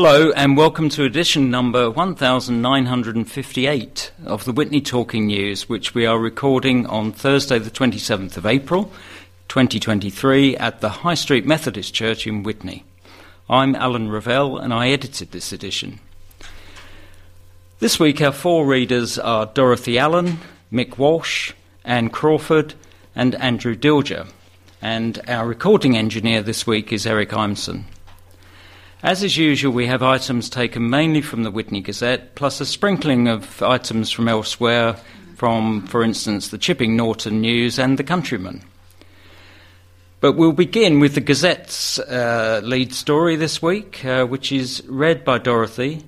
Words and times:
Hello, 0.00 0.30
and 0.30 0.56
welcome 0.56 0.88
to 0.90 1.02
edition 1.02 1.50
number 1.50 1.90
1958 1.90 4.12
of 4.26 4.44
the 4.44 4.52
Witney 4.52 4.80
Talking 4.80 5.26
News, 5.26 5.68
which 5.68 5.92
we 5.92 6.06
are 6.06 6.20
recording 6.20 6.86
on 6.86 7.10
Thursday, 7.10 7.58
the 7.58 7.68
27th 7.68 8.36
of 8.36 8.46
April, 8.46 8.92
2023, 9.48 10.56
at 10.56 10.80
the 10.80 10.88
High 10.88 11.14
Street 11.14 11.44
Methodist 11.44 11.94
Church 11.94 12.28
in 12.28 12.44
Witney. 12.44 12.84
I'm 13.50 13.74
Alan 13.74 14.08
Revell, 14.08 14.56
and 14.56 14.72
I 14.72 14.90
edited 14.90 15.32
this 15.32 15.52
edition. 15.52 15.98
This 17.80 17.98
week, 17.98 18.22
our 18.22 18.30
four 18.30 18.66
readers 18.66 19.18
are 19.18 19.46
Dorothy 19.46 19.98
Allen, 19.98 20.38
Mick 20.72 20.96
Walsh, 20.96 21.54
Anne 21.84 22.10
Crawford, 22.10 22.74
and 23.16 23.34
Andrew 23.34 23.74
Dilger. 23.74 24.28
And 24.80 25.20
our 25.26 25.44
recording 25.44 25.96
engineer 25.96 26.40
this 26.40 26.68
week 26.68 26.92
is 26.92 27.04
Eric 27.04 27.30
Imson. 27.30 27.82
As 29.00 29.22
is 29.22 29.36
usual, 29.36 29.72
we 29.72 29.86
have 29.86 30.02
items 30.02 30.50
taken 30.50 30.90
mainly 30.90 31.20
from 31.20 31.44
the 31.44 31.52
Witney 31.52 31.80
Gazette, 31.80 32.34
plus 32.34 32.60
a 32.60 32.66
sprinkling 32.66 33.28
of 33.28 33.62
items 33.62 34.10
from 34.10 34.26
elsewhere, 34.26 34.96
from, 35.36 35.86
for 35.86 36.02
instance, 36.02 36.48
the 36.48 36.58
Chipping 36.58 36.96
Norton 36.96 37.40
News 37.40 37.78
and 37.78 37.96
the 37.96 38.02
Countryman. 38.02 38.60
But 40.18 40.32
we'll 40.32 40.50
begin 40.50 40.98
with 40.98 41.14
the 41.14 41.20
Gazette's 41.20 42.00
uh, 42.00 42.60
lead 42.64 42.92
story 42.92 43.36
this 43.36 43.62
week, 43.62 44.04
uh, 44.04 44.26
which 44.26 44.50
is 44.50 44.82
read 44.88 45.24
by 45.24 45.38
Dorothy, 45.38 46.02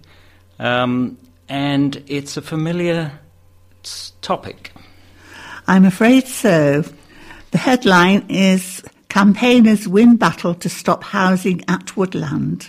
um, 0.58 1.16
and 1.48 2.02
it's 2.08 2.36
a 2.36 2.42
familiar 2.42 3.12
topic. 4.20 4.72
I'm 5.68 5.84
afraid 5.84 6.26
so. 6.26 6.82
The 7.52 7.58
headline 7.58 8.26
is 8.28 8.82
Campaigners 9.08 9.86
Win 9.86 10.16
Battle 10.16 10.54
to 10.56 10.68
Stop 10.68 11.04
Housing 11.04 11.62
at 11.68 11.96
Woodland. 11.96 12.68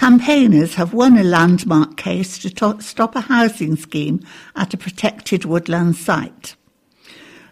Campaigners 0.00 0.76
have 0.76 0.94
won 0.94 1.18
a 1.18 1.22
landmark 1.22 1.98
case 1.98 2.38
to 2.38 2.48
to- 2.48 2.80
stop 2.80 3.14
a 3.14 3.20
housing 3.20 3.76
scheme 3.76 4.20
at 4.56 4.72
a 4.72 4.78
protected 4.78 5.44
woodland 5.44 5.94
site. 5.94 6.56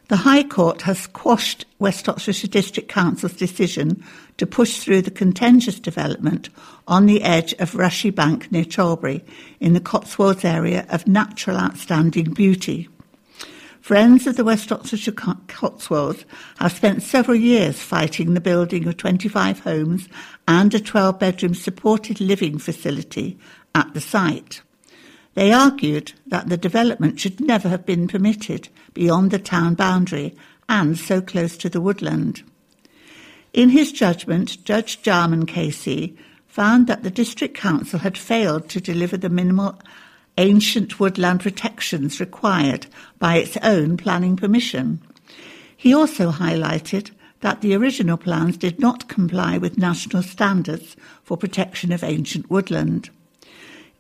The 0.09 0.17
High 0.17 0.45
Court 0.45 0.81
has 0.81 1.09
quashed 1.09 1.67
West 1.79 2.09
Oxfordshire 2.09 2.49
District 2.49 2.89
Council's 2.89 3.35
decision 3.35 4.03
to 4.39 4.47
push 4.47 4.79
through 4.79 5.03
the 5.03 5.11
contentious 5.11 5.79
development 5.79 6.49
on 6.87 7.05
the 7.05 7.23
edge 7.23 7.53
of 7.59 7.75
Rushy 7.75 8.09
Bank 8.09 8.51
near 8.51 8.65
Charlbury 8.65 9.23
in 9.61 9.75
the 9.75 9.79
Cotswolds 9.79 10.43
area 10.43 10.87
of 10.89 11.07
natural 11.07 11.59
outstanding 11.59 12.33
beauty. 12.33 12.89
Friends 13.89 14.27
of 14.27 14.37
the 14.37 14.45
West 14.45 14.71
Oxfordshire 14.71 15.15
Cotswolds 15.47 16.27
have 16.59 16.73
spent 16.73 17.03
several 17.03 17.39
years 17.39 17.81
fighting 17.81 18.35
the 18.35 18.39
building 18.39 18.87
of 18.87 18.99
25 18.99 19.61
homes 19.61 20.11
and 20.47 20.75
a 20.75 20.79
12 20.79 21.19
bedroom 21.19 21.55
supported 21.55 22.21
living 22.21 22.59
facility 22.59 23.39
at 23.75 23.95
the 23.95 24.01
site. 24.03 24.61
They 25.33 25.55
argued 25.55 26.13
that 26.27 26.51
the 26.51 26.59
development 26.59 27.19
should 27.19 27.41
never 27.41 27.71
have 27.71 27.87
been 27.87 28.09
permitted 28.09 28.69
beyond 28.93 29.31
the 29.31 29.39
town 29.39 29.73
boundary 29.73 30.37
and 30.69 30.99
so 30.99 31.23
close 31.23 31.57
to 31.57 31.71
the 31.71 31.81
woodland. 31.81 32.43
In 33.55 33.71
his 33.71 33.91
judgment, 33.91 34.63
Judge 34.67 35.01
Jarman 35.01 35.47
KC 35.47 36.15
found 36.47 36.89
that 36.89 37.05
the 37.05 37.11
District 37.11 37.57
Council 37.57 38.01
had 38.01 38.19
failed 38.19 38.69
to 38.69 38.83
deliver 38.83 39.17
the 39.17 39.31
minimal 39.31 39.81
ancient 40.39 40.99
woodland 40.99 41.41
protections 41.41 42.21
required 42.21 42.87
by 43.19 43.37
its 43.37 43.57
own 43.59 43.97
planning 43.97 44.37
permission. 44.37 45.03
He 45.77 45.93
also 45.93 46.31
highlighted 46.31 47.11
that 47.41 47.61
the 47.61 47.75
original 47.75 48.17
plans 48.17 48.57
did 48.57 48.81
not 48.81 49.09
comply 49.09 49.59
with 49.59 49.77
national 49.79 50.23
standards 50.23 50.97
for 51.23 51.37
protection 51.37 51.93
of 51.93 52.03
ancient 52.03 52.51
woodland. 52.51 53.11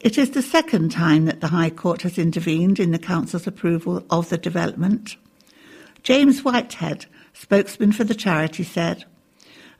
It 0.00 0.16
is 0.16 0.30
the 0.30 0.42
second 0.42 0.92
time 0.92 1.26
that 1.26 1.40
the 1.40 1.48
High 1.48 1.70
Court 1.70 2.02
has 2.02 2.18
intervened 2.18 2.78
in 2.78 2.92
the 2.92 2.98
Council's 2.98 3.46
approval 3.46 4.04
of 4.10 4.28
the 4.28 4.38
development. 4.38 5.16
James 6.04 6.44
Whitehead, 6.44 7.06
spokesman 7.32 7.92
for 7.92 8.04
the 8.04 8.14
charity, 8.14 8.62
said, 8.62 9.04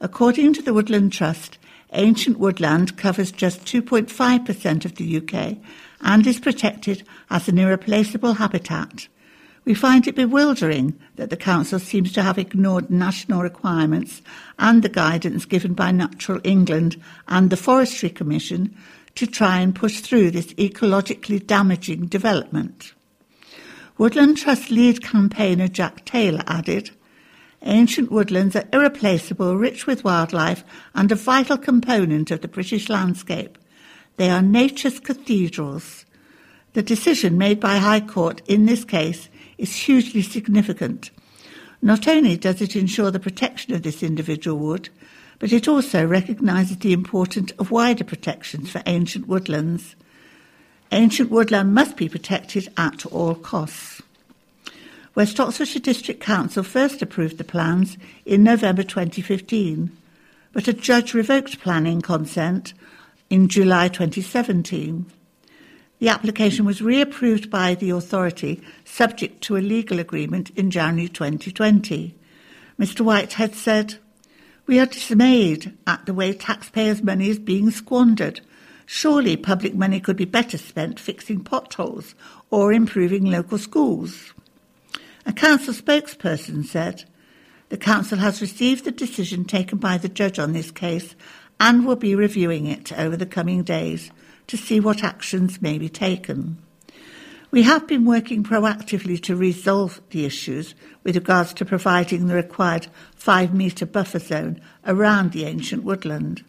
According 0.01 0.55
to 0.55 0.63
the 0.63 0.75
Woodland 0.75 1.13
Trust, 1.13 1.59
ancient 1.93 2.39
woodland 2.39 2.97
covers 2.97 3.31
just 3.31 3.65
2.5% 3.65 4.85
of 4.85 4.95
the 4.97 5.17
UK 5.17 5.57
and 6.01 6.27
is 6.27 6.41
protected 6.41 7.03
as 7.31 7.49
an 7.49 7.59
irreplaceable 7.59 8.35
habitat. 8.35 9.09
We 9.65 9.75
find 9.75 10.07
it 10.07 10.15
bewildering 10.15 10.99
that 11.17 11.29
the 11.29 11.37
Council 11.37 11.79
seems 11.79 12.13
to 12.13 12.23
have 12.23 12.39
ignored 12.39 12.89
national 12.89 13.43
requirements 13.43 14.23
and 14.59 14.83
the 14.83 14.89
guidance 14.89 15.45
given 15.45 15.75
by 15.75 15.93
Natural 15.93 16.41
England 16.43 17.01
and 17.27 17.51
the 17.51 17.57
Forestry 17.57 18.09
Commission 18.09 18.75
to 19.15 19.27
try 19.27 19.59
and 19.59 19.75
push 19.75 20.01
through 20.01 20.31
this 20.31 20.55
ecologically 20.55 21.45
damaging 21.45 22.07
development. 22.07 22.95
Woodland 23.99 24.39
Trust 24.39 24.71
lead 24.71 25.03
campaigner 25.03 25.69
Jack 25.69 26.05
Taylor 26.05 26.45
added, 26.47 26.91
Ancient 27.63 28.11
woodlands 28.11 28.55
are 28.55 28.69
irreplaceable, 28.73 29.57
rich 29.57 29.87
with 29.87 30.05
wildlife, 30.05 30.65
and 30.95 31.11
a 31.11 31.17
vital 31.17 31.59
component 31.59 32.31
of 32.31 32.41
the 32.41 32.49
British 32.49 32.89
landscape. 32.89 33.59
They 34.17 34.31
are 34.31 34.43
nature's 34.43 35.01
cathedrals. 35.01 36.05
The 36.75 36.83
decision 36.83 37.37
made 37.39 37.61
by 37.61 37.79
High 37.79 38.01
Court 38.01 38.43
in 38.47 38.67
this 38.67 38.85
case 38.85 39.29
is 39.59 39.75
hugely 39.75 40.23
significant. 40.23 41.11
Not 41.83 42.07
only 42.09 42.37
does 42.37 42.61
it 42.61 42.77
ensure 42.77 43.11
the 43.11 43.21
protection 43.21 43.75
of 43.75 43.83
this 43.83 44.03
individual 44.03 44.59
wood, 44.59 44.89
but 45.39 45.53
it 45.53 45.69
also 45.69 46.05
recognises 46.05 46.79
the 46.79 46.93
importance 46.93 47.53
of 47.53 47.71
wider 47.71 48.05
protections 48.05 48.71
for 48.71 48.83
ancient 48.87 49.29
woodlands. 49.29 49.95
Ancient 50.91 51.31
woodland 51.31 51.75
must 51.75 51.97
be 51.97 52.09
protected 52.09 52.73
at 52.77 53.07
all 53.07 53.35
costs. 53.35 54.03
West 55.19 55.41
Oxfordshire 55.41 55.83
District 55.83 56.21
Council 56.21 56.63
first 56.63 57.03
approved 57.03 57.39
the 57.39 57.43
plans 57.43 57.99
in 58.25 58.45
November 58.45 58.85
2015, 58.85 59.91
but 60.53 60.69
a 60.69 60.73
judge 60.73 61.13
revoked 61.13 61.59
planning 61.59 62.01
consent 62.01 62.73
in 63.29 63.49
July 63.49 63.89
2017. 63.89 65.07
The 65.99 66.09
application 66.09 66.65
was 66.65 66.79
reapproved 66.79 67.51
by 67.51 67.75
the 67.75 67.91
authority 67.91 68.63
subject 68.85 69.43
to 69.43 69.57
a 69.57 69.59
legal 69.59 69.99
agreement 69.99 70.51
in 70.51 70.71
January 70.71 71.09
2020. 71.09 72.15
Mr 72.79 73.01
Whitehead 73.01 73.57
said, 73.57 73.97
We 74.69 74.79
are 74.79 74.87
dismayed 74.87 75.77
at 75.85 76.07
the 76.07 76.15
way 76.15 76.33
taxpayers' 76.33 77.03
money 77.03 77.29
is 77.29 77.41
being 77.41 77.73
squandered. 77.73 78.41
Surely 78.87 79.37
public 79.37 79.75
money 79.75 79.99
could 79.99 80.17
be 80.17 80.27
better 80.27 80.59
spent 80.59 81.01
fixing 81.01 81.43
potholes 81.43 82.15
or 82.51 82.73
improving 82.73 83.25
local 83.25 83.59
schools. 83.59 84.33
A 85.29 85.33
council 85.33 85.75
spokesperson 85.75 86.65
said, 86.65 87.05
The 87.69 87.77
council 87.77 88.17
has 88.17 88.41
received 88.41 88.87
the 88.87 88.91
decision 88.91 89.45
taken 89.45 89.77
by 89.77 89.99
the 89.99 90.09
judge 90.09 90.39
on 90.39 90.53
this 90.53 90.71
case 90.71 91.15
and 91.61 91.85
will 91.87 91.97
be 91.97 92.15
reviewing 92.15 92.67
it 92.67 92.99
over 92.99 93.15
the 93.15 93.27
coming 93.27 93.63
days 93.63 94.11
to 94.47 94.57
see 94.57 94.81
what 94.81 95.05
actions 95.05 95.61
may 95.61 95.77
be 95.77 95.91
taken. 95.91 96.57
We 97.51 97.63
have 97.65 97.87
been 97.87 98.07
working 98.07 98.43
proactively 98.43 99.23
to 99.25 99.37
resolve 99.37 100.01
the 100.11 100.25
issues 100.25 100.75
with 101.05 101.15
regards 101.15 101.53
to 101.55 101.67
providing 101.67 102.27
the 102.27 102.35
required 102.35 102.87
five 103.15 103.53
metre 103.53 103.85
buffer 103.85 104.21
zone 104.21 104.63
around 104.87 105.33
the 105.33 105.45
ancient 105.45 105.85
woodland. 105.85 106.43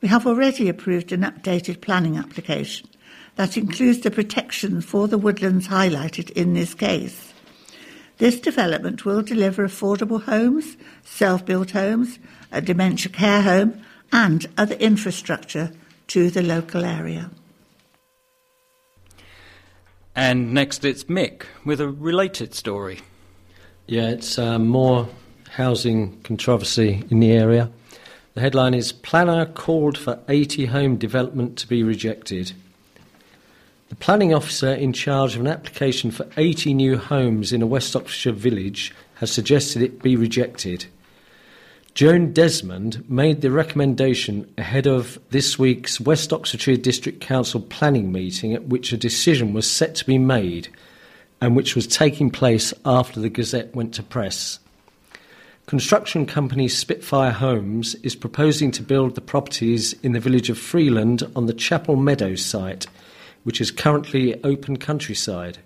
We 0.00 0.08
have 0.08 0.26
already 0.26 0.70
approved 0.70 1.12
an 1.12 1.24
updated 1.24 1.82
planning 1.82 2.16
application 2.16 2.88
that 3.36 3.58
includes 3.58 4.00
the 4.00 4.10
protection 4.10 4.80
for 4.80 5.08
the 5.08 5.18
woodlands 5.18 5.68
highlighted 5.68 6.30
in 6.30 6.54
this 6.54 6.72
case. 6.72 7.27
This 8.18 8.40
development 8.40 9.04
will 9.04 9.22
deliver 9.22 9.66
affordable 9.66 10.22
homes, 10.22 10.76
self 11.04 11.46
built 11.46 11.70
homes, 11.70 12.18
a 12.50 12.60
dementia 12.60 13.10
care 13.12 13.42
home, 13.42 13.82
and 14.12 14.46
other 14.56 14.74
infrastructure 14.74 15.72
to 16.08 16.30
the 16.30 16.42
local 16.42 16.84
area. 16.84 17.30
And 20.16 20.52
next 20.52 20.84
it's 20.84 21.04
Mick 21.04 21.42
with 21.64 21.80
a 21.80 21.88
related 21.88 22.54
story. 22.54 23.00
Yeah, 23.86 24.08
it's 24.08 24.36
uh, 24.36 24.58
more 24.58 25.08
housing 25.52 26.20
controversy 26.22 27.04
in 27.10 27.20
the 27.20 27.30
area. 27.30 27.70
The 28.34 28.40
headline 28.40 28.74
is 28.74 28.92
Planner 28.92 29.46
called 29.46 29.96
for 29.96 30.18
80 30.28 30.66
home 30.66 30.96
development 30.96 31.56
to 31.58 31.68
be 31.68 31.84
rejected. 31.84 32.52
The 33.88 33.96
planning 33.96 34.34
officer 34.34 34.72
in 34.72 34.92
charge 34.92 35.34
of 35.34 35.40
an 35.40 35.46
application 35.46 36.10
for 36.10 36.26
80 36.36 36.74
new 36.74 36.98
homes 36.98 37.52
in 37.52 37.62
a 37.62 37.66
West 37.66 37.96
Oxfordshire 37.96 38.32
village 38.32 38.94
has 39.14 39.30
suggested 39.30 39.80
it 39.80 40.02
be 40.02 40.14
rejected. 40.14 40.84
Joan 41.94 42.32
Desmond 42.32 43.08
made 43.10 43.40
the 43.40 43.50
recommendation 43.50 44.52
ahead 44.58 44.86
of 44.86 45.18
this 45.30 45.58
week's 45.58 46.00
West 46.00 46.32
Oxfordshire 46.34 46.76
District 46.76 47.20
Council 47.20 47.60
planning 47.60 48.12
meeting, 48.12 48.52
at 48.52 48.66
which 48.66 48.92
a 48.92 48.98
decision 48.98 49.54
was 49.54 49.68
set 49.68 49.94
to 49.96 50.04
be 50.04 50.18
made 50.18 50.68
and 51.40 51.56
which 51.56 51.74
was 51.74 51.86
taking 51.86 52.30
place 52.30 52.74
after 52.84 53.20
the 53.20 53.30
Gazette 53.30 53.74
went 53.74 53.94
to 53.94 54.02
press. 54.02 54.58
Construction 55.66 56.26
company 56.26 56.68
Spitfire 56.68 57.32
Homes 57.32 57.94
is 57.96 58.14
proposing 58.14 58.70
to 58.72 58.82
build 58.82 59.14
the 59.14 59.20
properties 59.20 59.94
in 60.02 60.12
the 60.12 60.20
village 60.20 60.50
of 60.50 60.58
Freeland 60.58 61.22
on 61.34 61.46
the 61.46 61.52
Chapel 61.52 61.96
Meadows 61.96 62.44
site, 62.44 62.86
which 63.44 63.60
is 63.60 63.70
currently 63.70 64.42
open 64.44 64.76
countryside. 64.76 65.58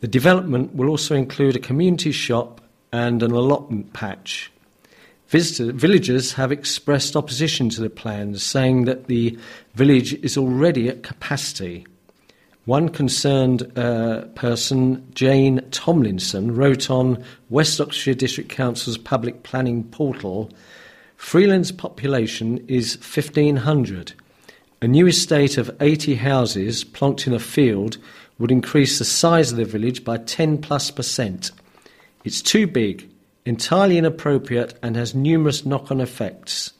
The 0.00 0.08
development 0.08 0.74
will 0.74 0.88
also 0.88 1.14
include 1.14 1.56
a 1.56 1.60
community 1.60 2.12
shop 2.12 2.60
and 2.92 3.22
an 3.22 3.32
allotment 3.32 3.92
patch. 3.92 4.50
Visitor, 5.28 5.72
villagers 5.72 6.34
have 6.34 6.52
expressed 6.52 7.16
opposition 7.16 7.68
to 7.70 7.80
the 7.80 7.90
plans, 7.90 8.42
saying 8.42 8.84
that 8.84 9.06
the 9.06 9.38
village 9.74 10.14
is 10.22 10.36
already 10.36 10.88
at 10.88 11.02
capacity. 11.02 11.86
One 12.66 12.88
concerned 12.88 13.70
uh, 13.76 14.22
person, 14.34 15.10
Jane 15.14 15.60
Tomlinson, 15.70 16.54
wrote 16.54 16.90
on 16.90 17.22
West 17.50 17.80
Oxfordshire 17.80 18.14
District 18.14 18.50
Council's 18.50 18.98
public 18.98 19.42
planning 19.42 19.84
portal 19.84 20.50
Freeland's 21.16 21.72
population 21.72 22.62
is 22.68 22.96
1,500. 22.96 24.12
A 24.84 24.86
new 24.86 25.06
estate 25.06 25.56
of 25.56 25.74
80 25.80 26.16
houses 26.16 26.84
plonked 26.84 27.26
in 27.26 27.32
a 27.32 27.38
field 27.38 27.96
would 28.38 28.50
increase 28.50 28.98
the 28.98 29.06
size 29.06 29.50
of 29.50 29.56
the 29.56 29.64
village 29.64 30.04
by 30.04 30.18
10 30.18 30.58
plus 30.58 30.90
percent. 30.90 31.52
It's 32.22 32.42
too 32.42 32.66
big, 32.66 33.08
entirely 33.46 33.96
inappropriate, 33.96 34.78
and 34.82 34.94
has 34.94 35.14
numerous 35.14 35.64
knock 35.64 35.90
on 35.90 36.02
effects. 36.02 36.74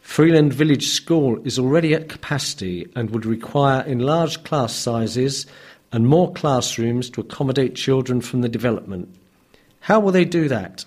Freeland 0.00 0.54
Village 0.54 0.88
School 0.88 1.38
is 1.44 1.58
already 1.58 1.92
at 1.92 2.08
capacity 2.08 2.90
and 2.96 3.10
would 3.10 3.26
require 3.26 3.82
enlarged 3.82 4.44
class 4.44 4.74
sizes 4.74 5.44
and 5.92 6.06
more 6.06 6.32
classrooms 6.32 7.10
to 7.10 7.20
accommodate 7.20 7.74
children 7.74 8.22
from 8.22 8.40
the 8.40 8.48
development. 8.48 9.14
How 9.80 10.00
will 10.00 10.12
they 10.12 10.24
do 10.24 10.48
that? 10.48 10.86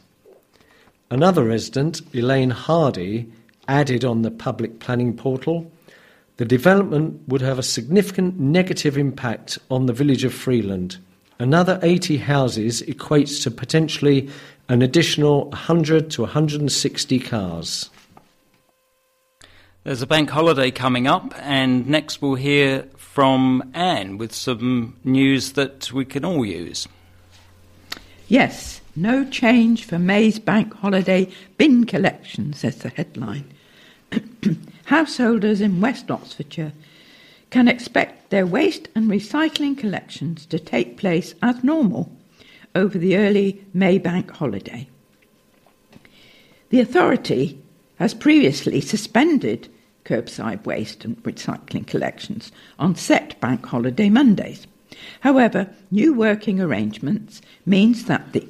Another 1.11 1.43
resident, 1.43 2.01
Elaine 2.11 2.49
Hardy, 2.49 3.31
added 3.67 4.03
on 4.03 4.23
the 4.23 4.31
public 4.31 4.79
planning 4.79 5.15
portal 5.15 5.71
the 6.43 6.49
development 6.57 7.21
would 7.25 7.39
have 7.39 7.57
a 7.57 7.63
significant 7.63 8.37
negative 8.37 8.97
impact 8.97 9.57
on 9.71 9.85
the 9.85 9.93
village 9.93 10.25
of 10.25 10.33
Freeland. 10.33 10.97
Another 11.39 11.79
80 11.81 12.17
houses 12.17 12.81
equates 12.81 13.41
to 13.43 13.49
potentially 13.49 14.29
an 14.67 14.81
additional 14.81 15.45
100 15.51 16.11
to 16.11 16.23
160 16.23 17.19
cars. 17.19 17.89
There's 19.85 20.01
a 20.01 20.05
bank 20.05 20.31
holiday 20.31 20.69
coming 20.69 21.07
up, 21.07 21.33
and 21.37 21.87
next 21.87 22.21
we'll 22.21 22.35
hear 22.35 22.89
from 22.97 23.71
Anne 23.73 24.17
with 24.17 24.35
some 24.35 24.97
news 25.05 25.53
that 25.53 25.93
we 25.93 26.03
can 26.03 26.25
all 26.25 26.45
use. 26.45 26.89
Yes, 28.27 28.81
no 28.97 29.23
change 29.29 29.85
for 29.85 29.97
May's 29.97 30.39
bank 30.39 30.73
holiday 30.73 31.29
bin 31.57 31.85
collection, 31.85 32.51
says 32.51 32.79
the 32.79 32.89
headline. 32.89 33.49
Householders 34.85 35.61
in 35.61 35.81
West 35.81 36.11
Oxfordshire 36.11 36.73
can 37.49 37.67
expect 37.67 38.29
their 38.29 38.45
waste 38.45 38.87
and 38.95 39.09
recycling 39.09 39.77
collections 39.77 40.45
to 40.47 40.59
take 40.59 40.97
place 40.97 41.35
as 41.41 41.63
normal 41.63 42.11
over 42.75 42.97
the 42.97 43.15
early 43.15 43.63
May 43.73 43.97
bank 43.97 44.31
holiday. 44.31 44.89
The 46.69 46.79
authority 46.79 47.61
has 47.97 48.13
previously 48.13 48.81
suspended 48.81 49.69
curbside 50.05 50.65
waste 50.65 51.05
and 51.05 51.21
recycling 51.23 51.87
collections 51.87 52.51
on 52.79 52.95
set 52.95 53.39
bank 53.39 53.65
holiday 53.65 54.09
Mondays. 54.09 54.67
However, 55.21 55.69
new 55.91 56.13
working 56.13 56.59
arrangements 56.59 57.41
means 57.65 58.05
that 58.05 58.33
the, 58.33 58.47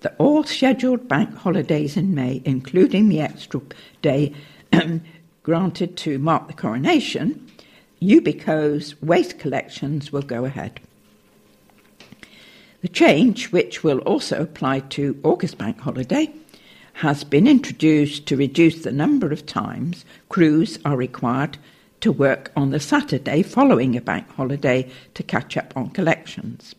the 0.00 0.12
all 0.14 0.44
scheduled 0.44 1.08
bank 1.08 1.34
holidays 1.36 1.96
in 1.96 2.14
May, 2.14 2.42
including 2.44 3.08
the 3.08 3.20
extra 3.20 3.60
day 4.02 4.34
um, 4.72 5.02
granted 5.48 5.96
to 5.96 6.18
mark 6.18 6.46
the 6.46 6.52
coronation, 6.52 7.50
Ubico's 8.02 9.00
waste 9.00 9.38
collections 9.38 10.12
will 10.12 10.20
go 10.20 10.44
ahead. 10.44 10.78
The 12.82 12.88
change, 12.88 13.50
which 13.50 13.82
will 13.82 14.00
also 14.00 14.42
apply 14.42 14.80
to 14.80 15.18
August 15.24 15.56
bank 15.56 15.80
holiday, 15.80 16.30
has 16.92 17.24
been 17.24 17.46
introduced 17.46 18.26
to 18.26 18.36
reduce 18.36 18.82
the 18.82 18.92
number 18.92 19.32
of 19.32 19.46
times 19.46 20.04
crews 20.28 20.78
are 20.84 20.98
required 20.98 21.56
to 22.02 22.12
work 22.12 22.52
on 22.54 22.68
the 22.68 22.78
Saturday 22.78 23.42
following 23.42 23.96
a 23.96 24.02
bank 24.02 24.28
holiday 24.32 24.86
to 25.14 25.22
catch 25.22 25.56
up 25.56 25.72
on 25.74 25.88
collections. 25.88 26.74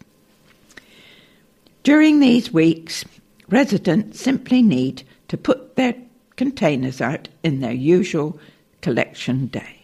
During 1.82 2.20
these 2.20 2.54
weeks, 2.54 3.04
residents 3.50 4.22
simply 4.22 4.62
need 4.62 5.02
to 5.28 5.38
put 5.38 5.76
their 5.76 5.96
containers 6.36 7.02
out 7.02 7.30
in 7.42 7.62
their 7.62 7.74
usual 7.74 8.40
collection 8.82 9.48
day. 9.48 9.84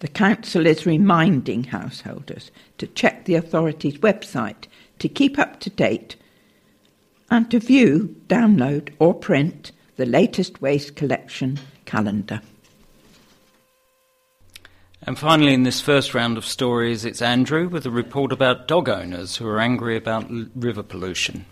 The 0.00 0.08
Council 0.08 0.66
is 0.66 0.86
reminding 0.86 1.64
householders 1.64 2.50
to 2.78 2.86
check 2.86 3.24
the 3.24 3.34
authority's 3.34 3.98
website 3.98 4.66
to 4.98 5.08
keep 5.08 5.38
up 5.38 5.60
to 5.60 5.70
date 5.70 6.16
and 7.30 7.50
to 7.50 7.60
view, 7.60 8.16
download, 8.26 8.92
or 8.98 9.14
print 9.14 9.72
the 9.96 10.06
latest 10.06 10.62
waste 10.62 10.96
collection 10.96 11.60
calendar. 11.84 12.40
And 15.02 15.18
finally, 15.18 15.54
in 15.54 15.62
this 15.62 15.80
first 15.80 16.14
round 16.14 16.36
of 16.36 16.44
stories, 16.44 17.04
it's 17.04 17.22
Andrew 17.22 17.68
with 17.68 17.86
a 17.86 17.90
report 17.90 18.32
about 18.32 18.68
dog 18.68 18.88
owners 18.88 19.36
who 19.36 19.46
are 19.46 19.60
angry 19.60 19.96
about 19.96 20.30
river 20.54 20.82
pollution. 20.82 21.46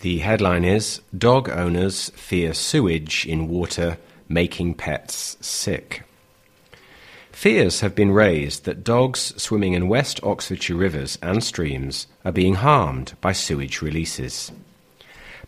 The 0.00 0.18
headline 0.18 0.64
is 0.64 1.00
Dog 1.16 1.48
Owners 1.48 2.10
Fear 2.10 2.54
Sewage 2.54 3.26
in 3.26 3.48
Water 3.48 3.98
Making 4.28 4.74
Pets 4.74 5.36
Sick. 5.40 6.04
Fears 7.32 7.80
have 7.80 7.96
been 7.96 8.12
raised 8.12 8.64
that 8.64 8.84
dogs 8.84 9.34
swimming 9.42 9.72
in 9.72 9.88
West 9.88 10.22
Oxfordshire 10.22 10.76
rivers 10.76 11.18
and 11.20 11.42
streams 11.42 12.06
are 12.24 12.30
being 12.30 12.54
harmed 12.54 13.14
by 13.20 13.32
sewage 13.32 13.82
releases. 13.82 14.52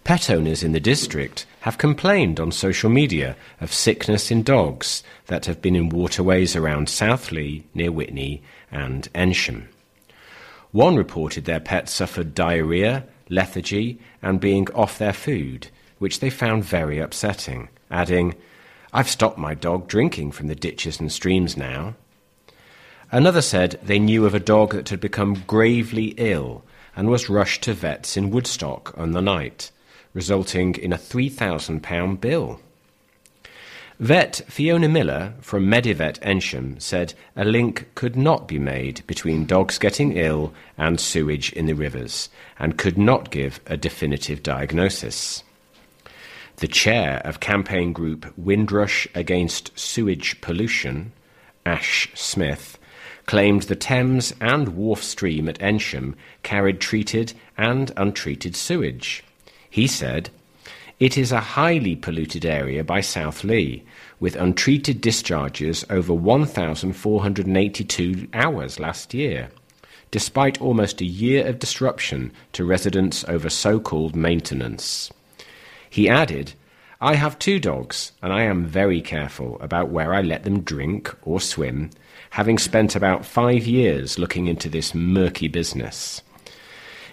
Pet 0.03 0.29
owners 0.29 0.65
in 0.65 0.73
the 0.73 0.81
district 0.81 1.47
have 1.61 1.79
complained 1.79 2.41
on 2.41 2.51
social 2.51 2.91
media 2.91 3.37
of 3.61 3.73
sickness 3.73 4.33
in 4.33 4.43
dogs 4.43 5.05
that 5.29 5.47
have 5.47 5.63
been 5.63 5.77
in 5.77 5.91
waterways 5.91 6.57
around 6.57 6.89
South 6.89 7.31
Leigh, 7.31 7.63
near 7.73 7.93
Witney, 7.93 8.43
and 8.73 9.09
Eynsham. 9.15 9.67
One 10.73 10.97
reported 10.97 11.45
their 11.45 11.61
pet 11.61 11.89
suffered 11.89 12.35
diarrhea, 12.35 13.05
lethargy, 13.31 13.99
and 14.23 14.41
being 14.41 14.71
off 14.73 14.99
their 14.99 15.13
food, 15.13 15.69
which 15.99 16.21
they 16.21 16.31
found 16.31 16.65
very 16.65 16.99
upsetting, 16.99 17.69
adding, 17.91 18.35
I've 18.93 19.09
stopped 19.09 19.39
my 19.39 19.55
dog 19.55 19.89
drinking 19.89 20.33
from 20.33 20.49
the 20.49 20.55
ditches 20.55 21.01
and 21.01 21.11
streams 21.11 21.57
now. 21.57 21.95
Another 23.13 23.43
said 23.43 23.79
they 23.83 23.99
knew 23.99 24.27
of 24.27 24.35
a 24.35 24.41
dog 24.41 24.73
that 24.73 24.89
had 24.89 25.01
become 25.01 25.45
gravely 25.47 26.15
ill 26.17 26.65
and 26.95 27.09
was 27.09 27.31
rushed 27.31 27.63
to 27.63 27.73
vets 27.73 28.17
in 28.17 28.31
Woodstock 28.31 28.93
on 28.97 29.13
the 29.13 29.23
night, 29.23 29.71
resulting 30.13 30.75
in 30.75 30.93
a 30.93 30.99
£3,000 30.99 32.21
bill. 32.21 32.61
Vet 34.01 34.41
Fiona 34.49 34.89
Miller 34.89 35.35
from 35.43 35.67
Medivet 35.67 36.19
Eynsham 36.21 36.81
said 36.81 37.13
a 37.37 37.45
link 37.45 37.87
could 37.95 38.17
not 38.17 38.49
be 38.49 38.59
made 38.59 39.07
between 39.07 39.45
dogs 39.45 39.77
getting 39.77 40.17
ill 40.17 40.55
and 40.79 40.99
sewage 40.99 41.53
in 41.53 41.67
the 41.67 41.75
rivers 41.75 42.31
and 42.59 42.79
could 42.79 42.97
not 42.97 43.31
give 43.31 43.61
a 43.67 43.77
definitive 43.77 44.43
diagnosis. 44.43 45.45
The 46.57 46.67
chair 46.67 47.21
of 47.27 47.41
campaign 47.41 47.93
group 47.93 48.33
Windrush 48.39 49.07
Against 49.15 49.79
Sewage 49.79 50.41
Pollution, 50.41 51.13
Ash 51.67 52.09
Smith, 52.15 52.79
claimed 53.27 53.65
the 53.65 53.77
Thames 53.77 54.33
and 54.41 54.71
Wharf 54.71 55.05
Stream 55.05 55.47
at 55.47 55.59
Eynsham 55.59 56.15
carried 56.43 56.81
treated 56.81 57.35
and 57.59 57.93
untreated 57.99 58.57
sewage. 58.57 59.23
He 59.69 59.87
said, 59.87 60.31
It 61.01 61.17
is 61.17 61.33
a 61.33 61.41
highly 61.41 61.97
polluted 61.97 62.45
area 62.45 62.85
by 62.85 63.01
South 63.01 63.43
Leigh, 63.43 63.83
with 64.21 64.37
untreated 64.37 65.01
discharges 65.01 65.83
over 65.89 66.13
1,482 66.13 68.29
hours 68.35 68.79
last 68.79 69.15
year, 69.15 69.49
despite 70.11 70.61
almost 70.61 71.01
a 71.01 71.07
year 71.07 71.47
of 71.47 71.59
disruption 71.59 72.33
to 72.53 72.67
residents 72.67 73.25
over 73.29 73.49
so 73.49 73.81
called 73.81 74.15
maintenance. 74.15 75.11
He 75.89 76.07
added, 76.07 76.53
I 77.01 77.15
have 77.15 77.39
two 77.39 77.59
dogs, 77.59 78.13
and 78.21 78.31
I 78.31 78.43
am 78.43 78.67
very 78.67 79.01
careful 79.01 79.57
about 79.63 79.89
where 79.89 80.13
I 80.13 80.21
let 80.21 80.43
them 80.43 80.61
drink 80.61 81.17
or 81.23 81.41
swim, 81.41 81.89
having 82.29 82.59
spent 82.59 82.95
about 82.95 83.25
five 83.25 83.67
years 83.67 84.19
looking 84.19 84.49
into 84.49 84.69
this 84.69 84.95
murky 84.95 85.49
business. 85.49 86.21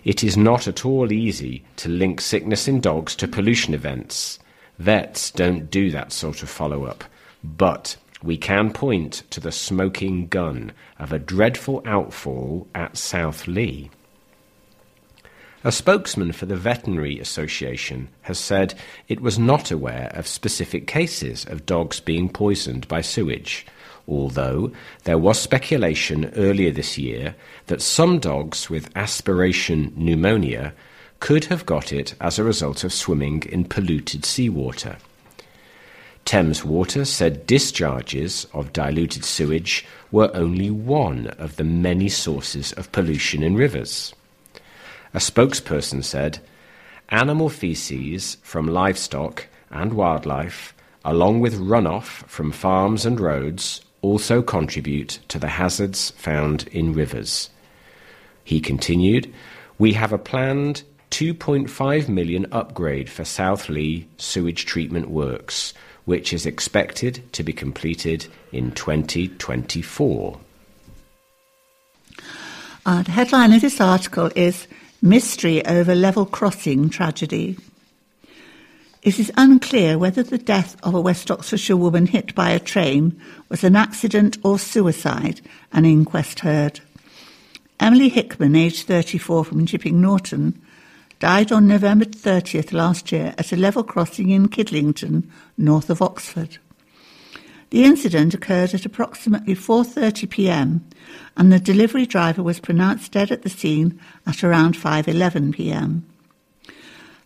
It 0.08 0.24
is 0.24 0.38
not 0.38 0.70
at 0.70 0.86
all 0.86 1.12
easy 1.12 1.66
to 1.76 1.90
link 1.90 2.22
sickness 2.22 2.66
in 2.70 2.80
dogs 2.80 3.14
to 3.18 3.28
pollution 3.28 3.74
events. 3.74 4.40
Vets 4.80 5.32
don't 5.32 5.70
do 5.70 5.92
that 5.92 6.14
sort 6.14 6.42
of 6.42 6.50
follow 6.50 6.86
up, 6.86 7.04
but 7.44 7.98
we 8.24 8.38
can 8.38 8.72
point 8.72 9.24
to 9.32 9.42
the 9.42 9.52
smoking 9.52 10.28
gun 10.28 10.72
of 10.98 11.12
a 11.12 11.20
dreadful 11.20 11.84
outfall 11.86 12.70
at 12.74 12.96
South 12.96 13.48
Leigh. 13.48 13.90
A 15.66 15.74
spokesman 15.74 16.32
for 16.32 16.46
the 16.46 16.56
Veterinary 16.56 17.20
Association 17.20 18.08
has 18.22 18.40
said 18.40 18.76
it 19.10 19.20
was 19.20 19.38
not 19.38 19.72
aware 19.72 20.10
of 20.14 20.26
specific 20.26 20.88
cases 20.88 21.44
of 21.44 21.66
dogs 21.66 22.00
being 22.00 22.30
poisoned 22.30 22.88
by 22.88 23.02
sewage, 23.02 23.66
although 24.08 24.72
there 25.04 25.18
was 25.18 25.40
speculation 25.40 26.32
earlier 26.36 26.72
this 26.72 26.98
year 26.98 27.36
that 27.68 27.82
some 27.82 28.20
dogs 28.20 28.70
with 28.70 28.90
aspiration 28.96 29.92
pneumonia 29.96 30.74
could 31.20 31.46
have 31.46 31.66
got 31.66 31.92
it 31.92 32.14
as 32.22 32.38
a 32.38 32.44
result 32.44 32.84
of 32.84 32.94
swimming 32.94 33.44
in 33.50 33.66
polluted 33.66 34.24
seawater. 34.24 34.98
Thames 36.26 36.64
Water 36.64 37.06
said 37.06 37.48
discharges 37.48 38.46
of 38.54 38.74
diluted 38.74 39.24
sewage 39.24 39.86
were 40.12 40.30
only 40.34 40.70
one 40.70 41.28
of 41.40 41.56
the 41.56 41.64
many 41.64 42.10
sources 42.10 42.74
of 42.74 42.92
pollution 42.92 43.44
in 43.44 43.56
rivers. 43.56 44.14
A 45.14 45.20
spokesperson 45.20 46.04
said, 46.04 46.40
Animal 47.10 47.48
feces 47.48 48.36
from 48.44 48.68
livestock 48.68 49.48
and 49.72 49.94
wildlife, 49.94 50.74
along 51.06 51.40
with 51.40 51.60
runoff 51.60 52.28
from 52.28 52.52
farms 52.52 53.06
and 53.06 53.20
roads, 53.20 53.82
also 54.08 54.42
contribute 54.42 55.20
to 55.28 55.38
the 55.38 55.50
hazards 55.50 56.12
found 56.12 56.68
in 56.72 56.94
rivers. 56.94 57.50
He 58.44 58.62
continued, 58.62 59.34
We 59.78 59.94
have 59.94 60.14
a 60.14 60.18
planned 60.18 60.84
2.5 61.12 62.08
million 62.08 62.46
upgrade 62.52 63.10
for 63.10 63.26
South 63.26 63.70
Leigh 63.70 64.08
sewage 64.18 64.66
treatment 64.66 65.10
works, 65.10 65.74
which 66.06 66.32
is 66.32 66.46
expected 66.46 67.22
to 67.34 67.44
be 67.44 67.52
completed 67.52 68.28
in 68.52 68.72
2024. 68.72 70.40
Uh, 72.86 73.04
the 73.04 73.12
headline 73.12 73.52
of 73.52 73.62
this 73.62 73.82
article 73.82 74.32
is 74.36 74.68
Mystery 75.02 75.64
over 75.66 75.94
level 75.94 76.26
crossing 76.26 76.90
tragedy. 76.90 77.58
It 79.08 79.20
is 79.20 79.32
unclear 79.38 79.98
whether 79.98 80.22
the 80.22 80.38
death 80.38 80.76
of 80.84 80.94
a 80.94 81.00
West 81.00 81.32
Oxfordshire 81.32 81.78
woman 81.78 82.08
hit 82.08 82.36
by 82.36 82.50
a 82.50 82.60
train 82.60 83.18
was 83.48 83.64
an 83.64 83.74
accident 83.74 84.38
or 84.44 84.60
suicide, 84.60 85.40
an 85.72 85.86
inquest 85.86 86.42
heard. 86.42 86.82
Emily 87.80 88.10
Hickman, 88.10 88.54
aged 88.54 88.86
34, 88.86 89.46
from 89.46 89.66
Chipping 89.66 90.02
Norton, 90.02 90.62
died 91.20 91.54
on 91.54 91.70
November 91.70 92.04
30th 92.04 92.74
last 92.74 93.14
year 93.14 93.34
at 93.38 93.54
a 93.54 93.56
level 93.56 93.82
crossing 93.82 94.30
in 94.30 94.50
Kidlington, 94.50 95.24
north 95.58 95.90
of 95.90 96.02
Oxford. 96.02 96.58
The 97.70 97.86
incident 97.86 98.34
occurred 98.34 98.74
at 98.74 98.86
approximately 98.86 99.56
4:30 99.56 100.30
p.m. 100.30 100.86
and 101.38 101.50
the 101.50 101.62
delivery 101.62 102.06
driver 102.06 102.44
was 102.44 102.60
pronounced 102.60 103.14
dead 103.14 103.32
at 103.32 103.44
the 103.44 103.50
scene 103.50 104.02
at 104.26 104.44
around 104.44 104.76
5:11 104.76 105.54
p.m. 105.54 106.06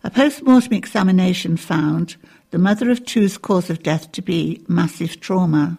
A 0.04 0.10
post-mortem 0.10 0.72
examination 0.72 1.56
found 1.56 2.16
the 2.50 2.58
mother 2.58 2.90
of 2.90 3.04
two's 3.04 3.38
cause 3.38 3.70
of 3.70 3.84
death 3.84 4.10
to 4.12 4.22
be 4.22 4.64
massive 4.66 5.20
trauma. 5.20 5.78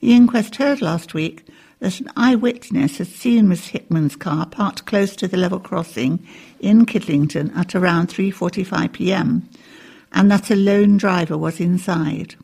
The 0.00 0.14
inquest 0.14 0.56
heard 0.56 0.80
last 0.80 1.12
week 1.12 1.46
that 1.80 2.00
an 2.00 2.10
eyewitness 2.16 2.96
had 2.96 3.08
seen 3.08 3.48
Miss 3.48 3.68
Hickman's 3.68 4.16
car 4.16 4.46
parked 4.46 4.86
close 4.86 5.14
to 5.16 5.28
the 5.28 5.36
level 5.36 5.60
crossing 5.60 6.26
in 6.58 6.86
Kidlington 6.86 7.54
at 7.54 7.74
around 7.74 8.08
3:45 8.08 8.92
p.m. 8.92 9.46
and 10.10 10.30
that 10.30 10.50
a 10.50 10.56
lone 10.56 10.96
driver 10.96 11.36
was 11.36 11.60
inside. 11.60 12.36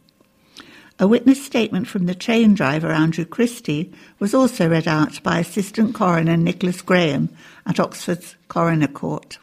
A 0.98 1.08
witness 1.08 1.42
statement 1.42 1.88
from 1.88 2.04
the 2.04 2.14
train 2.14 2.54
driver, 2.54 2.90
Andrew 2.90 3.24
Christie, 3.24 3.90
was 4.18 4.34
also 4.34 4.68
read 4.68 4.86
out 4.86 5.22
by 5.22 5.38
Assistant 5.38 5.94
Coroner 5.94 6.36
Nicholas 6.36 6.82
Graham 6.82 7.30
at 7.64 7.80
Oxford's 7.80 8.36
Coroner 8.48 8.88
Court. 8.88 9.38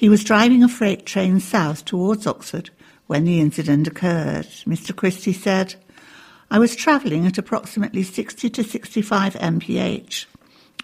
He 0.00 0.08
was 0.08 0.24
driving 0.24 0.64
a 0.64 0.68
freight 0.68 1.04
train 1.04 1.40
south 1.40 1.84
towards 1.84 2.26
Oxford 2.26 2.70
when 3.06 3.24
the 3.24 3.38
incident 3.38 3.86
occurred. 3.86 4.46
Mr. 4.66 4.96
Christie 4.96 5.34
said, 5.34 5.74
I 6.50 6.58
was 6.58 6.74
travelling 6.74 7.26
at 7.26 7.36
approximately 7.36 8.02
60 8.02 8.48
to 8.48 8.64
65 8.64 9.34
mph. 9.34 10.24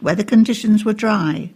Weather 0.03 0.23
conditions 0.23 0.85
were 0.85 0.93
dry. 0.93 1.51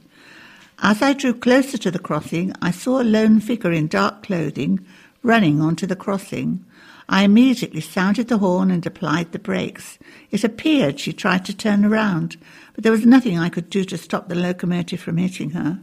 As 0.79 1.03
I 1.03 1.13
drew 1.13 1.35
closer 1.35 1.77
to 1.77 1.91
the 1.91 1.99
crossing, 1.99 2.55
I 2.63 2.71
saw 2.71 2.99
a 2.99 3.05
lone 3.05 3.41
figure 3.41 3.73
in 3.73 3.89
dark 3.89 4.23
clothing 4.23 4.81
running 5.23 5.61
onto 5.61 5.87
the 5.87 5.95
crossing. 5.95 6.65
I 7.11 7.25
immediately 7.25 7.83
sounded 7.83 8.29
the 8.29 8.39
horn 8.39 8.71
and 8.71 8.87
applied 8.87 9.33
the 9.33 9.39
brakes. 9.39 9.99
It 10.31 10.45
appeared 10.45 10.99
she 10.99 11.13
tried 11.13 11.45
to 11.45 11.55
turn 11.55 11.85
around, 11.85 12.39
but 12.73 12.85
there 12.85 12.93
was 12.93 13.05
nothing 13.05 13.39
I 13.39 13.51
could 13.51 13.69
do 13.69 13.85
to 13.85 13.99
stop 13.99 14.31
the 14.31 14.35
locomotive 14.35 15.01
from 15.01 15.19
hitting 15.19 15.51
her. 15.51 15.81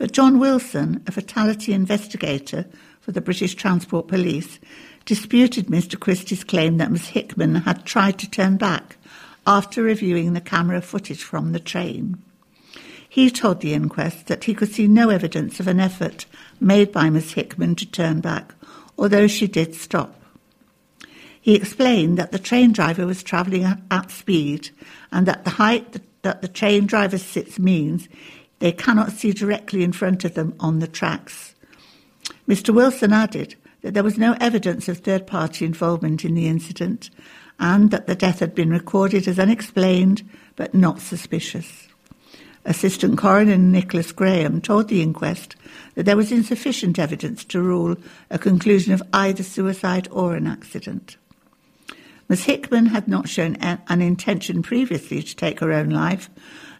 But 0.00 0.12
John 0.12 0.38
Wilson, 0.38 1.02
a 1.06 1.12
fatality 1.12 1.74
investigator 1.74 2.64
for 3.02 3.12
the 3.12 3.20
British 3.20 3.54
Transport 3.54 4.08
Police, 4.08 4.58
disputed 5.04 5.66
Mr. 5.66 6.00
Christie's 6.00 6.42
claim 6.42 6.78
that 6.78 6.90
Miss 6.90 7.08
Hickman 7.08 7.54
had 7.56 7.84
tried 7.84 8.18
to 8.20 8.30
turn 8.30 8.56
back 8.56 8.96
after 9.46 9.82
reviewing 9.82 10.32
the 10.32 10.40
camera 10.40 10.80
footage 10.80 11.22
from 11.22 11.52
the 11.52 11.60
train. 11.60 12.16
He 13.10 13.30
told 13.30 13.60
the 13.60 13.74
inquest 13.74 14.28
that 14.28 14.44
he 14.44 14.54
could 14.54 14.72
see 14.72 14.88
no 14.88 15.10
evidence 15.10 15.60
of 15.60 15.68
an 15.68 15.78
effort 15.78 16.24
made 16.60 16.92
by 16.92 17.10
Miss 17.10 17.32
Hickman 17.32 17.74
to 17.74 17.84
turn 17.84 18.22
back, 18.22 18.54
although 18.96 19.26
she 19.26 19.46
did 19.46 19.74
stop. 19.74 20.18
He 21.42 21.54
explained 21.54 22.16
that 22.16 22.32
the 22.32 22.38
train 22.38 22.72
driver 22.72 23.04
was 23.04 23.22
travelling 23.22 23.64
at 23.90 24.10
speed 24.10 24.70
and 25.12 25.26
that 25.26 25.44
the 25.44 25.50
height 25.50 26.00
that 26.22 26.40
the 26.40 26.48
train 26.48 26.86
driver 26.86 27.18
sits 27.18 27.58
means 27.58 28.08
they 28.60 28.72
cannot 28.72 29.12
see 29.12 29.32
directly 29.32 29.82
in 29.82 29.92
front 29.92 30.24
of 30.24 30.34
them 30.34 30.54
on 30.60 30.78
the 30.78 30.86
tracks. 30.86 31.54
Mr. 32.48 32.74
Wilson 32.74 33.12
added 33.12 33.56
that 33.82 33.94
there 33.94 34.04
was 34.04 34.18
no 34.18 34.36
evidence 34.40 34.88
of 34.88 34.98
third 34.98 35.26
party 35.26 35.64
involvement 35.64 36.24
in 36.24 36.34
the 36.34 36.46
incident 36.46 37.10
and 37.58 37.90
that 37.90 38.06
the 38.06 38.14
death 38.14 38.40
had 38.40 38.54
been 38.54 38.70
recorded 38.70 39.26
as 39.26 39.38
unexplained 39.38 40.28
but 40.56 40.74
not 40.74 41.00
suspicious. 41.00 41.88
Assistant 42.66 43.16
Coroner 43.16 43.56
Nicholas 43.56 44.12
Graham 44.12 44.60
told 44.60 44.88
the 44.88 45.00
inquest 45.00 45.56
that 45.94 46.04
there 46.04 46.16
was 46.16 46.30
insufficient 46.30 46.98
evidence 46.98 47.44
to 47.46 47.62
rule 47.62 47.96
a 48.30 48.38
conclusion 48.38 48.92
of 48.92 49.02
either 49.14 49.42
suicide 49.42 50.08
or 50.10 50.34
an 50.34 50.46
accident. 50.46 51.16
Miss 52.28 52.44
Hickman 52.44 52.86
had 52.86 53.08
not 53.08 53.28
shown 53.28 53.56
an 53.56 54.00
intention 54.02 54.62
previously 54.62 55.22
to 55.22 55.34
take 55.34 55.60
her 55.60 55.72
own 55.72 55.88
life, 55.90 56.30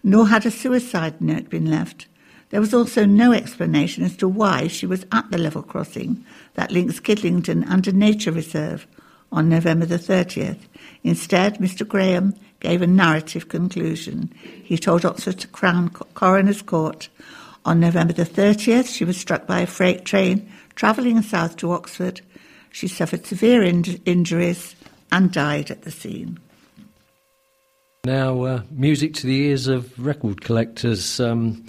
nor 0.02 0.28
had 0.28 0.46
a 0.46 0.50
suicide 0.50 1.20
note 1.20 1.50
been 1.50 1.70
left. 1.70 2.06
There 2.50 2.60
was 2.60 2.74
also 2.74 3.04
no 3.04 3.32
explanation 3.32 4.04
as 4.04 4.16
to 4.16 4.28
why 4.28 4.66
she 4.66 4.86
was 4.86 5.06
at 5.12 5.30
the 5.30 5.38
level 5.38 5.62
crossing 5.62 6.24
that 6.54 6.72
links 6.72 6.98
Kidlington 7.00 7.64
and 7.68 7.86
a 7.86 7.92
nature 7.92 8.32
reserve 8.32 8.86
on 9.32 9.48
November 9.48 9.86
the 9.86 9.98
30th. 9.98 10.58
Instead, 11.04 11.58
Mr. 11.58 11.86
Graham 11.86 12.34
gave 12.58 12.82
a 12.82 12.86
narrative 12.86 13.48
conclusion. 13.48 14.32
He 14.42 14.76
told 14.76 15.04
Oxford 15.04 15.50
Crown 15.52 15.90
Coroner's 15.90 16.62
Court 16.62 17.08
on 17.64 17.78
November 17.78 18.12
the 18.12 18.24
30th 18.24 18.92
she 18.92 19.04
was 19.04 19.16
struck 19.16 19.46
by 19.46 19.60
a 19.60 19.66
freight 19.66 20.04
train 20.04 20.50
travelling 20.74 21.22
south 21.22 21.56
to 21.56 21.72
Oxford. 21.72 22.20
She 22.70 22.88
suffered 22.88 23.26
severe 23.26 23.62
in- 23.62 24.00
injuries 24.04 24.74
and 25.12 25.32
died 25.32 25.70
at 25.70 25.82
the 25.82 25.90
scene. 25.90 26.38
Now, 28.04 28.44
uh, 28.44 28.62
music 28.70 29.12
to 29.16 29.26
the 29.26 29.36
ears 29.42 29.66
of 29.66 29.92
record 30.02 30.40
collectors. 30.40 31.20
Um, 31.20 31.66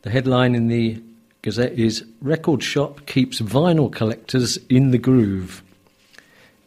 the 0.00 0.08
headline 0.08 0.54
in 0.54 0.68
the 0.68 1.02
Gazette 1.42 1.78
is 1.78 2.06
Record 2.22 2.62
Shop 2.62 3.04
Keeps 3.04 3.42
Vinyl 3.42 3.92
Collectors 3.92 4.56
in 4.70 4.92
the 4.92 4.98
Groove. 4.98 5.62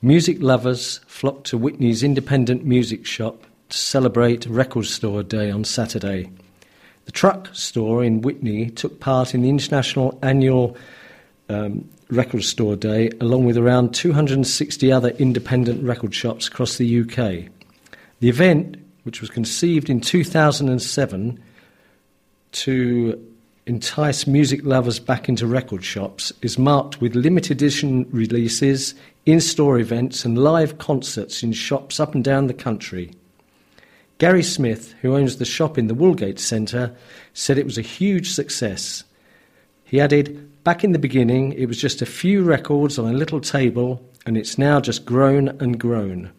Music 0.03 0.37
lovers 0.39 0.99
flock 1.07 1.45
to 1.45 1.57
Witney's 1.57 2.03
independent 2.03 2.63
music 2.63 3.07
shop 3.07 3.41
to 3.69 3.77
celebrate 3.77 4.45
Record 4.45 4.85
Store 4.85 5.23
Day 5.23 5.49
on 5.49 5.63
Saturday. 5.63 6.29
The 7.05 7.11
truck 7.11 7.49
store 7.53 8.03
in 8.03 8.21
Witney 8.21 8.69
took 8.69 8.99
part 8.99 9.33
in 9.33 9.41
the 9.41 9.49
international 9.49 10.19
annual 10.21 10.77
um, 11.49 11.89
Record 12.11 12.43
Store 12.43 12.75
Day, 12.75 13.09
along 13.19 13.45
with 13.45 13.57
around 13.57 13.95
260 13.95 14.91
other 14.91 15.09
independent 15.09 15.83
record 15.83 16.13
shops 16.13 16.47
across 16.47 16.77
the 16.77 17.01
UK. 17.01 17.49
The 18.19 18.29
event, 18.29 18.77
which 19.07 19.21
was 19.21 19.29
conceived 19.29 19.89
in 19.89 20.01
2007 20.01 21.39
to 22.51 23.33
entice 23.65 24.27
music 24.27 24.65
lovers 24.65 24.99
back 24.99 25.29
into 25.29 25.47
record 25.47 25.81
shops, 25.81 26.33
is 26.41 26.59
marked 26.59 26.99
with 26.99 27.15
limited 27.15 27.53
edition 27.53 28.05
releases, 28.11 28.93
in 29.25 29.39
store 29.39 29.79
events, 29.79 30.25
and 30.25 30.37
live 30.37 30.77
concerts 30.77 31.41
in 31.41 31.53
shops 31.53 32.01
up 32.01 32.15
and 32.15 32.23
down 32.25 32.47
the 32.47 32.53
country. 32.53 33.09
Gary 34.17 34.43
Smith, 34.43 34.93
who 35.01 35.15
owns 35.15 35.37
the 35.37 35.45
shop 35.45 35.77
in 35.77 35.87
the 35.87 35.95
Woolgate 35.95 36.37
Centre, 36.37 36.93
said 37.33 37.57
it 37.57 37.65
was 37.65 37.77
a 37.77 37.81
huge 37.81 38.31
success. 38.31 39.05
He 39.85 40.01
added, 40.01 40.63
Back 40.65 40.83
in 40.83 40.91
the 40.91 40.99
beginning, 40.99 41.53
it 41.53 41.67
was 41.67 41.79
just 41.79 42.01
a 42.01 42.05
few 42.05 42.43
records 42.43 42.99
on 42.99 43.07
a 43.07 43.17
little 43.17 43.39
table, 43.39 44.03
and 44.25 44.35
it's 44.35 44.57
now 44.57 44.81
just 44.81 45.05
grown 45.05 45.47
and 45.61 45.79
grown. 45.79 46.29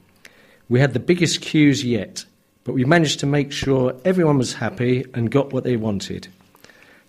We 0.69 0.81
had 0.81 0.93
the 0.93 1.01
biggest 1.01 1.41
queues 1.41 1.83
yet, 1.83 2.27
but 2.69 2.75
we 2.75 2.85
managed 2.85 3.19
to 3.19 3.25
make 3.25 3.51
sure 3.51 3.99
everyone 4.05 4.37
was 4.37 4.53
happy 4.53 5.03
and 5.15 5.31
got 5.31 5.55
what 5.55 5.65
they 5.65 5.79
wanted. 5.79 6.29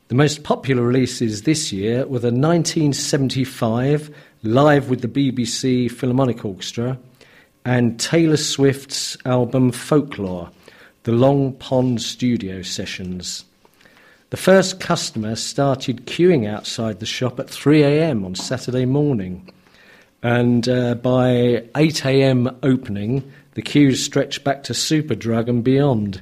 The 0.08 0.16
most 0.16 0.44
popular 0.44 0.84
releases 0.84 1.42
this 1.42 1.74
year 1.74 2.06
were 2.08 2.20
the 2.20 2.32
1975 2.32 4.10
Live 4.42 4.90
with 4.90 5.02
the 5.02 5.10
BBC 5.10 5.92
Philharmonic 5.92 6.46
Orchestra 6.46 6.98
and 7.66 8.00
Taylor 8.00 8.38
Swift's 8.38 9.18
album 9.26 9.74
Folklore, 9.74 10.50
the 11.04 11.12
Long 11.12 11.52
Pond 11.52 12.02
Studio 12.02 12.62
Sessions. 12.62 13.44
The 14.30 14.38
first 14.38 14.80
customer 14.80 15.36
started 15.36 16.06
queuing 16.06 16.48
outside 16.48 17.02
the 17.02 17.06
shop 17.06 17.38
at 17.38 17.50
3 17.50 17.84
a.m. 17.84 18.24
on 18.24 18.34
Saturday 18.36 18.86
morning. 18.86 19.52
And 20.24 20.70
uh, 20.70 20.96
by 20.96 21.66
8 21.76 22.06
a.m. 22.06 22.58
opening, 22.64 23.30
the 23.60 23.64
queues 23.64 24.02
stretched 24.02 24.46
back 24.46 24.64
to 24.64 24.72
Superdrug 24.72 25.50
and 25.50 25.66
beyond. 25.66 26.22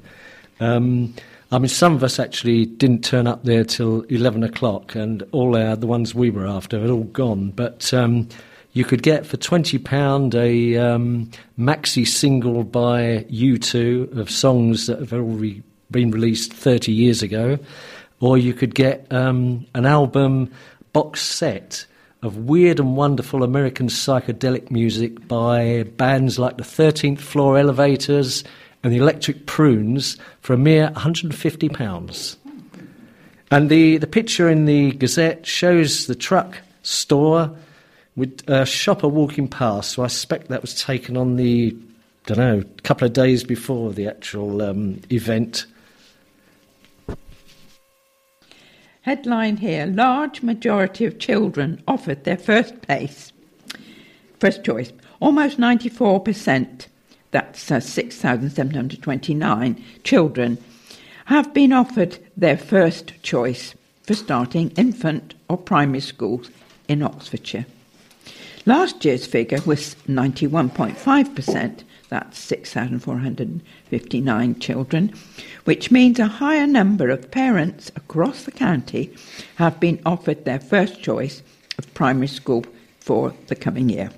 Um, 0.60 1.14
I 1.52 1.60
mean, 1.60 1.68
some 1.68 1.94
of 1.94 2.04
us 2.04 2.18
actually 2.18 2.66
didn't 2.66 3.04
turn 3.04 3.28
up 3.28 3.44
there 3.44 3.64
till 3.64 4.02
11 4.10 4.42
o'clock, 4.42 4.96
and 4.96 5.22
all 5.34 5.56
our, 5.56 5.76
the 5.76 5.86
ones 5.86 6.16
we 6.16 6.32
were 6.32 6.48
after 6.48 6.80
had 6.80 6.90
all 6.90 7.04
gone. 7.04 7.52
But 7.52 7.94
um, 7.94 8.28
you 8.74 8.84
could 8.84 9.04
get 9.04 9.28
for 9.28 9.38
£20 9.38 10.34
a 10.34 10.78
um, 10.78 11.30
maxi 11.60 12.08
single 12.08 12.64
by 12.64 13.24
U2 13.30 14.18
of 14.18 14.32
songs 14.32 14.88
that 14.88 14.98
have 14.98 15.14
already 15.14 15.62
been 15.92 16.10
released 16.10 16.52
30 16.52 16.92
years 16.92 17.22
ago 17.22 17.60
or 18.20 18.40
you 18.40 18.56
could 18.56 18.74
get 18.74 19.06
um, 19.14 19.64
an 19.76 19.86
album 19.86 20.52
box 20.92 21.22
set 21.22 21.86
of 22.24 22.38
weird 22.38 22.80
and 22.80 22.96
wonderful 22.96 23.44
American 23.44 23.88
psychedelic 23.88 24.72
music 24.72 25.28
by 25.28 25.84
bands 25.98 26.40
like 26.40 26.58
the 26.58 26.64
13th 26.64 27.20
Floor 27.20 27.58
Elevators 27.58 28.44
and 28.84 28.92
the 28.92 28.98
Electric 28.98 29.46
Prunes 29.46 30.18
for 30.42 30.54
a 30.54 30.58
mere 30.58 30.90
£150. 30.90 32.38
And 33.52 33.70
the, 33.70 33.98
the 33.98 34.08
picture 34.08 34.50
in 34.50 34.66
the 34.66 34.92
Gazette 34.92 35.46
shows 35.46 36.08
the 36.08 36.16
truck 36.16 36.60
store 36.84 37.56
with 38.16 38.44
a 38.50 38.66
shopper 38.66 39.08
walking 39.08 39.48
past. 39.48 39.92
So 39.92 40.04
I 40.04 40.08
suspect 40.08 40.50
that 40.50 40.62
was 40.62 40.82
taken 40.82 41.16
on 41.16 41.36
the, 41.36 41.78
don't 42.26 42.40
know, 42.40 42.60
a 42.60 42.82
couple 42.82 43.06
of 43.06 43.14
days 43.14 43.44
before 43.44 43.94
the 43.94 44.08
actual 44.08 44.62
um, 44.62 45.00
event. 45.12 45.66
Headline 49.08 49.56
here 49.56 49.86
large 49.86 50.42
majority 50.42 51.06
of 51.06 51.18
children 51.18 51.82
offered 51.88 52.26
their 52.26 52.36
first 52.36 52.82
place. 52.82 53.32
First 54.42 54.66
choice. 54.66 54.92
Almost 55.22 55.58
94%, 55.58 56.88
that's 57.32 57.72
uh, 57.72 57.80
6,729 57.80 59.84
children, 60.04 60.58
have 61.24 61.54
been 61.54 61.72
offered 61.72 62.18
their 62.36 62.58
first 62.58 63.14
choice 63.24 63.76
for 64.04 64.14
starting 64.14 64.72
infant 64.72 65.36
or 65.48 65.56
primary 65.56 66.02
schools 66.02 66.52
in 66.90 67.02
Oxfordshire. 67.02 67.66
Last 68.66 69.06
year's 69.06 69.26
figure 69.26 69.62
was 69.66 69.96
91.5%, 70.10 71.84
that's 72.10 72.38
6,459 72.40 74.60
children, 74.60 75.14
which 75.66 75.92
means 75.92 76.20
a 76.20 76.28
higher 76.28 76.68
number 76.68 77.10
of 77.10 77.32
parents 77.32 77.92
across 77.96 78.44
the 78.44 78.52
county 78.52 79.14
have 79.56 79.80
been 79.80 80.00
offered 80.06 80.46
their 80.46 80.60
first 80.60 81.02
choice 81.02 81.42
of 81.78 81.94
primary 81.94 82.28
school 82.28 82.66
for 83.00 83.34
the 83.48 83.56
coming 83.56 83.90
year. 83.90 84.12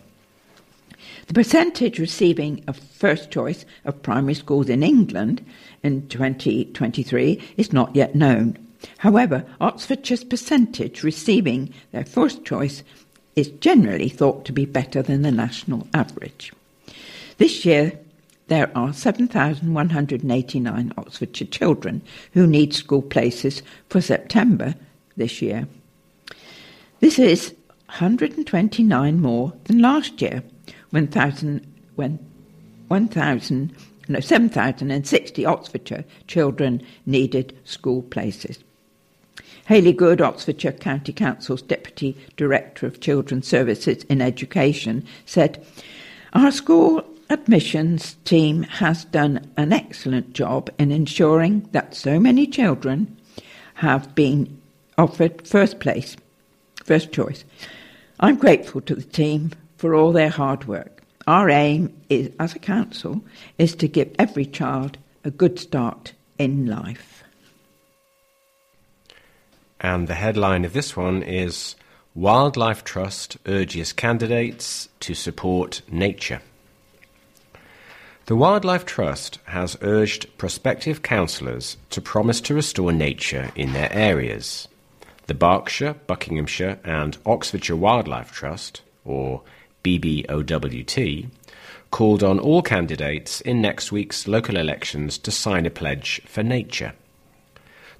The 1.28 1.34
percentage 1.34 2.00
receiving 2.00 2.64
a 2.68 2.74
first 2.74 3.32
choice 3.32 3.66
of 3.86 4.02
primary 4.02 4.34
schools 4.34 4.70
in 4.70 4.84
England 4.84 5.46
in 5.84 6.08
2023 6.08 7.42
is 7.58 7.72
not 7.72 7.96
yet 7.96 8.16
known. 8.16 8.58
However, 8.98 9.46
Oxfordshire's 9.62 10.24
percentage 10.24 11.04
receiving 11.04 11.74
their 11.92 12.06
first 12.06 12.46
choice 12.46 12.84
is 13.36 13.50
generally 13.60 14.10
thought 14.10 14.46
to 14.46 14.52
be 14.52 14.66
better 14.66 15.02
than 15.02 15.22
the 15.22 15.32
national 15.32 15.88
average. 15.94 16.52
This 17.40 17.66
year, 17.66 17.98
there 18.48 18.70
are 18.76 18.92
7,189 18.92 20.94
Oxfordshire 20.98 21.48
children 21.48 22.02
who 22.34 22.46
need 22.46 22.74
school 22.74 23.02
places 23.02 23.64
for 23.88 24.02
September 24.02 24.76
this 25.16 25.42
year. 25.42 25.66
This 27.00 27.18
is 27.18 27.56
129 27.86 29.22
more 29.22 29.54
than 29.64 29.82
last 29.82 30.22
year, 30.22 30.44
when, 30.90 31.08
when 31.96 32.20
1,000, 32.90 33.74
no, 34.10 34.20
7,060 34.20 35.46
Oxfordshire 35.46 36.04
children 36.28 36.82
needed 37.06 37.58
school 37.64 38.02
places. 38.02 38.60
Hayley 39.68 39.94
Good, 39.94 40.20
Oxfordshire 40.20 40.74
County 40.74 41.14
Council's 41.14 41.62
Deputy 41.62 42.18
Director 42.36 42.86
of 42.86 43.00
Children's 43.00 43.48
Services 43.48 44.04
in 44.10 44.22
Education, 44.22 45.06
said, 45.26 45.66
Our 46.34 46.52
school 46.52 47.06
admissions 47.30 48.16
team 48.26 48.64
has 48.64 49.06
done 49.06 49.50
an 49.56 49.72
excellent 49.72 50.34
job 50.34 50.70
in 50.80 50.92
ensuring 50.92 51.68
that 51.72 51.96
so 51.96 52.20
many 52.20 52.48
children 52.48 53.16
have 53.76 54.14
been 54.16 54.60
offered 54.98 55.48
first 55.48 55.80
place, 55.80 56.18
first 56.84 57.12
choice. 57.12 57.46
I'm 58.20 58.36
grateful 58.36 58.82
to 58.82 58.96
the 58.96 59.04
team 59.04 59.52
for 59.78 59.96
all 59.96 60.12
their 60.12 60.30
hard 60.30 60.66
work. 60.66 61.04
Our 61.28 61.50
aim 61.50 61.96
is, 62.10 62.32
as 62.40 62.56
a 62.56 62.60
council 62.60 63.24
is 63.58 63.76
to 63.76 63.88
give 63.88 64.14
every 64.18 64.46
child 64.46 64.98
a 65.24 65.32
good 65.32 65.60
start 65.60 66.14
in 66.38 66.66
life. 66.66 67.24
And 69.80 70.08
the 70.08 70.16
headline 70.16 70.66
of 70.66 70.74
this 70.74 70.98
one 70.98 71.24
is 71.24 71.76
Wildlife 72.16 72.84
Trust 72.84 73.38
urges 73.46 73.94
candidates 73.94 74.90
to 75.02 75.14
support 75.14 75.82
nature. 75.90 76.42
The 78.30 78.36
Wildlife 78.36 78.86
Trust 78.86 79.40
has 79.46 79.76
urged 79.82 80.38
prospective 80.38 81.02
councillors 81.02 81.78
to 81.90 82.00
promise 82.00 82.40
to 82.42 82.54
restore 82.54 82.92
nature 82.92 83.52
in 83.56 83.74
their 83.74 83.92
areas. 83.92 84.68
The 85.26 85.34
Berkshire, 85.34 85.96
Buckinghamshire, 86.06 86.78
and 86.84 87.18
Oxfordshire 87.26 87.76
Wildlife 87.76 88.32
Trust, 88.32 88.84
or 89.04 89.42
BBOWT, 89.84 91.32
called 91.90 92.22
on 92.22 92.38
all 92.38 92.62
candidates 92.62 93.42
in 93.42 93.64
next 93.64 93.92
week's 93.92 94.28
local 94.28 94.58
elections 94.58 95.18
to 95.18 95.32
sign 95.32 95.66
a 95.66 95.72
pledge 95.72 96.22
for 96.28 96.44
nature. 96.44 96.94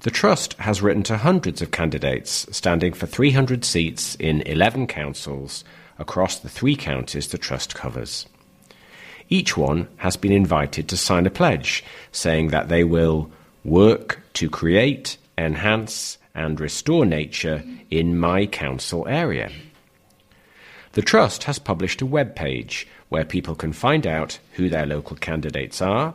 The 0.02 0.12
Trust 0.12 0.52
has 0.60 0.80
written 0.80 1.02
to 1.02 1.16
hundreds 1.16 1.60
of 1.60 1.72
candidates 1.72 2.46
standing 2.56 2.92
for 2.92 3.06
300 3.06 3.64
seats 3.64 4.14
in 4.14 4.42
11 4.42 4.86
councils 4.86 5.64
across 5.98 6.38
the 6.38 6.48
three 6.48 6.76
counties 6.76 7.26
the 7.26 7.36
Trust 7.36 7.74
covers. 7.74 8.26
Each 9.30 9.56
one 9.56 9.88
has 9.98 10.16
been 10.16 10.32
invited 10.32 10.88
to 10.88 10.96
sign 10.96 11.24
a 11.24 11.30
pledge 11.30 11.84
saying 12.10 12.48
that 12.48 12.68
they 12.68 12.82
will 12.82 13.30
work 13.64 14.20
to 14.34 14.50
create, 14.50 15.16
enhance, 15.38 16.18
and 16.34 16.58
restore 16.58 17.06
nature 17.06 17.62
in 17.90 18.18
my 18.18 18.46
council 18.46 19.06
area. 19.08 19.50
The 20.92 21.02
Trust 21.02 21.44
has 21.44 21.60
published 21.60 22.02
a 22.02 22.06
web 22.06 22.34
page 22.34 22.88
where 23.08 23.24
people 23.24 23.54
can 23.54 23.72
find 23.72 24.06
out 24.06 24.40
who 24.54 24.68
their 24.68 24.86
local 24.86 25.16
candidates 25.16 25.80
are, 25.80 26.14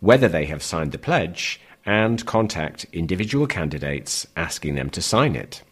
whether 0.00 0.28
they 0.28 0.44
have 0.44 0.62
signed 0.62 0.92
the 0.92 0.98
pledge, 0.98 1.58
and 1.86 2.24
contact 2.26 2.84
individual 2.92 3.46
candidates 3.46 4.26
asking 4.36 4.74
them 4.74 4.90
to 4.90 5.00
sign 5.00 5.34
it. 5.34 5.62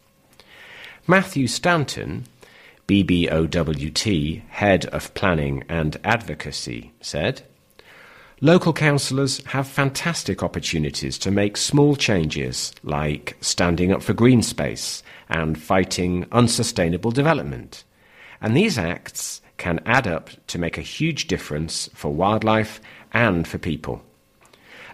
Matthew 1.07 1.47
Stanton, 1.47 2.25
BBOWT, 2.91 4.41
Head 4.49 4.85
of 4.87 5.13
Planning 5.13 5.63
and 5.69 5.95
Advocacy, 6.03 6.91
said 6.99 7.41
Local 8.41 8.73
councillors 8.73 9.41
have 9.45 9.65
fantastic 9.65 10.43
opportunities 10.43 11.17
to 11.19 11.31
make 11.31 11.55
small 11.55 11.95
changes 11.95 12.73
like 12.83 13.37
standing 13.39 13.93
up 13.93 14.03
for 14.03 14.11
green 14.11 14.41
space 14.41 15.03
and 15.29 15.57
fighting 15.57 16.27
unsustainable 16.33 17.11
development. 17.11 17.85
And 18.41 18.57
these 18.57 18.77
acts 18.77 19.39
can 19.55 19.79
add 19.85 20.05
up 20.05 20.29
to 20.47 20.59
make 20.59 20.77
a 20.77 20.81
huge 20.81 21.27
difference 21.27 21.89
for 21.93 22.13
wildlife 22.13 22.81
and 23.13 23.47
for 23.47 23.57
people. 23.57 24.03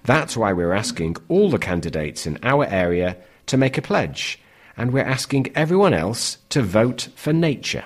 That's 0.04 0.38
why 0.38 0.54
we're 0.54 0.74
asking 0.74 1.16
all 1.30 1.50
the 1.50 1.58
candidates 1.58 2.28
in 2.28 2.38
our 2.44 2.66
area 2.66 3.18
to 3.48 3.58
make 3.58 3.76
a 3.76 3.82
pledge 3.82 4.40
and 4.78 4.94
we're 4.94 5.04
asking 5.04 5.52
everyone 5.56 5.94
else 5.94 6.38
to 6.50 6.62
vote 6.62 7.10
for 7.16 7.34
nature. 7.34 7.86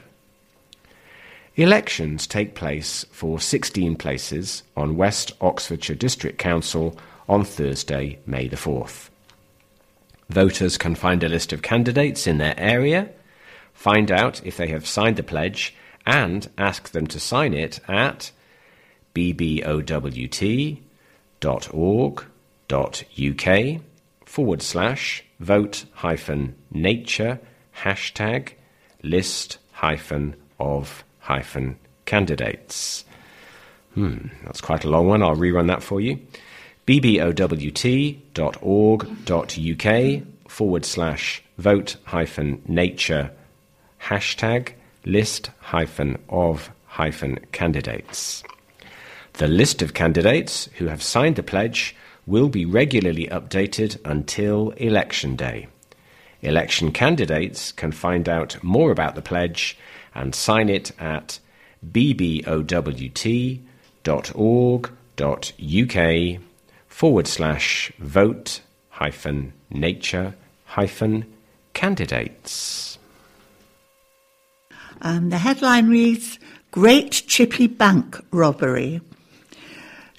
Elections 1.56 2.28
take 2.28 2.54
place 2.54 3.06
for 3.12 3.40
16 3.40 3.96
places 3.96 4.64
on 4.76 4.98
West 4.98 5.32
Oxfordshire 5.42 5.96
District 5.96 6.38
Council 6.38 6.98
on 7.28 7.44
Thursday, 7.46 8.20
May 8.26 8.48
the 8.48 8.58
4th. 8.58 9.10
Voters 10.30 10.78
can 10.78 10.96
find 10.96 11.24
a 11.24 11.30
list 11.30 11.52
of 11.52 11.62
candidates 11.62 12.26
in 12.28 12.38
their 12.38 12.58
area, 12.58 13.10
find 13.74 14.12
out 14.12 14.46
if 14.46 14.58
they 14.58 14.68
have 14.68 14.88
signed 14.88 15.18
the 15.18 15.24
pledge, 15.24 15.76
and 16.06 16.50
ask 16.58 16.92
them 16.92 17.08
to 17.08 17.20
sign 17.20 17.54
it 17.54 17.80
at 17.88 18.32
bbowt.org.uk 19.14 19.82
forward 24.26 24.62
slash 24.62 25.24
vote 25.40 25.86
hyphen 25.96 26.56
nature 26.72 27.40
hashtag 27.84 28.54
list 29.04 29.58
hyphen 29.72 30.36
of 30.60 31.04
hyphen 31.20 31.78
candidates. 32.06 33.06
Hmm, 33.94 34.28
that's 34.44 34.62
quite 34.62 34.86
a 34.86 34.90
long 34.90 35.08
one. 35.08 35.22
I'll 35.22 35.36
rerun 35.36 35.68
that 35.68 35.84
for 35.84 36.00
you. 36.00 36.20
bbowt.org.uk 36.88 37.32
forward 40.50 40.86
slash 40.86 41.44
vote 41.58 41.96
hyphen 42.06 42.62
nature 42.68 43.32
hashtag 44.04 44.74
list 45.06 45.52
hyphen 45.60 46.18
of 46.30 46.72
hyphen 46.86 47.40
candidates. 47.52 48.44
The 49.34 49.48
list 49.48 49.82
of 49.82 49.94
candidates 49.94 50.70
who 50.78 50.88
have 50.88 51.02
signed 51.02 51.36
the 51.36 51.44
pledge 51.44 51.96
will 52.28 52.50
be 52.50 52.66
regularly 52.66 53.28
updated 53.28 53.98
until 54.06 54.72
election 54.72 55.36
day. 55.36 55.68
Election 56.42 56.92
candidates 56.92 57.72
can 57.72 57.92
find 57.92 58.28
out 58.28 58.62
more 58.64 58.92
about 58.92 59.16
the 59.16 59.22
pledge 59.22 59.78
and 60.16 60.34
sign 60.34 60.70
it 60.70 60.92
at 61.00 61.40
bbowt.org.uk 61.92 62.52
forward 66.88 67.28
slash 67.28 67.92
vote 68.00 68.62
hyphen 68.90 69.54
nature 69.70 70.36
hyphen 70.66 71.26
candidates. 71.74 72.98
Um, 75.02 75.30
the 75.30 75.38
headline 75.38 75.90
reads 75.90 76.38
Great 76.72 77.12
Chippy 77.12 77.68
Bank 77.68 78.20
Robbery. 78.32 79.02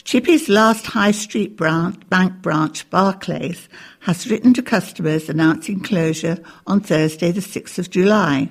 Chippy's 0.04 0.48
last 0.48 0.86
high 0.86 1.12
street 1.12 1.56
branch, 1.56 1.96
bank 2.08 2.42
branch, 2.42 2.88
Barclays, 2.90 3.68
has 4.00 4.28
written 4.30 4.52
to 4.54 4.62
customers 4.62 5.28
announcing 5.28 5.80
closure 5.80 6.38
on 6.66 6.80
Thursday, 6.80 7.30
the 7.30 7.40
6th 7.40 7.78
of 7.78 7.88
July. 7.88 8.50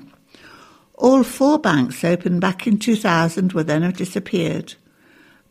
All 0.95 1.23
four 1.23 1.59
banks 1.59 2.03
opened 2.03 2.41
back 2.41 2.65
in 2.65 2.79
2000 2.79 3.53
were 3.53 3.63
then 3.63 3.81
have 3.81 3.97
disappeared. 3.97 4.75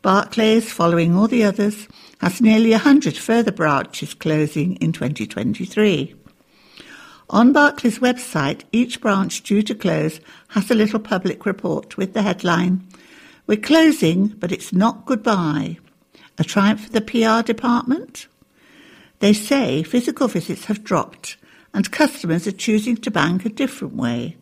Barclays, 0.01 0.71
following 0.71 1.15
all 1.15 1.27
the 1.27 1.43
others, 1.43 1.87
has 2.19 2.41
nearly 2.41 2.71
100 2.71 3.15
further 3.15 3.51
branches 3.51 4.15
closing 4.15 4.77
in 4.77 4.91
2023. 4.91 6.15
On 7.29 7.53
Barclays' 7.53 7.99
website, 7.99 8.63
each 8.71 8.99
branch 8.99 9.43
due 9.43 9.61
to 9.61 9.75
close 9.75 10.19
has 10.49 10.71
a 10.71 10.75
little 10.75 10.99
public 10.99 11.45
report 11.45 11.95
with 11.95 12.13
the 12.13 12.23
headline, 12.23 12.87
We're 13.45 13.57
closing, 13.57 14.27
but 14.27 14.51
it's 14.51 14.73
not 14.73 15.05
goodbye. 15.05 15.77
A 16.41 16.43
triumph 16.43 16.85
for 16.85 16.89
the 16.89 17.01
PR 17.01 17.45
department? 17.45 18.25
They 19.19 19.31
say 19.31 19.83
physical 19.83 20.27
visits 20.27 20.65
have 20.65 20.83
dropped 20.83 21.37
and 21.71 21.91
customers 21.91 22.47
are 22.47 22.51
choosing 22.51 22.97
to 22.97 23.11
bank 23.11 23.45
a 23.45 23.49
different 23.49 23.95
way. 23.95 24.37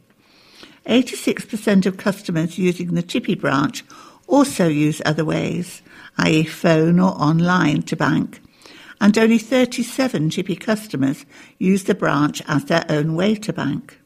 86% 0.86 1.86
of 1.86 1.98
customers 1.98 2.58
using 2.58 2.94
the 2.94 3.04
Chippy 3.04 3.36
branch 3.36 3.84
also 4.28 4.70
use 4.70 5.02
other 5.06 5.26
ways, 5.26 5.82
i.e., 6.20 6.46
phone 6.46 7.02
or 7.02 7.12
online, 7.22 7.82
to 7.82 7.98
bank, 7.98 8.40
and 9.02 9.18
only 9.18 9.38
37 9.38 10.30
Chippy 10.30 10.56
customers 10.56 11.26
use 11.58 11.84
the 11.84 11.96
branch 11.96 12.42
as 12.48 12.64
their 12.64 12.86
own 12.88 13.14
way 13.14 13.36
to 13.36 13.52
bank. 13.52 14.00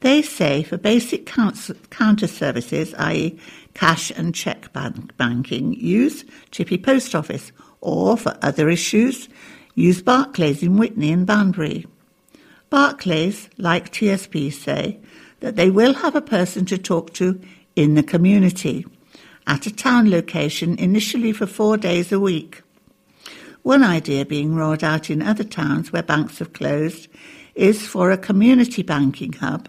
They 0.00 0.22
say 0.22 0.62
for 0.62 0.78
basic 0.78 1.26
counter 1.26 2.26
services, 2.26 2.94
i.e., 2.94 3.38
cash 3.74 4.10
and 4.10 4.34
cheque 4.34 4.72
bank 4.72 5.16
banking, 5.16 5.74
use 5.74 6.24
Chippy 6.50 6.78
Post 6.78 7.14
Office, 7.14 7.52
or 7.80 8.16
for 8.16 8.38
other 8.40 8.68
issues, 8.68 9.28
use 9.74 10.00
Barclays 10.00 10.62
in 10.62 10.78
Witney 10.78 11.12
and 11.12 11.26
Banbury. 11.26 11.86
Barclays, 12.70 13.50
like 13.58 13.92
TSB, 13.92 14.52
say 14.52 14.98
that 15.40 15.56
they 15.56 15.70
will 15.70 15.94
have 15.94 16.16
a 16.16 16.22
person 16.22 16.64
to 16.66 16.78
talk 16.78 17.12
to 17.14 17.40
in 17.76 17.94
the 17.94 18.02
community 18.02 18.86
at 19.46 19.66
a 19.66 19.74
town 19.74 20.10
location 20.10 20.78
initially 20.78 21.32
for 21.32 21.46
four 21.46 21.76
days 21.76 22.10
a 22.12 22.20
week. 22.20 22.62
One 23.62 23.82
idea 23.82 24.24
being 24.24 24.54
rolled 24.54 24.84
out 24.84 25.10
in 25.10 25.22
other 25.22 25.44
towns 25.44 25.92
where 25.92 26.02
banks 26.02 26.38
have 26.38 26.52
closed 26.52 27.08
is 27.54 27.86
for 27.86 28.10
a 28.10 28.18
community 28.18 28.82
banking 28.82 29.32
hub 29.32 29.68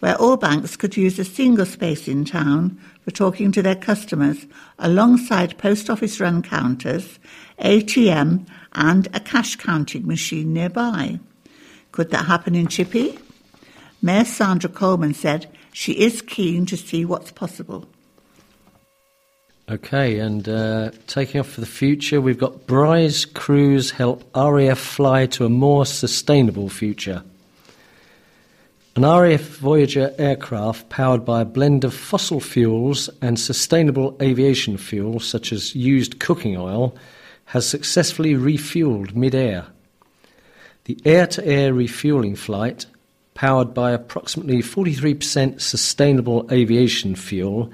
where 0.00 0.16
all 0.16 0.36
banks 0.36 0.76
could 0.76 0.96
use 0.96 1.18
a 1.18 1.24
single 1.24 1.64
space 1.64 2.08
in 2.08 2.24
town 2.24 2.78
for 3.04 3.10
talking 3.10 3.52
to 3.52 3.62
their 3.62 3.76
customers 3.76 4.46
alongside 4.78 5.58
post 5.58 5.90
office 5.90 6.18
run 6.18 6.42
counters, 6.42 7.18
ATM, 7.60 8.46
and 8.72 9.06
a 9.14 9.20
cash 9.20 9.56
counting 9.56 10.06
machine 10.06 10.52
nearby. 10.52 11.20
Could 11.92 12.10
that 12.10 12.24
happen 12.26 12.54
in 12.54 12.66
Chippy? 12.66 13.18
Mayor 14.02 14.24
Sandra 14.24 14.70
Coleman 14.70 15.14
said 15.14 15.46
she 15.72 15.92
is 15.92 16.22
keen 16.22 16.66
to 16.66 16.76
see 16.76 17.04
what's 17.04 17.30
possible. 17.30 17.86
Okay, 19.70 20.18
and 20.18 20.46
uh, 20.46 20.90
taking 21.06 21.40
off 21.40 21.48
for 21.48 21.60
the 21.60 21.66
future, 21.66 22.20
we've 22.20 22.38
got 22.38 22.66
Brize 22.66 23.32
crews 23.32 23.90
help 23.90 24.22
RAF 24.34 24.78
fly 24.78 25.24
to 25.26 25.46
a 25.46 25.48
more 25.48 25.86
sustainable 25.86 26.68
future. 26.68 27.22
An 28.96 29.02
RAF 29.02 29.40
Voyager 29.40 30.14
aircraft 30.18 30.88
powered 30.88 31.24
by 31.24 31.40
a 31.40 31.44
blend 31.44 31.82
of 31.82 31.92
fossil 31.92 32.38
fuels 32.38 33.10
and 33.20 33.40
sustainable 33.40 34.16
aviation 34.22 34.76
fuel, 34.76 35.18
such 35.18 35.52
as 35.52 35.74
used 35.74 36.20
cooking 36.20 36.56
oil, 36.56 36.94
has 37.46 37.66
successfully 37.66 38.34
refueled 38.34 39.16
mid-air. 39.16 39.66
The 40.84 40.96
air-to-air 41.04 41.74
refueling 41.74 42.36
flight, 42.36 42.86
powered 43.34 43.74
by 43.74 43.90
approximately 43.90 44.58
43% 44.58 45.60
sustainable 45.60 46.48
aviation 46.52 47.16
fuel, 47.16 47.72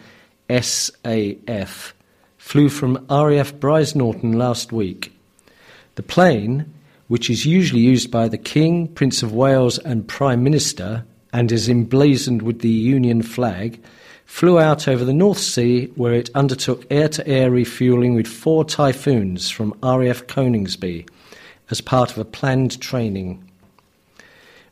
SAF, 0.48 1.92
flew 2.38 2.70
from 2.70 3.06
RAF 3.10 3.52
Brize 3.56 3.94
Norton 3.94 4.32
last 4.32 4.72
week. 4.72 5.12
The 5.96 6.02
plane, 6.02 6.72
which 7.08 7.28
is 7.28 7.44
usually 7.44 7.82
used 7.82 8.10
by 8.10 8.26
the 8.26 8.38
King, 8.38 8.88
Prince 8.88 9.22
of 9.22 9.34
Wales, 9.34 9.76
and 9.76 10.08
Prime 10.08 10.42
Minister, 10.42 11.04
and 11.32 11.50
is 11.52 11.68
emblazoned 11.68 12.42
with 12.42 12.60
the 12.60 12.68
Union 12.68 13.22
flag, 13.22 13.82
flew 14.24 14.58
out 14.58 14.86
over 14.86 15.04
the 15.04 15.12
North 15.12 15.38
Sea 15.38 15.86
where 15.96 16.14
it 16.14 16.30
undertook 16.34 16.86
air 16.90 17.08
to 17.08 17.26
air 17.26 17.50
refueling 17.50 18.14
with 18.14 18.26
four 18.26 18.64
Typhoons 18.64 19.50
from 19.50 19.74
RAF 19.82 20.26
Coningsby 20.26 21.08
as 21.70 21.80
part 21.80 22.10
of 22.10 22.18
a 22.18 22.24
planned 22.24 22.80
training. 22.80 23.44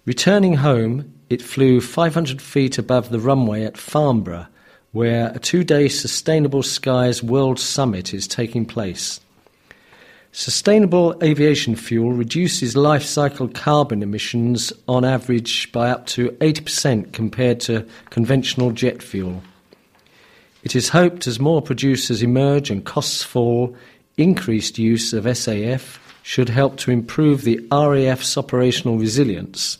Returning 0.05 0.55
home, 0.55 1.13
it 1.29 1.43
flew 1.43 1.81
500 1.81 2.41
feet 2.41 2.79
above 2.79 3.11
the 3.11 3.21
runway 3.21 3.65
at 3.65 3.77
Farnborough, 3.77 4.47
where 4.93 5.31
a 5.35 5.39
two 5.39 5.65
day 5.65 5.89
Sustainable 5.89 6.63
Skies 6.63 7.23
World 7.23 7.59
Summit 7.59 8.15
is 8.15 8.27
taking 8.27 8.65
place. 8.65 9.21
Sustainable 10.33 11.17
aviation 11.23 11.75
fuel 11.75 12.13
reduces 12.13 12.77
life 12.77 13.03
cycle 13.03 13.49
carbon 13.49 14.03
emissions 14.03 14.73
on 14.87 15.05
average 15.05 15.73
by 15.73 15.91
up 15.91 16.07
to 16.07 16.31
80% 16.33 17.13
compared 17.13 17.61
to 17.61 17.87
conventional 18.11 18.71
jet 18.71 19.03
fuel. 19.03 19.43
It 20.63 20.77
is 20.77 20.91
hoped 20.91 21.27
as 21.27 21.41
more 21.41 21.63
producers 21.63 22.23
emerge 22.23 22.71
and 22.71 22.85
costs 22.85 23.23
fall, 23.23 23.75
increased 24.17 24.79
use 24.79 25.13
of 25.13 25.25
SAF 25.25 25.99
should 26.23 26.51
help 26.51 26.77
to 26.77 26.91
improve 26.91 27.43
the 27.43 27.59
RAF's 27.73 28.37
operational 28.37 28.99
resilience 28.99 29.79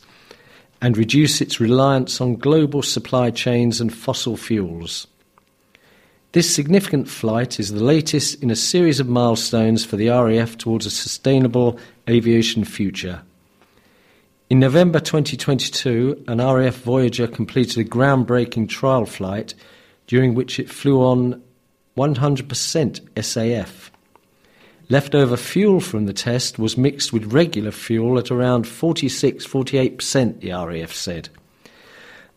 and 0.81 0.97
reduce 0.97 1.41
its 1.41 1.59
reliance 1.59 2.19
on 2.19 2.35
global 2.37 2.81
supply 2.81 3.29
chains 3.29 3.79
and 3.79 3.93
fossil 3.93 4.35
fuels. 4.35 5.05
This 6.31 6.53
significant 6.53 7.09
flight 7.09 7.59
is 7.59 7.71
the 7.71 7.83
latest 7.83 8.43
in 8.43 8.51
a 8.51 8.55
series 8.55 8.99
of 8.99 9.09
milestones 9.09 9.83
for 9.83 9.97
the 9.97 10.09
RAF 10.09 10.59
towards 10.59 10.85
a 10.85 10.91
sustainable 10.91 11.79
aviation 12.07 12.65
future. 12.65 13.23
In 14.47 14.59
November 14.59 14.99
2022, 14.99 16.25
an 16.27 16.37
RAF 16.37 16.75
Voyager 16.75 17.25
completed 17.25 17.79
a 17.79 17.89
groundbreaking 17.89 18.69
trial 18.69 19.07
flight 19.07 19.55
during 20.05 20.35
which 20.35 20.59
it 20.59 20.69
flew 20.69 21.01
on 21.01 21.41
100% 21.97 22.99
SAF. 23.15 23.89
Leftover 24.87 25.35
fuel 25.35 25.79
from 25.79 26.05
the 26.05 26.13
test 26.13 26.59
was 26.59 26.77
mixed 26.77 27.11
with 27.11 27.33
regular 27.33 27.71
fuel 27.71 28.19
at 28.19 28.29
around 28.29 28.67
46 28.67 29.47
48%, 29.47 30.41
the 30.41 30.51
RAF 30.51 30.93
said. 30.93 31.29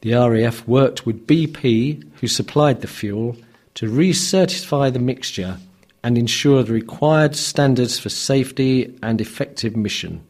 The 0.00 0.14
RAF 0.14 0.66
worked 0.66 1.04
with 1.04 1.26
BP, 1.26 2.08
who 2.20 2.26
supplied 2.26 2.80
the 2.80 2.88
fuel 2.88 3.36
to 3.74 3.90
recertify 3.90 4.92
the 4.92 4.98
mixture 4.98 5.58
and 6.04 6.18
ensure 6.18 6.62
the 6.62 6.72
required 6.72 7.36
standards 7.36 7.98
for 7.98 8.08
safety 8.08 8.96
and 9.02 9.20
effective 9.20 9.76
mission. 9.76 10.22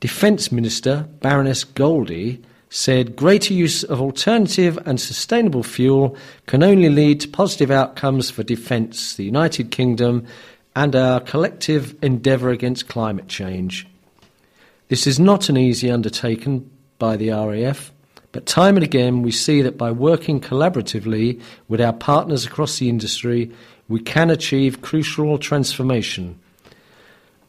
Defence 0.00 0.50
Minister 0.50 1.08
Baroness 1.20 1.64
Goldie 1.64 2.42
said 2.70 3.14
greater 3.14 3.54
use 3.54 3.84
of 3.84 4.00
alternative 4.00 4.78
and 4.84 5.00
sustainable 5.00 5.62
fuel 5.62 6.16
can 6.46 6.62
only 6.62 6.88
lead 6.88 7.20
to 7.20 7.28
positive 7.28 7.70
outcomes 7.70 8.30
for 8.30 8.42
defence, 8.42 9.14
the 9.14 9.24
United 9.24 9.70
Kingdom, 9.70 10.26
and 10.74 10.96
our 10.96 11.20
collective 11.20 11.94
endeavour 12.02 12.50
against 12.50 12.88
climate 12.88 13.28
change. 13.28 13.86
This 14.88 15.06
is 15.06 15.20
not 15.20 15.48
an 15.48 15.56
easy 15.56 15.90
undertaking 15.90 16.68
by 16.98 17.16
the 17.16 17.30
RAF, 17.30 17.92
but 18.34 18.46
time 18.46 18.76
and 18.76 18.82
again 18.82 19.22
we 19.22 19.30
see 19.30 19.62
that 19.62 19.78
by 19.78 19.92
working 19.92 20.40
collaboratively 20.40 21.40
with 21.68 21.80
our 21.80 21.92
partners 21.92 22.44
across 22.44 22.80
the 22.80 22.88
industry, 22.88 23.48
we 23.88 24.00
can 24.00 24.28
achieve 24.28 24.82
crucial 24.82 25.38
transformation. 25.38 26.36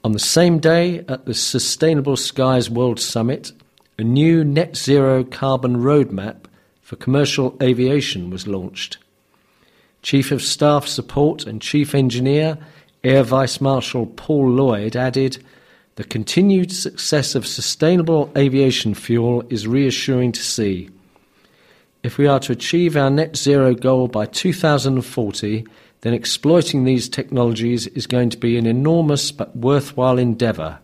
On 0.03 0.11
the 0.11 0.19
same 0.19 0.59
day 0.59 0.99
at 1.07 1.25
the 1.25 1.33
Sustainable 1.33 2.15
Skies 2.15 2.69
World 2.69 2.99
Summit, 2.99 3.51
a 3.97 4.03
new 4.03 4.43
net 4.43 4.77
zero 4.77 5.23
carbon 5.23 5.77
roadmap 5.77 6.45
for 6.83 6.97
commercial 6.97 7.57
aviation 7.63 8.29
was 8.29 8.45
launched. 8.45 8.97
Chief 10.03 10.31
of 10.31 10.43
Staff 10.43 10.85
Support 10.85 11.47
and 11.47 11.63
Chief 11.63 11.95
Engineer, 11.95 12.59
Air 13.03 13.23
Vice 13.23 13.59
Marshal 13.59 14.05
Paul 14.05 14.51
Lloyd, 14.51 14.95
added 14.95 15.43
the 15.95 16.03
continued 16.03 16.73
success 16.73 17.35
of 17.35 17.47
sustainable 17.47 18.29
aviation 18.35 18.93
fuel 18.93 19.43
is 19.49 19.65
reassuring 19.65 20.33
to 20.33 20.41
see. 20.41 20.89
If 22.03 22.17
we 22.17 22.27
are 22.27 22.39
to 22.41 22.51
achieve 22.51 22.97
our 22.97 23.09
net 23.09 23.37
zero 23.37 23.73
goal 23.73 24.09
by 24.09 24.25
2040, 24.25 25.65
then 26.01 26.13
exploiting 26.13 26.83
these 26.83 27.07
technologies 27.07 27.87
is 27.87 28.07
going 28.07 28.29
to 28.29 28.37
be 28.37 28.57
an 28.57 28.65
enormous 28.65 29.31
but 29.31 29.55
worthwhile 29.55 30.19
endeavour. 30.19 30.79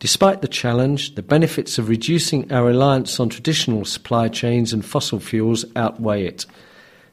Despite 0.00 0.42
the 0.42 0.48
challenge, 0.48 1.14
the 1.14 1.22
benefits 1.22 1.78
of 1.78 1.88
reducing 1.88 2.50
our 2.50 2.64
reliance 2.64 3.20
on 3.20 3.28
traditional 3.28 3.84
supply 3.84 4.28
chains 4.28 4.72
and 4.72 4.84
fossil 4.84 5.20
fuels 5.20 5.64
outweigh 5.76 6.24
it. 6.24 6.46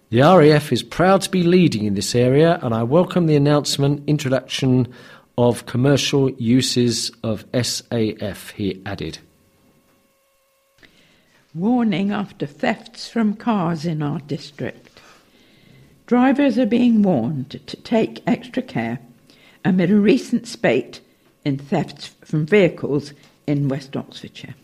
The 0.10 0.22
RAF 0.22 0.72
is 0.72 0.84
proud 0.84 1.22
to 1.22 1.30
be 1.30 1.44
leading 1.44 1.84
in 1.84 1.94
this 1.94 2.16
area, 2.16 2.60
and 2.64 2.74
I 2.74 2.84
welcome 2.84 3.28
the 3.28 3.36
announcement 3.36 4.04
introduction 4.08 4.88
of 5.38 5.65
commercial 5.65 6.32
uses 6.32 7.12
of 7.23 7.50
SAF, 7.52 8.52
he 8.52 8.82
added. 8.86 9.19
Warning 11.54 12.12
after 12.12 12.45
thefts 12.45 13.08
from 13.08 13.36
cars 13.36 13.86
in 13.86 14.02
our 14.02 14.19
district. 14.19 15.00
Drivers 16.08 16.58
are 16.58 16.65
being 16.65 17.02
warned 17.02 17.62
to 17.67 17.78
take 17.78 18.23
extra 18.26 18.63
care 18.63 19.00
amid 19.63 19.91
a 19.91 19.95
recent 19.95 20.47
spate 20.47 21.02
in 21.43 21.58
thefts 21.58 22.15
from 22.23 22.45
vehicles 22.45 23.13
in 23.45 23.69
West 23.69 23.95
Oxfordshire. 23.95 24.56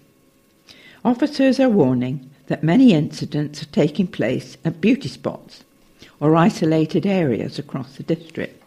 Officers 1.06 1.60
are 1.60 1.70
warning 1.70 2.30
that 2.48 2.64
many 2.64 2.94
incidents 2.94 3.62
are 3.62 3.68
taking 3.68 4.08
place 4.08 4.58
at 4.64 4.82
beauty 4.82 5.10
spots 5.10 5.64
or 6.20 6.36
isolated 6.36 7.06
areas 7.06 7.60
across 7.60 7.98
the 7.98 8.04
district. 8.04 8.63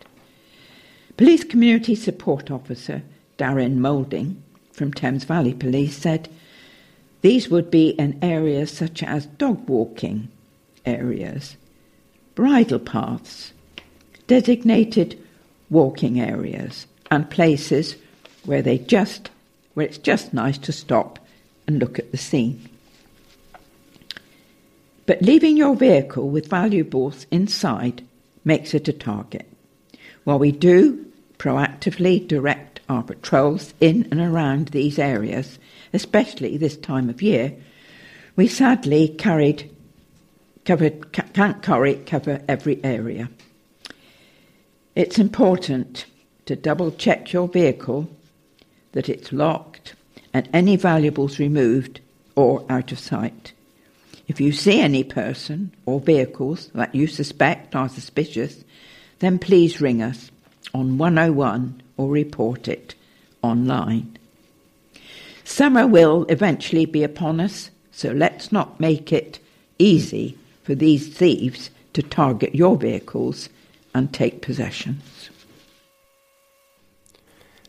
Police 1.17 1.45
Community 1.45 1.95
Support 1.95 2.51
Officer 2.51 3.03
Darren 3.39 3.77
Moulding 3.77 4.43
from 4.73 4.93
Thames 4.93 5.25
Valley 5.25 5.55
Police 5.55 5.97
said 5.97 6.29
these 7.23 7.49
would 7.49 7.71
be 7.71 7.91
in 7.91 8.19
areas 8.23 8.71
such 8.71 9.03
as 9.03 9.25
dog 9.25 9.67
walking 9.67 10.29
areas, 10.85 11.57
bridle 12.35 12.79
paths, 12.79 13.55
designated 14.27 15.19
walking 15.71 16.21
areas, 16.21 16.87
and 17.11 17.31
places 17.31 17.97
where 18.45 18.61
they 18.61 18.77
just 18.77 19.31
where 19.73 19.87
it's 19.87 19.99
just 19.99 20.35
nice 20.35 20.59
to 20.59 20.73
stop 20.73 21.19
and 21.67 21.79
look 21.79 21.99
at 21.99 22.13
the 22.13 22.19
scene. 22.19 22.69
But 25.07 25.23
leaving 25.23 25.57
your 25.57 25.77
vehicle 25.77 26.29
with 26.29 26.51
valuables 26.51 27.27
inside 27.31 28.05
makes 28.45 28.75
it 28.75 28.89
a 28.89 28.93
target. 28.93 29.47
While 30.25 30.39
we 30.39 30.53
do 30.53 31.06
proactively 31.39 32.27
direct 32.27 32.81
our 32.89 33.03
patrols 33.03 33.75
in 33.81 34.09
and 34.11 34.21
around 34.21 34.69
these 34.69 34.99
areas, 34.99 35.59
especially 35.93 36.57
this 36.57 36.77
time 36.77 37.09
of 37.09 37.23
year, 37.23 37.55
we 38.37 38.47
sadly 38.47 39.09
carried, 39.09 39.71
covered, 40.65 41.13
can't 41.13 41.63
carry, 41.63 41.95
cover 41.95 42.43
every 42.49 42.83
area. 42.85 43.29
It's 44.95 45.19
important 45.19 46.07
to 46.47 46.57
double 46.57 46.91
check 46.93 47.33
your 47.33 47.49
vehicle 47.49 48.09
that 48.93 49.09
it's 49.09 49.33
locked 49.33 49.95
and 50.33 50.49
any 50.53 50.77
valuables 50.77 51.39
removed 51.39 52.01
or 52.35 52.65
out 52.69 52.93
of 52.93 52.99
sight. 52.99 53.53
If 54.29 54.41
you 54.41 54.53
see 54.53 54.81
any 54.81 55.05
person 55.05 55.73
or 55.87 56.01
vehicles 56.01 56.71
that 56.75 56.95
you 56.95 57.07
suspect 57.07 57.75
are 57.75 57.89
suspicious, 57.89 58.65
then 59.19 59.39
please 59.39 59.81
ring 59.81 60.03
us 60.03 60.31
on 60.77 60.99
101 60.99 61.83
or 61.97 62.09
report 62.11 62.69
it 62.69 62.95
online. 63.43 64.19
Summer 65.45 65.87
will 65.87 66.27
eventually 66.29 66.85
be 66.85 67.03
upon 67.03 67.41
us, 67.41 67.71
so 67.93 68.11
let's 68.11 68.53
not 68.53 68.79
make 68.79 69.13
it 69.13 69.39
easy 69.79 70.37
for 70.63 70.75
these 70.75 71.09
thieves 71.09 71.71
to 71.93 72.03
target 72.03 72.55
your 72.55 72.77
vehicles 72.77 73.49
and 73.95 74.13
take 74.13 74.43
possessions. 74.43 75.31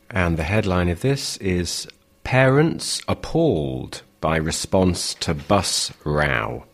And 0.10 0.38
the 0.38 0.43
headline 0.43 0.89
of 0.89 1.02
this 1.02 1.38
is 1.38 1.88
Parents 2.24 3.02
Appalled 3.08 4.02
by 4.20 4.38
Response 4.38 5.13
to 5.15 5.34
Bus 5.34 5.93
Row. 6.04 6.65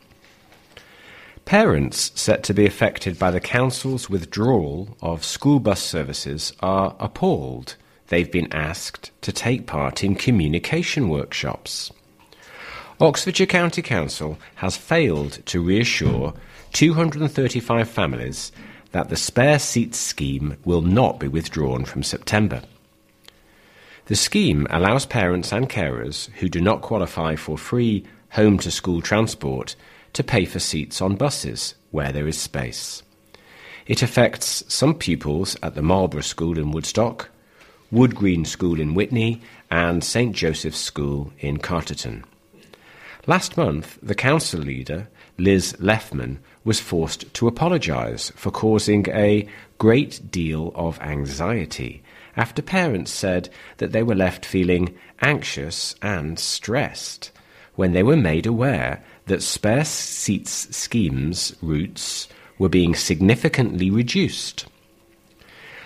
Parents 1.45 2.12
set 2.15 2.41
to 2.43 2.53
be 2.53 2.65
affected 2.65 3.19
by 3.19 3.29
the 3.29 3.41
Council's 3.41 4.10
withdrawal 4.10 4.97
of 5.01 5.25
school 5.25 5.60
bus 5.60 5.82
services 5.82 6.53
are 6.62 6.95
appalled. 6.99 7.75
They've 8.08 8.32
been 8.32 8.51
asked 8.53 9.12
to 9.21 9.32
take 9.32 9.67
part 9.67 10.03
in 10.03 10.15
communication 10.15 11.10
workshops. 11.10 11.91
Oxfordshire 12.99 13.47
County 13.47 13.82
Council 13.82 14.38
has 14.56 14.77
failed 14.77 15.45
to 15.47 15.62
reassure 15.62 16.34
235 16.71 17.89
families 17.89 18.51
that 18.91 19.10
the 19.10 19.17
spare 19.17 19.60
seats 19.60 19.97
scheme 19.97 20.56
will 20.63 20.82
not 20.82 21.19
be 21.19 21.27
withdrawn 21.27 21.84
from 21.84 22.03
September. 22.03 22.62
The 24.06 24.15
scheme 24.15 24.65
allows 24.69 25.06
parents 25.06 25.51
and 25.51 25.69
carers 25.69 26.29
who 26.34 26.47
do 26.47 26.62
not 26.62 26.82
qualify 26.82 27.36
for 27.36 27.58
free 27.58 28.06
home 28.29 28.58
to 28.60 28.71
school 28.71 29.01
transport 29.01 29.75
to 30.13 30.23
pay 30.23 30.45
for 30.45 30.60
seats 30.60 31.02
on 31.02 31.15
buses 31.15 31.76
where 31.91 32.12
there 32.12 32.28
is 32.28 32.38
space. 32.38 33.04
It 33.86 34.02
affects 34.02 34.63
some 34.67 34.95
pupils 34.95 35.58
at 35.62 35.76
the 35.76 35.82
Marlborough 35.82 36.21
School 36.21 36.58
in 36.58 36.71
Woodstock, 36.71 37.30
Wood 37.91 38.15
Green 38.15 38.45
School 38.45 38.80
in 38.80 38.93
Witney, 38.93 39.41
and 39.69 40.04
St 40.04 40.36
Joseph's 40.36 40.78
School 40.80 41.34
in 41.39 41.58
Carterton. 41.58 42.23
Last 43.28 43.58
month, 43.58 43.99
the 44.02 44.15
council 44.15 44.62
leader, 44.62 45.08
Liz 45.38 45.73
Leffman, 45.80 46.38
was 46.63 46.80
forced 46.80 47.34
to 47.34 47.47
apologise 47.47 48.32
for 48.36 48.52
causing 48.52 49.08
a 49.10 49.47
great 49.78 50.32
deal 50.32 50.71
of 50.76 50.99
anxiety 51.02 52.04
after 52.36 52.62
parents 52.62 53.12
said 53.12 53.49
that 53.78 53.91
they 53.91 54.04
were 54.04 54.15
left 54.15 54.45
feeling 54.45 54.97
anxious 55.21 55.95
and 56.02 56.39
stressed 56.39 57.32
when 57.76 57.93
they 57.93 58.04
were 58.04 58.17
made 58.17 58.45
aware 58.45 59.04
that 59.26 59.42
spare 59.42 59.86
seats 59.86 60.76
schemes 60.76 61.56
routes 61.62 62.28
were 62.58 62.70
being 62.70 62.96
significantly 62.96 63.90
reduced. 63.90 64.66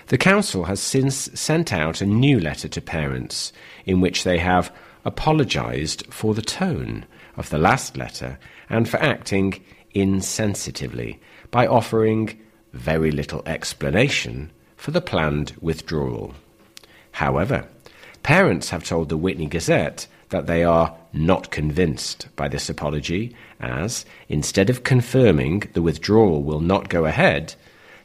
The 0.07 0.17
Council 0.17 0.65
has 0.65 0.79
since 0.79 1.29
sent 1.39 1.73
out 1.73 2.01
a 2.01 2.05
new 2.05 2.39
letter 2.39 2.67
to 2.69 2.81
parents 2.81 3.51
in 3.85 3.99
which 3.99 4.23
they 4.23 4.37
have 4.37 4.73
apologised 5.03 6.05
for 6.09 6.33
the 6.33 6.41
tone 6.41 7.05
of 7.35 7.49
the 7.49 7.57
last 7.57 7.97
letter 7.97 8.39
and 8.69 8.87
for 8.87 8.97
acting 8.97 9.63
insensitively 9.93 11.19
by 11.51 11.67
offering 11.67 12.39
very 12.73 13.11
little 13.11 13.43
explanation 13.45 14.51
for 14.75 14.91
the 14.91 15.01
planned 15.01 15.53
withdrawal. 15.59 16.33
However, 17.11 17.67
parents 18.23 18.69
have 18.69 18.83
told 18.83 19.09
the 19.09 19.17
Witney 19.17 19.47
Gazette 19.47 20.07
that 20.29 20.47
they 20.47 20.63
are 20.63 20.95
not 21.13 21.51
convinced 21.51 22.27
by 22.35 22.47
this 22.47 22.69
apology, 22.69 23.35
as, 23.59 24.05
instead 24.29 24.69
of 24.69 24.83
confirming 24.83 25.63
the 25.73 25.81
withdrawal 25.81 26.43
will 26.43 26.59
not 26.59 26.89
go 26.89 27.05
ahead, 27.05 27.55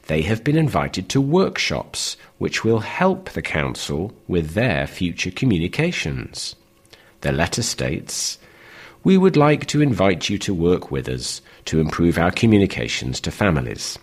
they 0.06 0.22
have 0.22 0.42
been 0.42 0.56
invited 0.56 1.08
to 1.08 1.20
workshops 1.20 2.16
which 2.38 2.64
will 2.64 2.80
help 2.80 3.30
the 3.30 3.42
Council 3.42 4.12
with 4.26 4.50
their 4.50 4.86
future 4.86 5.30
communications. 5.30 6.56
The 7.20 7.32
letter 7.32 7.62
states, 7.62 8.38
We 9.04 9.16
would 9.16 9.36
like 9.36 9.66
to 9.66 9.80
invite 9.80 10.28
you 10.28 10.38
to 10.38 10.54
work 10.54 10.90
with 10.90 11.08
us 11.08 11.40
to 11.66 11.80
improve 11.80 12.18
our 12.18 12.32
communications 12.32 13.20
to 13.20 13.30
families. 13.30 13.98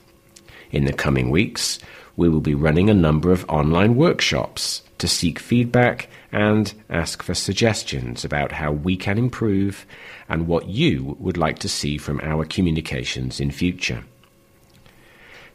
In 0.71 0.85
the 0.85 0.93
coming 0.93 1.29
weeks, 1.29 1.79
we 2.15 2.29
will 2.29 2.41
be 2.41 2.55
running 2.55 2.89
a 2.89 2.93
number 2.93 3.31
of 3.31 3.45
online 3.49 3.95
workshops 3.95 4.83
to 4.99 5.07
seek 5.07 5.39
feedback 5.39 6.09
and 6.31 6.73
ask 6.89 7.23
for 7.23 7.33
suggestions 7.33 8.23
about 8.23 8.51
how 8.51 8.71
we 8.71 8.95
can 8.95 9.17
improve 9.17 9.85
and 10.27 10.47
what 10.47 10.67
you 10.67 11.17
would 11.19 11.37
like 11.37 11.59
to 11.59 11.69
see 11.69 11.97
from 11.97 12.19
our 12.21 12.45
communications 12.45 13.39
in 13.39 13.51
future. 13.51 14.03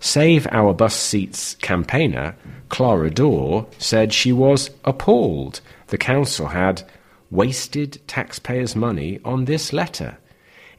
Save 0.01 0.47
Our 0.51 0.75
Bus 0.75 0.95
Seats 0.95 1.55
campaigner 1.57 2.37
Clara 2.69 3.11
Dorr 3.11 3.67
said 3.79 4.13
she 4.13 4.33
was 4.33 4.71
appalled 4.85 5.61
the 5.89 5.99
council 5.99 6.49
had 6.49 6.83
wasted 7.31 8.01
taxpayers' 8.07 8.77
money 8.77 9.21
on 9.25 9.45
this 9.45 9.73
letter 9.73 10.19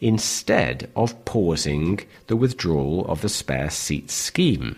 instead 0.02 0.90
of 0.96 1.26
pausing 1.26 2.00
the 2.28 2.36
withdrawal 2.36 3.06
of 3.08 3.22
the 3.22 3.30
spare 3.30 3.70
seats 3.70 4.14
scheme. 4.14 4.78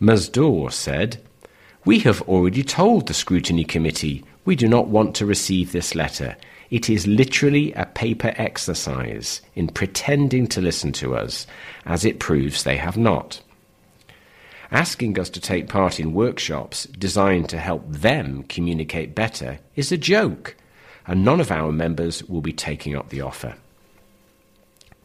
Ms 0.00 0.28
Dorr 0.28 0.70
said, 0.70 1.20
We 1.86 1.98
have 1.98 2.22
already 2.22 2.62
told 2.62 3.06
the 3.06 3.14
scrutiny 3.14 3.62
committee 3.62 4.24
we 4.46 4.56
do 4.56 4.66
not 4.66 4.88
want 4.88 5.14
to 5.16 5.26
receive 5.26 5.72
this 5.72 5.94
letter. 5.94 6.34
It 6.70 6.88
is 6.88 7.06
literally 7.06 7.74
a 7.74 7.84
paper 7.84 8.32
exercise 8.36 9.42
in 9.54 9.68
pretending 9.68 10.46
to 10.48 10.62
listen 10.62 10.92
to 10.92 11.14
us, 11.14 11.46
as 11.84 12.06
it 12.06 12.20
proves 12.20 12.64
they 12.64 12.78
have 12.78 12.96
not. 12.96 13.42
Asking 14.70 15.18
us 15.18 15.28
to 15.28 15.40
take 15.40 15.68
part 15.68 16.00
in 16.00 16.14
workshops 16.14 16.84
designed 16.84 17.50
to 17.50 17.58
help 17.58 17.84
them 17.86 18.44
communicate 18.44 19.14
better 19.14 19.58
is 19.76 19.92
a 19.92 19.98
joke, 19.98 20.56
and 21.06 21.22
none 21.22 21.38
of 21.38 21.50
our 21.50 21.70
members 21.70 22.24
will 22.24 22.40
be 22.40 22.54
taking 22.54 22.96
up 22.96 23.10
the 23.10 23.20
offer. 23.20 23.56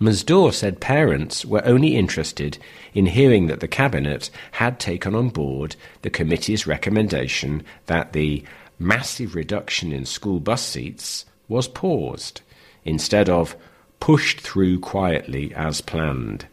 Ms 0.02 0.24
Dorr 0.24 0.54
said 0.54 0.80
parents 0.80 1.46
were 1.46 1.66
only 1.66 1.98
interested 1.98 2.58
in 2.94 3.08
hearing 3.08 3.48
that 3.48 3.60
the 3.60 3.68
Cabinet 3.68 4.30
had 4.54 4.80
taken 4.80 5.14
on 5.14 5.28
board 5.28 5.76
the 6.04 6.10
committee's 6.10 6.66
recommendation 6.66 7.64
that 7.88 8.14
the 8.14 8.44
massive 8.80 9.36
reduction 9.36 9.92
in 9.92 10.06
school 10.06 10.40
bus 10.40 10.66
seats 10.66 11.26
was 11.50 11.68
paused, 11.68 12.40
instead 12.86 13.28
of 13.28 13.58
pushed 14.00 14.40
through 14.40 14.80
quietly 14.80 15.54
as 15.54 15.82
planned. 15.82 16.46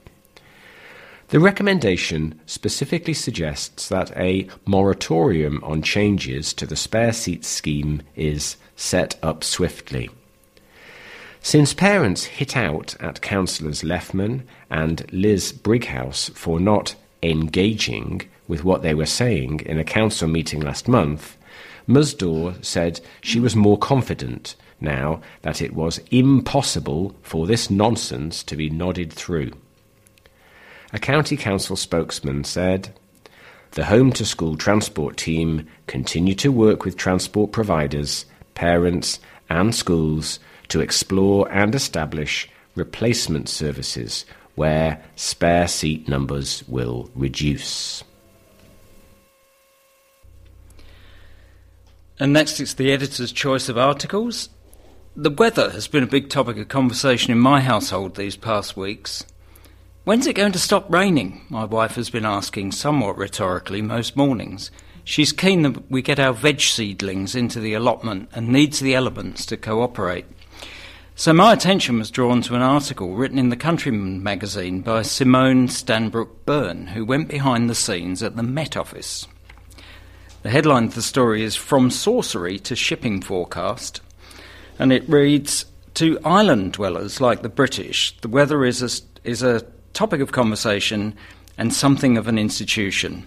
The 1.28 1.38
recommendation 1.38 2.40
specifically 2.46 3.14
suggests 3.14 3.88
that 3.88 4.16
a 4.16 4.48
moratorium 4.64 5.62
on 5.62 5.82
changes 5.82 6.52
to 6.54 6.66
the 6.66 6.76
spare 6.76 7.12
seats 7.12 7.46
scheme 7.46 8.02
is 8.16 8.56
set 8.74 9.16
up 9.22 9.44
swiftly. 9.44 10.10
Since 11.46 11.74
parents 11.74 12.24
hit 12.24 12.56
out 12.56 12.96
at 12.98 13.20
councillors 13.20 13.82
Leffman 13.82 14.42
and 14.68 15.08
Liz 15.12 15.52
Brighouse 15.52 16.28
for 16.30 16.58
not 16.58 16.96
engaging 17.22 18.22
with 18.48 18.64
what 18.64 18.82
they 18.82 18.94
were 18.94 19.06
saying 19.06 19.60
in 19.60 19.78
a 19.78 19.84
council 19.84 20.26
meeting 20.26 20.60
last 20.60 20.88
month, 20.88 21.36
Ms 21.86 22.14
Dorr 22.14 22.56
said 22.62 23.00
she 23.20 23.38
was 23.38 23.54
more 23.54 23.78
confident 23.78 24.56
now 24.80 25.20
that 25.42 25.62
it 25.62 25.72
was 25.72 26.00
impossible 26.10 27.14
for 27.22 27.46
this 27.46 27.70
nonsense 27.70 28.42
to 28.42 28.56
be 28.56 28.68
nodded 28.68 29.12
through. 29.12 29.52
A 30.92 30.98
county 30.98 31.36
council 31.36 31.76
spokesman 31.76 32.42
said, 32.42 32.92
The 33.70 33.84
home 33.84 34.10
to 34.14 34.24
school 34.24 34.56
transport 34.56 35.16
team 35.16 35.68
continue 35.86 36.34
to 36.34 36.50
work 36.50 36.84
with 36.84 36.96
transport 36.96 37.52
providers, 37.52 38.26
parents, 38.54 39.20
and 39.48 39.72
schools 39.72 40.40
to 40.68 40.80
explore 40.80 41.50
and 41.50 41.74
establish 41.74 42.48
replacement 42.74 43.48
services 43.48 44.24
where 44.54 45.02
spare 45.16 45.68
seat 45.68 46.08
numbers 46.08 46.64
will 46.66 47.10
reduce. 47.14 48.02
And 52.18 52.32
next, 52.32 52.60
it's 52.60 52.74
the 52.74 52.92
editor's 52.92 53.32
choice 53.32 53.68
of 53.68 53.76
articles. 53.76 54.48
The 55.14 55.30
weather 55.30 55.70
has 55.70 55.86
been 55.86 56.02
a 56.02 56.08
big 56.08 56.30
topic 56.30 56.56
of 56.58 56.68
conversation 56.68 57.32
in 57.32 57.38
my 57.38 57.60
household 57.60 58.16
these 58.16 58.36
past 58.36 58.76
weeks. 58.76 59.24
When's 60.04 60.26
it 60.26 60.34
going 60.34 60.52
to 60.52 60.58
stop 60.58 60.90
raining? 60.90 61.44
My 61.50 61.64
wife 61.64 61.96
has 61.96 62.10
been 62.10 62.24
asking 62.24 62.72
somewhat 62.72 63.18
rhetorically 63.18 63.82
most 63.82 64.16
mornings. 64.16 64.70
She's 65.04 65.32
keen 65.32 65.62
that 65.62 65.90
we 65.90 66.00
get 66.00 66.18
our 66.18 66.32
veg 66.32 66.60
seedlings 66.60 67.34
into 67.34 67.60
the 67.60 67.74
allotment 67.74 68.30
and 68.32 68.48
needs 68.48 68.80
the 68.80 68.94
elements 68.94 69.44
to 69.46 69.56
cooperate. 69.56 70.26
So 71.18 71.32
my 71.32 71.54
attention 71.54 71.98
was 71.98 72.10
drawn 72.10 72.42
to 72.42 72.56
an 72.56 72.60
article 72.60 73.14
written 73.14 73.38
in 73.38 73.48
the 73.48 73.56
Countryman 73.56 74.22
magazine 74.22 74.82
by 74.82 75.00
Simone 75.00 75.66
Stanbrook 75.66 76.44
Byrne, 76.44 76.88
who 76.88 77.06
went 77.06 77.28
behind 77.28 77.70
the 77.70 77.74
scenes 77.74 78.22
at 78.22 78.36
the 78.36 78.42
Met 78.42 78.76
Office. 78.76 79.26
The 80.42 80.50
headline 80.50 80.84
of 80.84 80.94
the 80.94 81.00
story 81.00 81.42
is 81.42 81.56
From 81.56 81.90
Sorcery 81.90 82.58
to 82.58 82.76
Shipping 82.76 83.22
Forecast, 83.22 84.02
and 84.78 84.92
it 84.92 85.08
reads 85.08 85.64
To 85.94 86.20
island 86.22 86.74
dwellers 86.74 87.18
like 87.18 87.40
the 87.40 87.48
British, 87.48 88.14
the 88.20 88.28
weather 88.28 88.62
is 88.66 88.82
a, 88.82 89.26
is 89.26 89.42
a 89.42 89.64
topic 89.94 90.20
of 90.20 90.32
conversation 90.32 91.16
and 91.56 91.72
something 91.72 92.18
of 92.18 92.28
an 92.28 92.36
institution. 92.36 93.24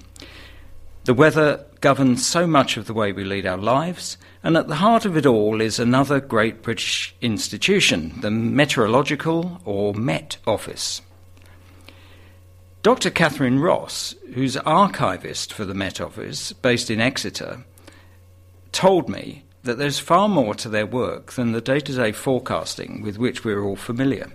The 1.05 1.15
weather 1.15 1.65
governs 1.81 2.23
so 2.23 2.45
much 2.45 2.77
of 2.77 2.85
the 2.85 2.93
way 2.93 3.11
we 3.11 3.23
lead 3.23 3.47
our 3.47 3.57
lives, 3.57 4.15
and 4.43 4.55
at 4.55 4.67
the 4.67 4.75
heart 4.75 5.05
of 5.05 5.17
it 5.17 5.25
all 5.25 5.61
is 5.61 5.79
another 5.79 6.19
great 6.19 6.61
British 6.61 7.13
institution, 7.21 8.21
the 8.21 8.31
Meteorological 8.31 9.61
or 9.65 9.93
Met 9.93 10.37
Office. 10.47 11.01
Dr. 12.81 13.09
Catherine 13.09 13.59
Ross, 13.59 14.15
who's 14.33 14.55
archivist 14.55 15.51
for 15.51 15.65
the 15.65 15.73
Met 15.73 15.99
Office 15.99 16.53
based 16.53 16.89
in 16.89 17.01
Exeter, 17.01 17.65
told 18.71 19.09
me 19.09 19.43
that 19.63 19.77
there's 19.77 19.99
far 19.99 20.29
more 20.29 20.55
to 20.55 20.69
their 20.69 20.85
work 20.85 21.33
than 21.33 21.51
the 21.51 21.59
day 21.59 21.81
to 21.81 21.93
day 21.93 22.13
forecasting 22.13 23.01
with 23.01 23.17
which 23.17 23.43
we're 23.43 23.61
all 23.61 23.75
familiar. 23.75 24.31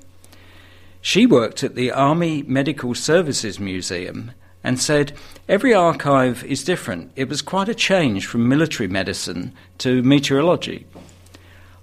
She 1.00 1.24
worked 1.24 1.64
at 1.64 1.74
the 1.74 1.90
Army 1.90 2.42
Medical 2.42 2.94
Services 2.94 3.58
Museum 3.58 4.32
and 4.64 4.80
said, 4.80 5.12
Every 5.48 5.74
archive 5.74 6.42
is 6.44 6.64
different. 6.64 7.12
It 7.14 7.28
was 7.28 7.42
quite 7.42 7.68
a 7.68 7.74
change 7.74 8.26
from 8.26 8.48
military 8.48 8.88
medicine 8.88 9.52
to 9.78 10.02
meteorology. 10.02 10.86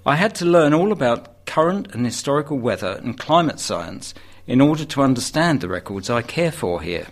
I 0.06 0.16
had 0.16 0.34
to 0.36 0.46
learn 0.46 0.74
all 0.74 0.92
about 0.92 1.46
current 1.46 1.94
and 1.94 2.06
historical 2.06 2.58
weather 2.58 3.00
and 3.04 3.20
climate 3.20 3.60
science 3.60 4.16
in 4.48 4.60
order 4.60 4.84
to 4.84 5.04
understand 5.04 5.62
the 5.62 5.70
records 5.70 6.10
I 6.10 6.24
care 6.24 6.52
for 6.52 6.82
here. 6.82 7.08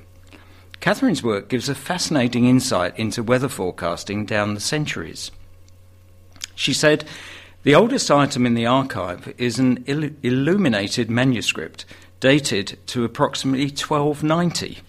Catherine's 0.79 1.21
work 1.21 1.49
gives 1.49 1.69
a 1.69 1.75
fascinating 1.75 2.45
insight 2.45 2.97
into 2.97 3.21
weather 3.21 3.49
forecasting 3.49 4.25
down 4.25 4.55
the 4.55 4.60
centuries. 4.60 5.29
She 6.55 6.73
said, 6.73 7.05
The 7.63 7.75
oldest 7.75 8.10
item 8.10 8.45
in 8.45 8.55
the 8.55 8.65
archive 8.65 9.34
is 9.38 9.60
an 9.60 9.84
il- 9.88 10.12
illuminated 10.23 11.12
manuscript 11.12 11.86
dated 12.19 12.79
to 12.88 13.03
approximately 13.03 13.67
1290. 13.67 14.79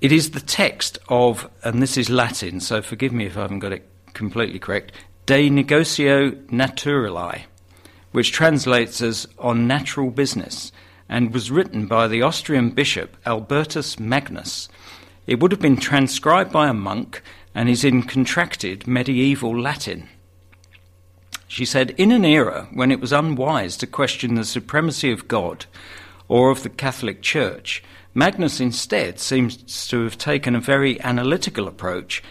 It 0.00 0.12
is 0.12 0.32
the 0.32 0.40
text 0.40 0.98
of, 1.08 1.48
and 1.64 1.80
this 1.80 1.96
is 1.96 2.10
Latin, 2.10 2.60
so 2.60 2.82
forgive 2.82 3.12
me 3.12 3.24
if 3.24 3.36
I 3.36 3.42
haven't 3.42 3.60
got 3.60 3.72
it 3.72 3.88
completely 4.12 4.58
correct, 4.58 4.92
De 5.24 5.48
Negotio 5.48 6.32
Naturali, 6.48 7.44
which 8.12 8.30
translates 8.30 9.00
as 9.00 9.26
On 9.38 9.66
Natural 9.66 10.10
Business, 10.10 10.70
and 11.08 11.32
was 11.32 11.50
written 11.50 11.86
by 11.86 12.08
the 12.08 12.20
Austrian 12.20 12.70
bishop 12.70 13.16
Albertus 13.24 13.98
Magnus. 13.98 14.68
It 15.26 15.40
would 15.40 15.50
have 15.50 15.62
been 15.62 15.78
transcribed 15.78 16.52
by 16.52 16.68
a 16.68 16.74
monk 16.74 17.22
and 17.54 17.70
is 17.70 17.82
in 17.82 18.02
contracted 18.02 18.86
medieval 18.86 19.58
Latin. 19.58 20.10
She 21.48 21.64
said, 21.64 21.94
In 21.96 22.12
an 22.12 22.24
era 22.24 22.68
when 22.70 22.92
it 22.92 23.00
was 23.00 23.12
unwise 23.12 23.78
to 23.78 23.86
question 23.86 24.34
the 24.34 24.44
supremacy 24.44 25.10
of 25.10 25.26
God 25.26 25.64
or 26.28 26.50
of 26.50 26.62
the 26.64 26.68
Catholic 26.68 27.22
Church, 27.22 27.82
Magnus 28.16 28.60
instead 28.60 29.20
seems 29.20 29.58
to 29.88 30.02
have 30.04 30.16
taken 30.16 30.56
a 30.56 30.60
very 30.60 30.98
analytical 31.02 31.68
approach, 31.68 32.22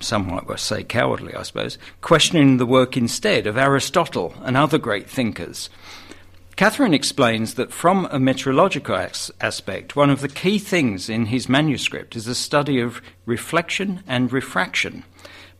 some 0.00 0.28
might 0.28 0.58
say 0.58 0.82
cowardly, 0.82 1.34
I 1.34 1.42
suppose, 1.42 1.76
questioning 2.00 2.56
the 2.56 2.64
work 2.64 2.96
instead 2.96 3.46
of 3.46 3.58
Aristotle 3.58 4.34
and 4.40 4.56
other 4.56 4.78
great 4.78 5.10
thinkers. 5.10 5.68
Catherine 6.56 6.94
explains 6.94 7.52
that 7.54 7.70
from 7.70 8.08
a 8.10 8.18
meteorological 8.18 8.96
as- 8.96 9.30
aspect, 9.42 9.94
one 9.94 10.08
of 10.08 10.22
the 10.22 10.28
key 10.30 10.58
things 10.58 11.10
in 11.10 11.26
his 11.26 11.50
manuscript 11.50 12.16
is 12.16 12.26
a 12.26 12.34
study 12.34 12.80
of 12.80 13.02
reflection 13.26 14.02
and 14.06 14.32
refraction. 14.32 15.04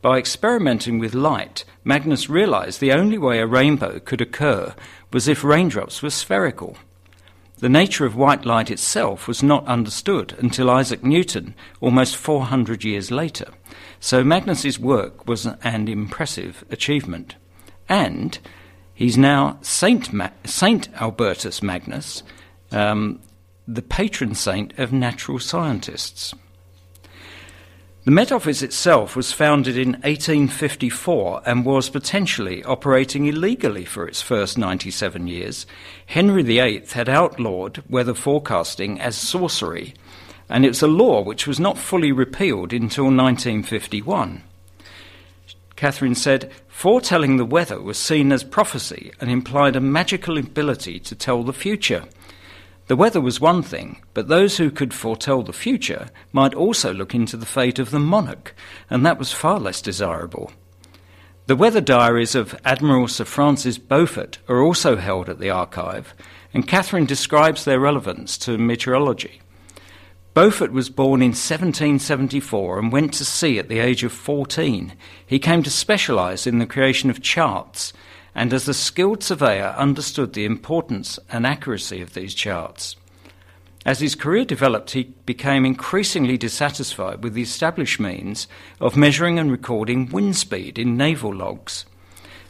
By 0.00 0.16
experimenting 0.16 0.98
with 0.98 1.12
light, 1.12 1.66
Magnus 1.84 2.30
realized 2.30 2.80
the 2.80 2.92
only 2.92 3.18
way 3.18 3.40
a 3.40 3.46
rainbow 3.46 4.00
could 4.00 4.22
occur 4.22 4.74
was 5.12 5.28
if 5.28 5.44
raindrops 5.44 6.02
were 6.02 6.08
spherical. 6.08 6.78
The 7.62 7.68
nature 7.68 8.04
of 8.04 8.16
white 8.16 8.44
light 8.44 8.72
itself 8.72 9.28
was 9.28 9.40
not 9.40 9.64
understood 9.68 10.34
until 10.40 10.68
Isaac 10.68 11.04
Newton, 11.04 11.54
almost 11.80 12.16
400 12.16 12.82
years 12.82 13.12
later. 13.12 13.52
So 14.00 14.24
Magnus's 14.24 14.80
work 14.80 15.28
was 15.28 15.46
an 15.46 15.86
impressive 15.86 16.64
achievement. 16.70 17.36
And 17.88 18.36
he's 18.92 19.16
now 19.16 19.58
Saint, 19.62 20.12
Ma- 20.12 20.30
saint 20.42 20.88
Albertus 21.00 21.62
Magnus, 21.62 22.24
um, 22.72 23.20
the 23.68 23.80
patron 23.80 24.34
saint 24.34 24.76
of 24.76 24.92
natural 24.92 25.38
scientists. 25.38 26.34
The 28.04 28.10
Met 28.10 28.32
Office 28.32 28.62
itself 28.62 29.14
was 29.14 29.30
founded 29.30 29.78
in 29.78 29.92
1854 29.92 31.42
and 31.46 31.64
was 31.64 31.88
potentially 31.88 32.64
operating 32.64 33.26
illegally 33.26 33.84
for 33.84 34.08
its 34.08 34.20
first 34.20 34.58
97 34.58 35.28
years. 35.28 35.66
Henry 36.06 36.42
VIII 36.42 36.82
had 36.94 37.08
outlawed 37.08 37.84
weather 37.88 38.14
forecasting 38.14 39.00
as 39.00 39.14
sorcery, 39.14 39.94
and 40.48 40.66
it's 40.66 40.82
a 40.82 40.88
law 40.88 41.22
which 41.22 41.46
was 41.46 41.60
not 41.60 41.78
fully 41.78 42.10
repealed 42.10 42.72
until 42.72 43.04
1951. 43.04 44.42
Catherine 45.76 46.16
said, 46.16 46.50
Foretelling 46.66 47.36
the 47.36 47.44
weather 47.44 47.80
was 47.80 47.98
seen 47.98 48.32
as 48.32 48.42
prophecy 48.42 49.12
and 49.20 49.30
implied 49.30 49.76
a 49.76 49.80
magical 49.80 50.38
ability 50.38 50.98
to 50.98 51.14
tell 51.14 51.44
the 51.44 51.52
future. 51.52 52.06
The 52.92 52.96
weather 52.96 53.22
was 53.22 53.40
one 53.40 53.62
thing, 53.62 54.02
but 54.12 54.28
those 54.28 54.58
who 54.58 54.70
could 54.70 54.92
foretell 54.92 55.42
the 55.42 55.54
future 55.54 56.10
might 56.30 56.52
also 56.52 56.92
look 56.92 57.14
into 57.14 57.38
the 57.38 57.46
fate 57.46 57.78
of 57.78 57.90
the 57.90 57.98
monarch, 57.98 58.54
and 58.90 59.06
that 59.06 59.18
was 59.18 59.32
far 59.32 59.58
less 59.58 59.80
desirable. 59.80 60.52
The 61.46 61.56
weather 61.56 61.80
diaries 61.80 62.34
of 62.34 62.54
Admiral 62.66 63.08
Sir 63.08 63.24
Francis 63.24 63.78
Beaufort 63.78 64.40
are 64.46 64.60
also 64.60 64.96
held 64.96 65.30
at 65.30 65.38
the 65.38 65.48
archive, 65.48 66.12
and 66.52 66.68
Catherine 66.68 67.06
describes 67.06 67.64
their 67.64 67.80
relevance 67.80 68.36
to 68.36 68.58
meteorology. 68.58 69.40
Beaufort 70.34 70.70
was 70.70 70.90
born 70.90 71.22
in 71.22 71.30
1774 71.30 72.78
and 72.78 72.92
went 72.92 73.14
to 73.14 73.24
sea 73.24 73.58
at 73.58 73.70
the 73.70 73.78
age 73.78 74.04
of 74.04 74.12
14. 74.12 74.92
He 75.24 75.38
came 75.38 75.62
to 75.62 75.70
specialise 75.70 76.46
in 76.46 76.58
the 76.58 76.66
creation 76.66 77.08
of 77.08 77.22
charts, 77.22 77.94
and 78.34 78.52
as 78.52 78.68
a 78.68 78.74
skilled 78.74 79.22
surveyor, 79.22 79.74
understood 79.76 80.32
the 80.32 80.44
importance 80.44 81.18
and 81.30 81.46
accuracy 81.46 82.00
of 82.00 82.14
these 82.14 82.34
charts. 82.34 82.96
As 83.84 83.98
his 83.98 84.14
career 84.14 84.44
developed, 84.44 84.92
he 84.92 85.12
became 85.26 85.66
increasingly 85.66 86.38
dissatisfied 86.38 87.22
with 87.24 87.34
the 87.34 87.42
established 87.42 87.98
means 87.98 88.46
of 88.80 88.96
measuring 88.96 89.38
and 89.38 89.50
recording 89.50 90.08
wind 90.08 90.36
speed 90.36 90.78
in 90.78 90.96
naval 90.96 91.34
logs. 91.34 91.84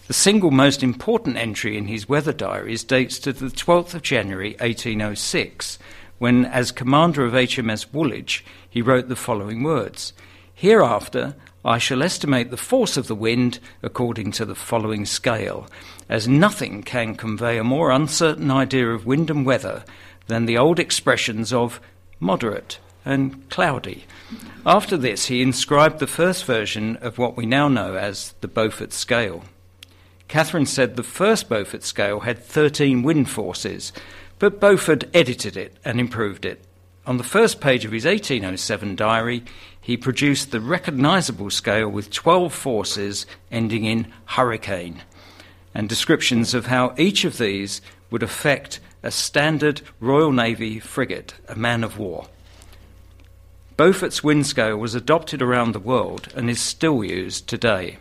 The 0.09 0.12
single 0.12 0.51
most 0.51 0.83
important 0.83 1.39
entry 1.39 1.78
in 1.78 1.87
his 1.87 2.09
weather 2.09 2.35
diaries 2.35 2.85
dates 2.85 3.18
to 3.20 3.33
the 3.33 3.47
12th 3.47 3.95
of 3.95 4.03
January 4.03 4.51
1806, 4.61 5.78
when, 6.18 6.45
as 6.45 6.70
commander 6.70 7.24
of 7.24 7.33
HMS 7.33 7.93
Woolwich, 7.93 8.45
he 8.68 8.83
wrote 8.83 9.09
the 9.09 9.16
following 9.16 9.62
words 9.62 10.12
Hereafter, 10.55 11.35
I 11.65 11.79
shall 11.79 12.03
estimate 12.03 12.51
the 12.51 12.57
force 12.57 12.97
of 12.97 13.07
the 13.07 13.15
wind 13.15 13.61
according 13.83 14.33
to 14.33 14.45
the 14.45 14.57
following 14.57 15.07
scale, 15.07 15.69
as 16.09 16.27
nothing 16.27 16.83
can 16.83 17.15
convey 17.15 17.57
a 17.57 17.65
more 17.65 17.91
uncertain 17.91 18.51
idea 18.51 18.89
of 18.89 19.07
wind 19.07 19.31
and 19.31 19.47
weather 19.47 19.85
than 20.27 20.47
the 20.47 20.59
old 20.59 20.81
expressions 20.81 21.53
of 21.53 21.81
moderate 22.19 22.79
and 23.05 23.49
cloudy. 23.49 24.05
After 24.67 24.97
this, 24.97 25.27
he 25.27 25.43
inscribed 25.43 25.99
the 25.99 26.07
first 26.07 26.45
version 26.45 26.97
of 26.97 27.19
what 27.19 27.37
we 27.37 27.47
now 27.47 27.69
know 27.69 27.95
as 27.95 28.35
the 28.41 28.49
Beaufort 28.49 28.93
scale. 28.93 29.45
Catherine 30.29 30.67
said 30.67 30.97
the 30.97 31.03
first 31.03 31.49
Beaufort 31.49 31.85
scale 31.85 32.21
had 32.21 32.43
13 32.43 33.03
wind 33.03 33.29
forces, 33.29 33.93
but 34.39 34.61
Beaufort 34.61 35.05
edited 35.15 35.57
it 35.57 35.77
and 35.85 36.01
improved 36.01 36.45
it. 36.45 36.65
On 37.05 37.19
the 37.19 37.25
first 37.25 37.61
page 37.61 37.85
of 37.85 37.93
his 37.93 38.05
1807 38.05 38.95
diary, 38.95 39.43
he 39.83 39.97
produced 39.97 40.53
the 40.53 40.61
recognisable 40.61 41.51
scale 41.51 41.89
with 41.89 42.09
12 42.11 42.55
forces 42.55 43.26
ending 43.51 43.85
in 43.85 44.11
hurricane, 44.26 45.03
and 45.74 45.89
descriptions 45.89 46.55
of 46.55 46.66
how 46.66 46.95
each 46.97 47.24
of 47.24 47.37
these 47.37 47.83
would 48.09 48.22
affect 48.22 48.78
a 49.03 49.11
standard 49.11 49.83
Royal 49.99 50.30
Navy 50.30 50.78
frigate, 50.78 51.35
a 51.49 51.57
man 51.57 51.83
of 51.83 51.99
war. 51.99 52.28
Beaufort's 53.76 54.22
wind 54.22 54.47
scale 54.47 54.76
was 54.76 54.95
adopted 54.95 55.43
around 55.43 55.72
the 55.72 55.80
world 55.80 56.28
and 56.37 56.49
is 56.49 56.61
still 56.61 57.03
used 57.03 57.49
today. 57.49 57.99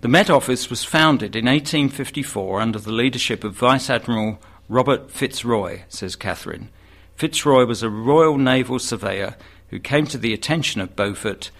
The 0.00 0.08
Met 0.08 0.28
Office 0.28 0.68
was 0.68 0.82
founded 0.82 1.36
in 1.36 1.44
1854 1.44 2.60
under 2.60 2.80
the 2.80 2.92
leadership 2.92 3.44
of 3.44 3.54
Vice 3.54 3.88
Admiral 3.88 4.40
Robert 4.68 5.12
Fitzroy, 5.12 5.82
says 5.88 6.16
Catherine. 6.16 6.70
Fitzroy 7.14 7.64
was 7.64 7.84
a 7.84 7.88
Royal 7.88 8.36
Naval 8.36 8.80
surveyor 8.80 9.36
who 9.70 9.78
came 9.78 10.06
to 10.06 10.18
the 10.18 10.32
attention 10.32 10.80
of 10.80 10.96
Beaufort, 10.96 11.50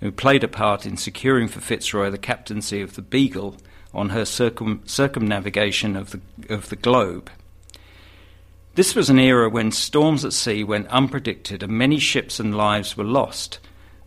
who 0.00 0.10
played 0.10 0.42
a 0.42 0.48
part 0.48 0.86
in 0.86 0.96
securing 0.96 1.48
for 1.48 1.60
Fitzroy 1.60 2.10
the 2.10 2.18
captaincy 2.18 2.80
of 2.80 2.94
the 2.94 3.02
Beagle 3.02 3.56
on 3.92 4.10
her 4.10 4.24
circum- 4.24 4.82
circumnavigation 4.86 5.96
of 5.96 6.10
the, 6.10 6.20
of 6.48 6.68
the 6.68 6.76
globe. 6.76 7.30
This 8.76 8.94
was 8.94 9.10
an 9.10 9.18
era 9.18 9.48
when 9.48 9.72
storms 9.72 10.24
at 10.24 10.32
sea 10.32 10.62
went 10.64 10.88
unpredicted 10.88 11.62
and 11.62 11.72
many 11.72 11.98
ships 11.98 12.38
and 12.38 12.56
lives 12.56 12.96
were 12.96 13.04
lost. 13.04 13.58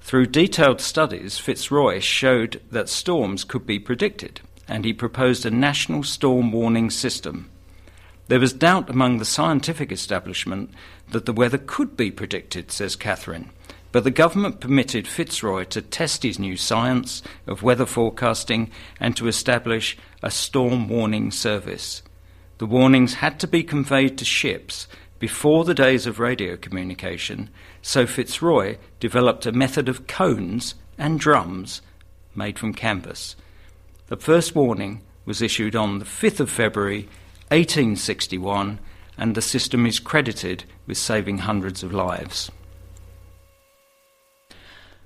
Through 0.02 0.28
detailed 0.28 0.82
studies, 0.82 1.38
Fitzroy 1.38 2.00
showed 2.00 2.62
that 2.72 2.90
storms 2.90 3.44
could 3.44 3.66
be 3.66 3.80
predicted, 3.80 4.42
and 4.68 4.84
he 4.84 4.94
proposed 4.94 5.46
a 5.46 5.52
national 5.52 6.04
storm 6.04 6.52
warning 6.52 6.90
system. 6.90 7.50
There 8.28 8.40
was 8.40 8.54
doubt 8.54 8.90
among 8.90 9.18
the 9.18 9.26
scientific 9.26 9.92
establishment 9.92 10.72
that 11.14 11.26
the 11.26 11.34
weather 11.34 11.58
could 11.58 11.96
be 11.96 12.12
predicted, 12.12 12.72
says 12.72 12.96
Catherine, 12.96 13.50
but 13.92 14.04
the 14.04 14.12
government 14.12 14.60
permitted 14.60 15.08
Fitzroy 15.08 15.64
to 15.66 15.82
test 15.82 16.24
his 16.24 16.38
new 16.38 16.58
science 16.58 17.24
of 17.48 17.64
weather 17.64 17.86
forecasting 17.86 18.70
and 19.00 19.16
to 19.16 19.28
establish 19.28 19.98
a 20.22 20.30
storm 20.30 20.90
warning 20.90 21.32
service. 21.32 22.04
The 22.58 22.66
warnings 22.66 23.16
had 23.16 23.40
to 23.40 23.48
be 23.48 23.64
conveyed 23.64 24.18
to 24.18 24.26
ships 24.26 24.88
before 25.20 25.64
the 25.64 25.74
days 25.74 26.06
of 26.06 26.20
radio 26.20 26.58
communication, 26.58 27.50
so 27.82 28.06
Fitzroy 28.06 28.78
developed 29.00 29.46
a 29.46 29.52
method 29.52 29.88
of 29.88 30.08
cones 30.08 30.76
and 30.98 31.20
drums 31.20 31.82
made 32.36 32.60
from 32.60 32.74
canvas. 32.74 33.36
The 34.08 34.18
first 34.18 34.56
warning 34.56 35.02
was 35.26 35.42
issued 35.42 35.76
on 35.76 36.00
the 36.00 36.06
5th 36.06 36.40
of 36.40 36.50
February 36.50 37.04
1861, 37.50 38.80
and 39.18 39.36
the 39.36 39.42
system 39.42 39.86
is 39.86 40.00
credited 40.00 40.64
with 40.88 40.98
saving 40.98 41.40
hundreds 41.40 41.84
of 41.84 41.94
lives. 41.94 42.52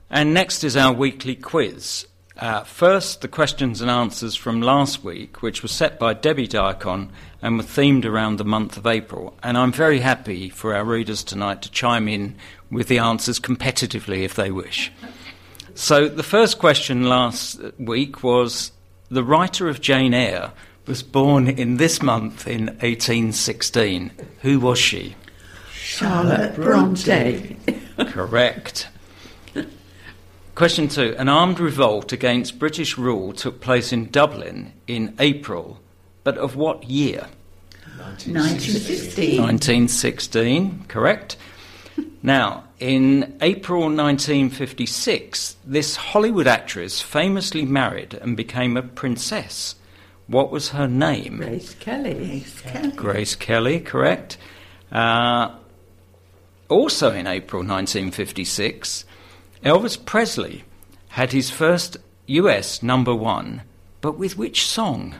And 0.09 0.33
next 0.33 0.63
is 0.63 0.77
our 0.77 0.93
weekly 0.93 1.35
quiz. 1.35 2.07
Uh, 2.39 2.63
first, 2.63 3.21
the 3.21 3.27
questions 3.27 3.81
and 3.81 3.89
answers 3.89 4.35
from 4.35 4.61
last 4.61 5.03
week, 5.03 5.41
which 5.41 5.63
were 5.63 5.67
set 5.67 5.97
by 5.97 6.13
Debbie 6.13 6.47
Diacon 6.47 7.09
and 7.41 7.57
were 7.57 7.63
themed 7.63 8.05
around 8.05 8.37
the 8.37 8.45
month 8.45 8.77
of 8.77 8.85
April. 8.85 9.35
And 9.41 9.57
I'm 9.57 9.71
very 9.71 9.99
happy 9.99 10.49
for 10.49 10.75
our 10.75 10.85
readers 10.85 11.23
tonight 11.23 11.63
to 11.63 11.71
chime 11.71 12.07
in 12.07 12.35
with 12.69 12.89
the 12.89 12.99
answers 12.99 13.39
competitively 13.39 14.23
if 14.23 14.35
they 14.35 14.51
wish. 14.51 14.91
So, 15.73 16.07
the 16.07 16.23
first 16.23 16.59
question 16.59 17.09
last 17.09 17.59
week 17.79 18.23
was 18.23 18.71
The 19.09 19.23
writer 19.23 19.67
of 19.67 19.81
Jane 19.81 20.13
Eyre 20.13 20.51
was 20.87 21.03
born 21.03 21.47
in 21.47 21.77
this 21.77 22.01
month 22.01 22.47
in 22.47 22.67
1816. 22.67 24.11
Who 24.41 24.59
was 24.59 24.79
she? 24.79 25.15
Charlotte 25.73 26.55
Bronte. 26.55 27.57
Correct. 28.07 28.87
Question 30.55 30.87
two 30.87 31.15
An 31.19 31.29
armed 31.29 31.59
revolt 31.59 32.11
against 32.11 32.57
British 32.57 32.97
rule 32.97 33.31
took 33.31 33.61
place 33.61 33.93
in 33.93 34.09
Dublin 34.09 34.73
in 34.87 35.13
April, 35.19 35.79
but 36.23 36.37
of 36.37 36.55
what 36.55 36.85
year? 36.85 37.27
1916. 37.97 39.41
1916, 39.41 40.85
correct. 40.87 41.37
Now, 42.23 42.63
in 42.79 43.37
April 43.41 43.81
1956, 43.81 45.57
this 45.65 45.95
Hollywood 45.95 46.47
actress 46.47 47.01
famously 47.01 47.65
married 47.65 48.13
and 48.15 48.35
became 48.35 48.77
a 48.77 48.81
princess. 48.81 49.75
What 50.27 50.51
was 50.51 50.69
her 50.69 50.87
name? 50.87 51.37
Grace 51.37 51.73
Kelly. 51.75 52.13
Grace 52.13 52.61
Kelly, 52.61 52.91
Grace 52.91 53.35
Kelly, 53.35 53.79
correct. 53.79 54.37
Uh, 54.91 55.55
also 56.69 57.11
in 57.13 57.27
April 57.27 57.61
1956, 57.61 59.05
Elvis 59.63 60.03
Presley 60.03 60.63
had 61.09 61.31
his 61.31 61.49
first 61.49 61.97
US 62.27 62.83
number 62.83 63.15
one, 63.15 63.61
but 64.01 64.17
with 64.17 64.37
which 64.37 64.65
song? 64.65 65.15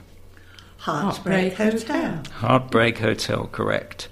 Heartbreak 0.78 1.54
Hotel. 1.54 2.22
Heartbreak 2.34 2.98
Hotel, 2.98 3.48
correct. 3.50 4.08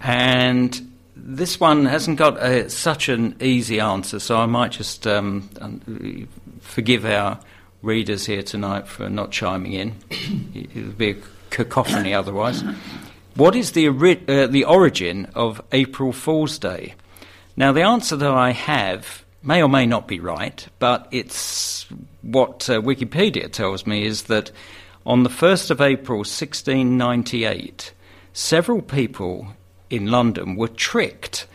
And 0.00 0.92
this 1.16 1.58
one 1.58 1.84
hasn't 1.86 2.18
got 2.18 2.40
a, 2.42 2.70
such 2.70 3.08
an 3.08 3.36
easy 3.40 3.80
answer, 3.80 4.20
so 4.20 4.38
I 4.38 4.46
might 4.46 4.70
just 4.70 5.06
um, 5.06 5.50
um 5.60 6.28
forgive 6.60 7.04
our 7.04 7.40
readers 7.82 8.26
here 8.26 8.42
tonight 8.42 8.86
for 8.88 9.08
not 9.08 9.30
chiming 9.30 9.72
in. 9.72 9.96
it 10.54 10.74
would 10.74 10.98
be 10.98 11.10
a 11.10 11.16
cacophony 11.50 12.14
otherwise. 12.14 12.62
What 13.34 13.54
is 13.54 13.72
the, 13.72 13.88
uh, 13.88 14.46
the 14.46 14.64
origin 14.64 15.30
of 15.34 15.62
April 15.72 16.12
Fool's 16.12 16.58
Day? 16.58 16.94
Now, 17.56 17.72
the 17.72 17.82
answer 17.82 18.16
that 18.16 18.30
I 18.30 18.50
have 18.50 19.24
may 19.42 19.62
or 19.62 19.68
may 19.68 19.86
not 19.86 20.08
be 20.08 20.20
right, 20.20 20.66
but 20.78 21.08
it's 21.10 21.86
what 22.22 22.68
uh, 22.68 22.80
Wikipedia 22.80 23.50
tells 23.50 23.86
me 23.86 24.04
is 24.04 24.24
that 24.24 24.50
on 25.06 25.22
the 25.22 25.30
1st 25.30 25.70
of 25.70 25.80
April 25.80 26.18
1698, 26.18 27.92
several 28.32 28.82
people 28.82 29.54
in 29.88 30.10
London 30.10 30.54
were 30.56 30.68
tricked, 30.68 31.46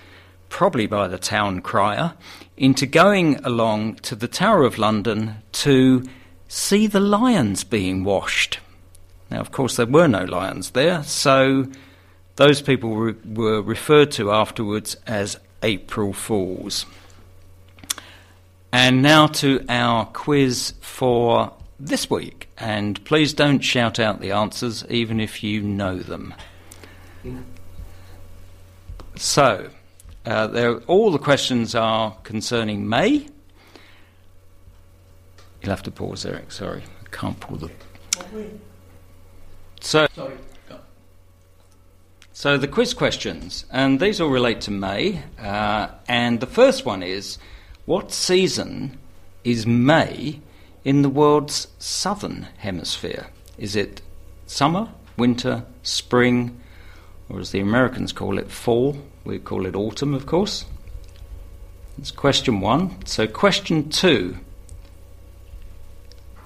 probably 0.50 0.88
by 0.88 1.08
the 1.08 1.18
town 1.18 1.62
crier, 1.62 2.14
into 2.58 2.86
going 2.86 3.36
along 3.44 3.96
to 3.96 4.16
the 4.16 4.28
Tower 4.28 4.64
of 4.64 4.78
London 4.78 5.36
to 5.54 6.04
see 6.48 6.88
the 6.88 7.00
lions 7.00 7.64
being 7.64 8.04
washed. 8.04 8.60
Now, 9.30 9.40
of 9.40 9.52
course, 9.52 9.76
there 9.76 9.86
were 9.86 10.08
no 10.08 10.24
lions 10.24 10.72
there, 10.72 11.04
so 11.04 11.66
those 12.36 12.62
people 12.62 12.92
were, 12.92 13.16
were 13.26 13.62
referred 13.62 14.12
to 14.14 14.32
afterwards 14.32 14.96
as 15.08 15.40
April 15.64 16.14
Fools. 16.14 16.86
And 18.72 19.02
now 19.02 19.28
to 19.28 19.64
our 19.70 20.06
quiz 20.06 20.74
for 20.82 21.54
this 21.80 22.10
week. 22.10 22.50
And 22.58 23.04
please 23.06 23.34
don't 23.34 23.60
shout 23.60 24.00
out 24.00 24.20
the 24.20 24.32
answers, 24.32 24.86
even 24.90 25.20
if 25.20 25.44
you 25.44 25.62
know 25.62 26.00
them. 26.00 26.34
So, 29.16 29.70
uh, 30.26 30.80
all 30.88 31.12
the 31.12 31.20
questions 31.20 31.76
are 31.76 32.16
concerning 32.24 32.88
May. 32.88 33.28
You'll 35.62 35.70
have 35.70 35.84
to 35.84 35.92
pause, 35.92 36.26
Eric. 36.26 36.52
Sorry, 36.52 36.84
I 37.06 37.10
can't 37.10 37.40
pull 37.40 37.58
the. 37.58 37.70
So, 39.82 40.08
Sorry. 40.14 40.38
so 42.32 42.58
the 42.58 42.68
quiz 42.68 42.94
questions, 42.94 43.66
and 43.72 44.00
these 44.00 44.22
all 44.22 44.30
relate 44.30 44.62
to 44.62 44.72
May. 44.72 45.22
Uh, 45.40 45.90
and 46.08 46.40
the 46.40 46.48
first 46.48 46.86
one 46.86 47.04
is, 47.04 47.38
what 47.86 48.12
season 48.12 48.98
is 49.44 49.68
May 49.68 50.40
in 50.86 51.02
the 51.02 51.10
world's 51.10 51.68
southern 51.80 52.48
hemisphere? 52.58 53.28
Is 53.58 53.76
it 53.76 54.02
summer, 54.48 54.90
winter, 55.18 55.66
spring, 55.82 56.60
or 57.30 57.40
as 57.40 57.52
the 57.52 57.60
Americans 57.60 58.14
call 58.14 58.38
it, 58.38 58.52
fall? 58.52 58.98
We 59.26 59.40
call 59.40 59.66
it 59.66 59.76
autumn, 59.76 60.14
of 60.14 60.26
course. 60.26 60.66
That's 61.98 62.12
question 62.12 62.60
one. 62.60 63.06
So, 63.06 63.28
question 63.28 63.90
two 63.90 64.38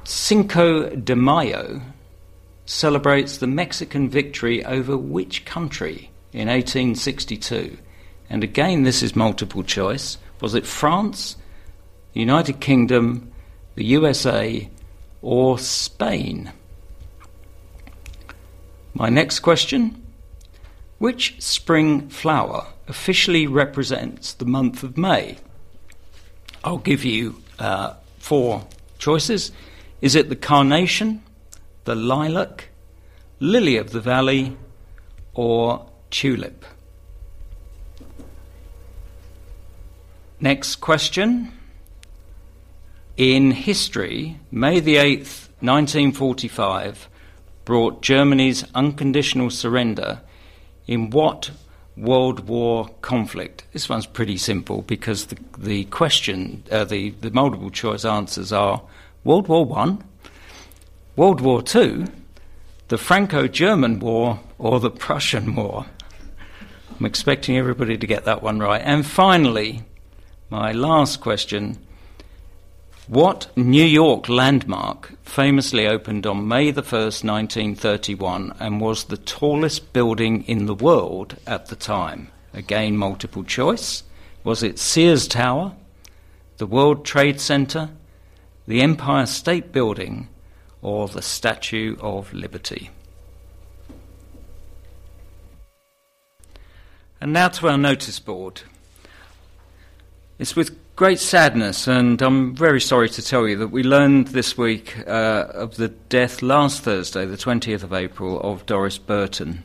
Cinco 0.03 0.89
de 0.95 1.15
Mayo 1.15 1.81
celebrates 2.65 3.37
the 3.37 3.47
Mexican 3.47 4.09
victory 4.09 4.63
over 4.63 4.97
which 4.97 5.45
country 5.45 6.11
in 6.31 6.47
1862? 6.47 7.77
And 8.29 8.43
again, 8.43 8.83
this 8.83 9.01
is 9.01 9.15
multiple 9.15 9.63
choice. 9.63 10.17
Was 10.41 10.53
it 10.53 10.65
France, 10.65 11.37
the 12.13 12.19
United 12.19 12.59
Kingdom, 12.59 13.31
the 13.75 13.85
USA, 13.85 14.69
or 15.21 15.57
Spain? 15.57 16.51
My 18.93 19.09
next 19.09 19.39
question 19.39 20.06
Which 20.97 21.39
spring 21.39 22.09
flower 22.09 22.67
officially 22.87 23.45
represents 23.45 24.33
the 24.33 24.45
month 24.45 24.81
of 24.81 24.97
May? 24.97 25.37
I'll 26.63 26.79
give 26.79 27.05
you 27.05 27.41
uh, 27.59 27.93
four 28.17 28.65
choices. 28.97 29.51
Is 30.01 30.15
it 30.15 30.29
the 30.29 30.35
carnation, 30.35 31.21
the 31.83 31.93
lilac, 31.93 32.69
lily 33.39 33.77
of 33.77 33.91
the 33.91 34.01
valley, 34.01 34.57
or 35.35 35.85
tulip? 36.09 36.65
Next 40.39 40.77
question. 40.77 41.51
In 43.17 43.51
history, 43.51 44.39
May 44.51 44.79
the 44.79 44.95
8th, 44.95 45.49
1945, 45.61 47.09
brought 47.65 48.01
Germany's 48.01 48.63
unconditional 48.75 49.49
surrender 49.49 50.21
in 50.87 51.09
what 51.09 51.51
World 51.95 52.47
War 52.47 52.89
conflict? 53.01 53.65
This 53.73 53.89
one's 53.89 54.05
pretty 54.05 54.37
simple 54.37 54.83
because 54.83 55.27
the, 55.27 55.37
the 55.57 55.85
question, 55.85 56.63
uh, 56.71 56.85
the, 56.85 57.09
the 57.09 57.31
multiple 57.31 57.71
choice 57.71 58.05
answers 58.05 58.51
are 58.51 58.81
World 59.23 59.47
War 59.47 59.65
One, 59.65 60.03
World 61.15 61.41
War 61.41 61.61
Two, 61.61 62.05
the 62.87 62.97
Franco 62.97 63.47
German 63.47 63.99
War, 63.99 64.39
or 64.57 64.79
the 64.79 64.91
Prussian 64.91 65.55
War. 65.55 65.85
I'm 66.97 67.05
expecting 67.05 67.57
everybody 67.57 67.97
to 67.97 68.07
get 68.07 68.25
that 68.25 68.41
one 68.41 68.59
right. 68.59 68.81
And 68.83 69.05
finally, 69.05 69.83
my 70.49 70.71
last 70.71 71.19
question 71.19 71.77
what 73.07 73.55
New 73.55 73.85
York 73.85 74.27
landmark 74.27 75.13
famously 75.23 75.87
opened 75.87 76.25
on 76.25 76.47
May 76.47 76.71
the 76.71 76.83
1st, 76.83 77.23
1931, 77.23 78.53
and 78.59 78.81
was 78.81 79.05
the 79.05 79.17
tallest 79.17 79.93
building 79.93 80.43
in 80.43 80.65
the 80.65 80.75
world 80.75 81.37
at 81.47 81.67
the 81.67 81.75
time? 81.75 82.29
Again, 82.53 82.97
multiple 82.97 83.43
choice. 83.43 84.03
Was 84.43 84.61
it 84.61 84.77
Sears 84.77 85.27
Tower, 85.27 85.73
the 86.57 86.65
World 86.65 87.05
Trade 87.05 87.39
Center, 87.39 87.89
the 88.67 88.81
Empire 88.81 89.25
State 89.25 89.71
Building, 89.71 90.27
or 90.81 91.07
the 91.07 91.21
Statue 91.21 91.95
of 92.01 92.33
Liberty? 92.33 92.89
And 97.21 97.31
now 97.31 97.47
to 97.47 97.69
our 97.69 97.77
notice 97.77 98.19
board. 98.19 98.61
It's 100.39 100.55
with 100.55 100.77
great 100.97 101.19
sadness, 101.19 101.87
and 101.87 102.19
I'm 102.23 102.55
very 102.55 102.81
sorry 102.81 103.07
to 103.09 103.21
tell 103.21 103.47
you 103.47 103.55
that 103.57 103.67
we 103.67 103.83
learned 103.83 104.29
this 104.29 104.57
week 104.57 104.97
uh, 105.07 105.45
of 105.53 105.75
the 105.75 105.89
death 105.89 106.41
last 106.41 106.81
Thursday, 106.81 107.23
the 107.23 107.37
20th 107.37 107.83
of 107.83 107.93
April, 107.93 108.41
of 108.41 108.65
Doris 108.65 108.97
Burton. 108.97 109.61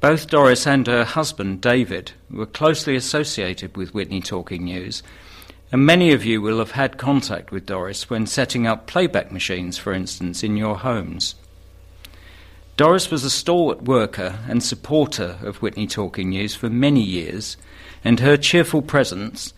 Both 0.00 0.28
Doris 0.28 0.68
and 0.68 0.86
her 0.86 1.02
husband, 1.02 1.60
David, 1.60 2.12
were 2.30 2.46
closely 2.46 2.94
associated 2.94 3.76
with 3.76 3.92
Witney 3.92 4.20
Talking 4.20 4.66
News, 4.66 5.02
and 5.72 5.84
many 5.84 6.12
of 6.12 6.24
you 6.24 6.40
will 6.40 6.60
have 6.60 6.70
had 6.70 6.96
contact 6.96 7.50
with 7.50 7.66
Doris 7.66 8.08
when 8.08 8.28
setting 8.28 8.68
up 8.68 8.86
playback 8.86 9.32
machines, 9.32 9.78
for 9.78 9.92
instance, 9.92 10.44
in 10.44 10.56
your 10.56 10.78
homes. 10.78 11.34
Doris 12.76 13.10
was 13.10 13.24
a 13.24 13.30
stalwart 13.30 13.82
worker 13.82 14.38
and 14.48 14.62
supporter 14.62 15.38
of 15.42 15.60
Witney 15.60 15.88
Talking 15.88 16.30
News 16.30 16.54
for 16.54 16.70
many 16.70 17.02
years, 17.02 17.56
and 18.04 18.20
her 18.20 18.36
cheerful 18.36 18.80
presence 18.80 19.52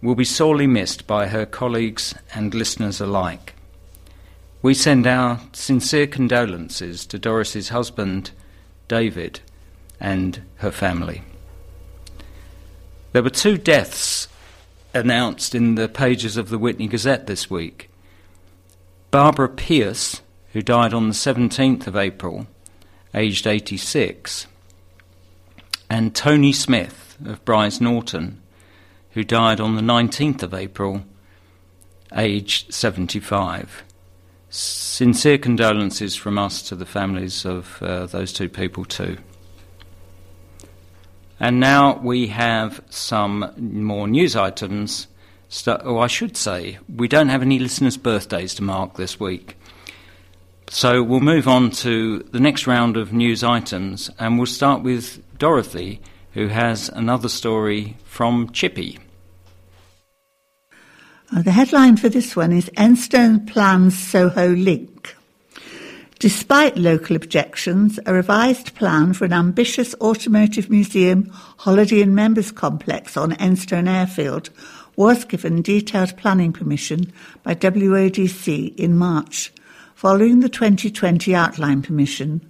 will 0.00 0.14
be 0.14 0.24
sorely 0.24 0.66
missed 0.66 1.06
by 1.06 1.28
her 1.28 1.44
colleagues 1.44 2.14
and 2.34 2.54
listeners 2.54 3.00
alike. 3.00 3.54
We 4.62 4.74
send 4.74 5.06
our 5.06 5.40
sincere 5.52 6.06
condolences 6.06 7.06
to 7.06 7.18
Doris's 7.18 7.70
husband, 7.70 8.32
David, 8.86 9.40
and 10.00 10.42
her 10.56 10.70
family. 10.70 11.22
There 13.12 13.22
were 13.22 13.30
two 13.30 13.56
deaths 13.56 14.28
announced 14.94 15.54
in 15.54 15.74
the 15.74 15.88
pages 15.88 16.36
of 16.36 16.48
the 16.48 16.58
Witney 16.58 16.88
Gazette 16.88 17.26
this 17.26 17.50
week. 17.50 17.90
Barbara 19.10 19.48
Pierce, 19.48 20.20
who 20.52 20.62
died 20.62 20.92
on 20.92 21.08
the 21.08 21.14
17th 21.14 21.86
of 21.86 21.96
April, 21.96 22.46
aged 23.14 23.46
86, 23.46 24.46
and 25.88 26.14
Tony 26.14 26.52
Smith 26.52 27.16
of 27.24 27.44
Brize 27.44 27.80
Norton, 27.80 28.40
who 29.18 29.24
died 29.24 29.58
on 29.58 29.74
the 29.74 29.82
19th 29.82 30.44
of 30.44 30.54
April, 30.54 31.02
aged 32.14 32.72
75. 32.72 33.82
Sincere 34.48 35.38
condolences 35.38 36.14
from 36.14 36.38
us 36.38 36.62
to 36.62 36.76
the 36.76 36.86
families 36.86 37.44
of 37.44 37.82
uh, 37.82 38.06
those 38.06 38.32
two 38.32 38.48
people, 38.48 38.84
too. 38.84 39.16
And 41.40 41.58
now 41.58 41.98
we 41.98 42.28
have 42.28 42.80
some 42.90 43.52
more 43.56 44.06
news 44.06 44.36
items. 44.36 45.08
Oh, 45.66 45.98
I 45.98 46.06
should 46.06 46.36
say, 46.36 46.78
we 46.88 47.08
don't 47.08 47.28
have 47.28 47.42
any 47.42 47.58
listeners' 47.58 47.96
birthdays 47.96 48.54
to 48.54 48.62
mark 48.62 48.94
this 48.94 49.18
week. 49.18 49.56
So 50.68 51.02
we'll 51.02 51.18
move 51.18 51.48
on 51.48 51.72
to 51.82 52.20
the 52.20 52.38
next 52.38 52.68
round 52.68 52.96
of 52.96 53.12
news 53.12 53.42
items, 53.42 54.12
and 54.16 54.38
we'll 54.38 54.46
start 54.46 54.84
with 54.84 55.20
Dorothy 55.38 56.00
who 56.34 56.46
has 56.46 56.88
another 56.90 57.28
story 57.28 57.96
from 58.04 58.52
Chippy. 58.52 59.00
Uh, 61.30 61.42
the 61.42 61.52
headline 61.52 61.94
for 61.94 62.08
this 62.08 62.34
one 62.34 62.52
is 62.52 62.70
Enstone 62.70 63.46
plans 63.46 63.98
Soho 63.98 64.54
link. 64.54 65.14
Despite 66.18 66.78
local 66.78 67.16
objections, 67.16 68.00
a 68.06 68.14
revised 68.14 68.74
plan 68.74 69.12
for 69.12 69.26
an 69.26 69.34
ambitious 69.34 69.94
automotive 70.00 70.70
museum 70.70 71.28
holiday 71.58 72.00
and 72.00 72.14
members 72.14 72.50
complex 72.50 73.14
on 73.14 73.32
Enstone 73.32 73.88
Airfield 73.88 74.48
was 74.96 75.26
given 75.26 75.60
detailed 75.60 76.16
planning 76.16 76.52
permission 76.52 77.12
by 77.42 77.54
WODC 77.54 78.74
in 78.76 78.96
March, 78.96 79.52
following 79.94 80.40
the 80.40 80.48
2020 80.48 81.34
outline 81.34 81.82
permission. 81.82 82.40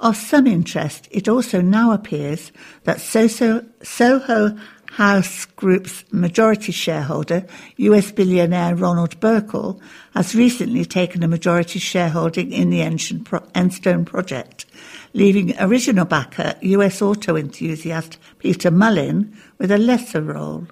Of 0.00 0.16
some 0.16 0.46
interest, 0.46 1.06
it 1.10 1.28
also 1.28 1.60
now 1.60 1.92
appears 1.92 2.50
that 2.84 3.02
Soho, 3.02 3.66
Soho 3.82 4.58
House 4.94 5.44
Group's 5.44 6.04
majority 6.10 6.72
shareholder, 6.72 7.46
US 7.76 8.10
billionaire 8.10 8.74
Ronald 8.74 9.20
Burkle, 9.20 9.80
has 10.14 10.34
recently 10.34 10.84
taken 10.84 11.22
a 11.22 11.28
majority 11.28 11.78
shareholding 11.78 12.52
in 12.52 12.70
the 12.70 12.80
Enstone 12.80 14.04
project, 14.04 14.66
leaving 15.14 15.54
original 15.60 16.04
backer, 16.04 16.54
US 16.60 17.00
auto 17.00 17.36
enthusiast 17.36 18.18
Peter 18.40 18.72
Mullin, 18.72 19.32
with 19.58 19.70
a 19.70 19.78
lesser 19.78 20.22
role. 20.22 20.66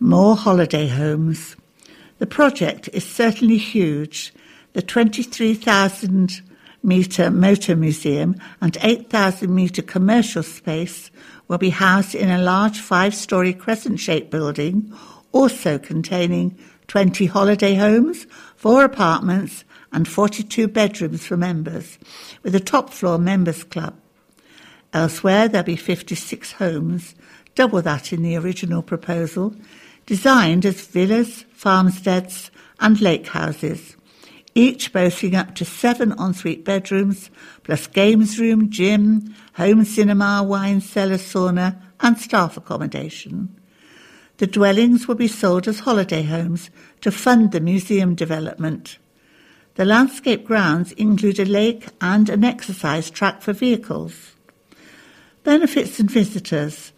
More 0.00 0.34
holiday 0.34 0.88
homes. 0.88 1.54
The 2.18 2.26
project 2.26 2.88
is 2.92 3.04
certainly 3.04 3.56
huge. 3.56 4.34
The 4.72 4.82
23,000 4.82 6.42
metre 6.82 7.30
motor 7.30 7.76
museum 7.76 8.34
and 8.60 8.76
8,000 8.80 9.54
metre 9.54 9.82
commercial 9.82 10.42
space 10.42 11.12
will 11.52 11.58
be 11.58 11.68
housed 11.68 12.14
in 12.14 12.30
a 12.30 12.40
large 12.40 12.80
five 12.80 13.14
story 13.14 13.52
crescent 13.52 14.00
shaped 14.00 14.30
building, 14.30 14.90
also 15.32 15.78
containing 15.78 16.58
20 16.86 17.26
holiday 17.26 17.74
homes, 17.74 18.26
four 18.56 18.84
apartments, 18.84 19.62
and 19.92 20.08
42 20.08 20.66
bedrooms 20.66 21.26
for 21.26 21.36
members, 21.36 21.98
with 22.42 22.54
a 22.54 22.60
top 22.60 22.88
floor 22.88 23.18
members 23.18 23.64
club. 23.64 23.94
Elsewhere, 24.94 25.46
there'll 25.46 25.66
be 25.66 25.76
56 25.76 26.52
homes, 26.52 27.14
double 27.54 27.82
that 27.82 28.14
in 28.14 28.22
the 28.22 28.34
original 28.36 28.80
proposal, 28.80 29.54
designed 30.06 30.64
as 30.64 30.80
villas, 30.80 31.44
farmsteads, 31.52 32.50
and 32.80 32.98
lake 33.02 33.26
houses, 33.26 33.94
each 34.54 34.92
boasting 34.92 35.34
up 35.34 35.54
to 35.54 35.64
seven 35.64 36.12
ensuite 36.12 36.64
bedrooms, 36.64 37.30
plus 37.62 37.86
games 37.86 38.38
room, 38.38 38.70
gym, 38.70 39.34
home 39.54 39.84
cinema, 39.84 40.42
wine 40.42 40.80
cellar, 40.80 41.16
sauna, 41.16 41.80
and 42.00 42.18
staff 42.18 42.56
accommodation. 42.56 43.54
The 44.38 44.46
dwellings 44.46 45.06
will 45.06 45.14
be 45.14 45.28
sold 45.28 45.68
as 45.68 45.80
holiday 45.80 46.22
homes 46.22 46.70
to 47.00 47.10
fund 47.10 47.52
the 47.52 47.60
museum 47.60 48.14
development. 48.14 48.98
The 49.74 49.84
landscape 49.84 50.44
grounds 50.44 50.92
include 50.92 51.38
a 51.38 51.44
lake 51.44 51.86
and 52.00 52.28
an 52.28 52.44
exercise 52.44 53.08
track 53.08 53.40
for 53.40 53.52
vehicles. 53.52 54.34
Benefits 55.44 55.98
and 55.98 56.10
visitors. 56.10 56.92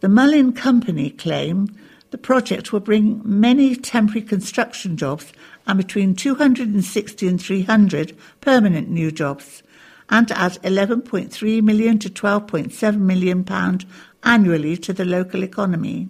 The 0.00 0.08
Mullin 0.08 0.52
Company 0.52 1.10
claim 1.10 1.68
the 2.10 2.18
project 2.18 2.72
will 2.72 2.80
bring 2.80 3.20
many 3.24 3.76
temporary 3.76 4.22
construction 4.22 4.96
jobs 4.96 5.32
and 5.66 5.78
between 5.78 6.14
260 6.14 7.28
and 7.28 7.42
300 7.42 8.16
permanent 8.40 8.88
new 8.88 9.10
jobs 9.10 9.62
and 10.08 10.28
to 10.28 10.38
add 10.38 10.52
11.3 10.62 11.62
million 11.62 11.98
to 11.98 12.08
12.7 12.08 12.98
million 12.98 13.44
pound 13.44 13.84
annually 14.22 14.76
to 14.76 14.92
the 14.92 15.04
local 15.04 15.42
economy. 15.42 16.08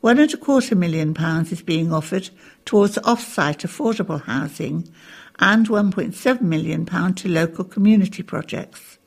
One 0.00 0.18
and 0.18 0.32
a 0.32 0.36
quarter 0.36 0.74
million 0.74 1.12
pounds 1.12 1.52
is 1.52 1.62
being 1.62 1.92
offered 1.92 2.30
towards 2.64 2.98
off-site 2.98 3.60
affordable 3.60 4.22
housing 4.22 4.90
and 5.38 5.68
1.7 5.68 6.40
million 6.40 6.86
pound 6.86 7.18
to 7.18 7.28
local 7.28 7.64
community 7.64 8.22
projects. 8.22 8.98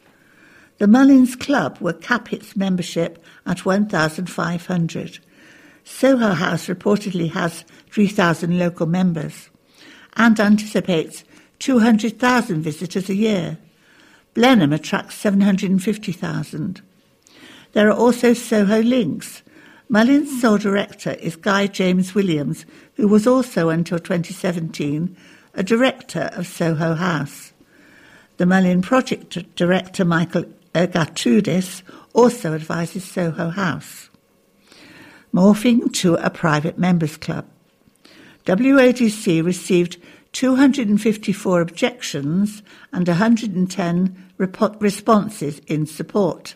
The 0.77 0.87
Mullins 0.87 1.35
Club 1.35 1.77
will 1.79 1.93
cap 1.93 2.31
its 2.31 2.55
membership 2.55 3.23
at 3.45 3.65
1,500. 3.65 5.19
Soho 5.83 6.33
House 6.33 6.67
reportedly 6.67 7.31
has 7.31 7.65
3,000 7.91 8.57
local 8.57 8.85
members 8.85 9.49
and 10.15 10.39
anticipates 10.39 11.23
200,000 11.59 12.61
visitors 12.61 13.09
a 13.09 13.15
year. 13.15 13.57
Blenheim 14.33 14.73
attracts 14.73 15.15
750,000. 15.15 16.81
There 17.73 17.89
are 17.89 17.97
also 17.97 18.33
Soho 18.33 18.81
Links. 18.81 19.43
Mullin's 19.89 20.41
sole 20.41 20.57
director 20.57 21.11
is 21.11 21.35
Guy 21.35 21.67
James 21.67 22.15
Williams, 22.15 22.65
who 22.95 23.07
was 23.07 23.27
also 23.27 23.69
until 23.69 23.99
2017 23.99 25.15
a 25.53 25.63
director 25.63 26.31
of 26.33 26.47
Soho 26.47 26.95
House. 26.95 27.53
The 28.37 28.45
Mullin 28.45 28.81
project 28.81 29.55
director 29.55 30.03
Michael 30.03 30.45
Ergatudis 30.73 31.83
also 32.13 32.53
advises 32.53 33.03
Soho 33.03 33.49
House 33.49 34.09
morphing 35.33 35.91
to 35.93 36.15
a 36.15 36.29
private 36.29 36.77
members 36.77 37.17
club. 37.17 37.45
WADC 38.45 39.43
received 39.43 39.97
254 40.33 41.61
objections 41.61 42.61
and 42.91 43.07
110 43.07 44.33
rep- 44.37 44.81
responses 44.81 45.59
in 45.67 45.85
support. 45.85 46.55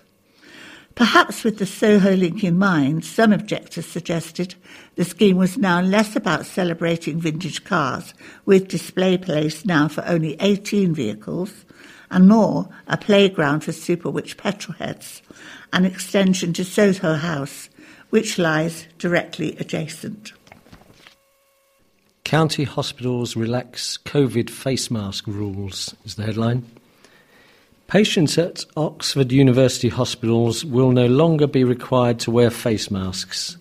Perhaps 0.95 1.43
with 1.43 1.59
the 1.59 1.65
Soho 1.67 2.15
link 2.15 2.43
in 2.43 2.57
mind, 2.57 3.05
some 3.05 3.31
objectors 3.31 3.85
suggested 3.85 4.55
the 4.95 5.05
scheme 5.05 5.37
was 5.37 5.55
now 5.55 5.79
less 5.79 6.15
about 6.15 6.47
celebrating 6.47 7.21
vintage 7.21 7.63
cars, 7.63 8.15
with 8.45 8.67
display 8.67 9.15
place 9.15 9.63
now 9.63 9.87
for 9.87 10.03
only 10.07 10.35
18 10.39 10.95
vehicles, 10.95 11.65
and 12.09 12.27
more 12.27 12.69
a 12.87 12.97
playground 12.97 13.59
for 13.59 13.71
super 13.73 14.09
witch 14.09 14.37
petrolheads, 14.37 15.21
an 15.71 15.85
extension 15.85 16.51
to 16.53 16.65
Soho 16.65 17.13
House, 17.13 17.69
which 18.09 18.37
lies 18.37 18.87
directly 18.97 19.55
adjacent. 19.59 20.33
County 22.23 22.65
hospitals 22.65 23.35
relax 23.35 23.97
COVID 24.05 24.49
face 24.49 24.91
mask 24.91 25.27
rules, 25.27 25.95
is 26.03 26.15
the 26.15 26.23
headline. 26.23 26.65
Patients 27.87 28.37
at 28.37 28.65
Oxford 28.75 29.31
University 29.31 29.87
hospitals 29.87 30.65
will 30.65 30.91
no 30.91 31.07
longer 31.07 31.47
be 31.47 31.63
required 31.63 32.19
to 32.19 32.31
wear 32.31 32.49
face 32.49 32.91
masks. 32.91 33.55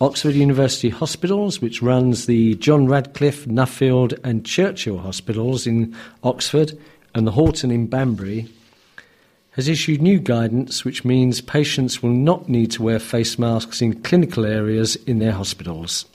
Oxford 0.00 0.34
University 0.34 0.88
Hospitals, 0.90 1.62
which 1.62 1.80
runs 1.80 2.26
the 2.26 2.56
John 2.56 2.88
Radcliffe, 2.88 3.46
Nuffield, 3.46 4.18
and 4.24 4.44
Churchill 4.44 4.98
hospitals 4.98 5.68
in 5.68 5.96
Oxford 6.24 6.76
and 7.14 7.28
the 7.28 7.30
Horton 7.30 7.70
in 7.70 7.86
Banbury, 7.86 8.48
has 9.54 9.68
issued 9.68 10.02
new 10.02 10.18
guidance 10.18 10.84
which 10.84 11.04
means 11.04 11.40
patients 11.40 12.02
will 12.02 12.10
not 12.10 12.48
need 12.48 12.70
to 12.72 12.82
wear 12.82 12.98
face 12.98 13.38
masks 13.38 13.80
in 13.80 14.02
clinical 14.02 14.44
areas 14.44 14.96
in 14.96 15.20
their 15.20 15.32
hospitals. 15.32 16.06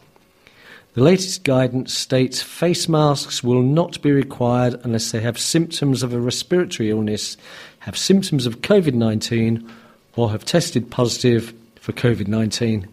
The 0.94 1.04
latest 1.04 1.44
guidance 1.44 1.94
states 1.94 2.42
face 2.42 2.90
masks 2.90 3.44
will 3.44 3.62
not 3.62 4.02
be 4.02 4.12
required 4.12 4.80
unless 4.84 5.12
they 5.12 5.22
have 5.22 5.40
symptoms 5.40 6.04
of 6.04 6.14
a 6.14 6.20
respiratory 6.20 6.90
illness, 6.90 7.38
have 7.80 7.98
symptoms 7.98 8.46
of 8.46 8.62
COVID 8.62 8.94
19, 8.94 9.72
or 10.18 10.32
have 10.32 10.44
tested 10.44 10.92
positive 10.92 11.54
for 11.80 11.94
COVID 11.94 12.28
19. 12.28 12.88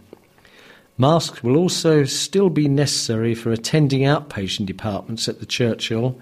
Masks 0.99 1.43
will 1.43 1.57
also 1.57 2.05
still 2.05 2.51
be 2.51 2.69
necessary 2.69 3.35
for 3.35 3.51
attending 3.51 4.03
outpatient 4.03 4.67
departments 4.67 5.29
at 5.29 5.41
the 5.41 5.47
Churchill 5.47 6.21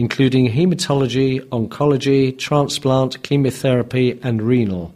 including 0.00 0.50
haematology, 0.50 1.40
oncology, 1.50 2.36
transplant, 2.38 3.22
chemotherapy, 3.22 4.18
and 4.22 4.40
renal. 4.40 4.94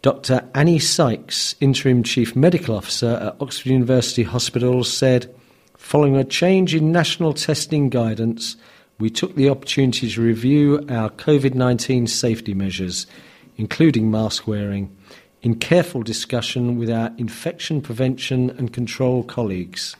Dr. 0.00 0.48
Annie 0.54 0.78
Sykes, 0.78 1.56
Interim 1.60 2.04
Chief 2.04 2.36
Medical 2.36 2.76
Officer 2.76 3.18
at 3.20 3.36
Oxford 3.40 3.70
University 3.70 4.22
Hospitals, 4.22 4.92
said, 4.92 5.28
Following 5.76 6.16
a 6.16 6.22
change 6.22 6.72
in 6.72 6.92
national 6.92 7.32
testing 7.32 7.88
guidance, 7.88 8.56
we 9.00 9.10
took 9.10 9.34
the 9.34 9.48
opportunity 9.48 10.08
to 10.08 10.22
review 10.22 10.86
our 10.88 11.10
COVID 11.10 11.54
19 11.54 12.06
safety 12.06 12.54
measures, 12.54 13.08
including 13.56 14.08
mask 14.08 14.46
wearing, 14.46 14.96
in 15.42 15.56
careful 15.56 16.04
discussion 16.04 16.78
with 16.78 16.90
our 16.90 17.10
infection 17.18 17.82
prevention 17.82 18.50
and 18.50 18.72
control 18.72 19.24
colleagues. 19.24 19.96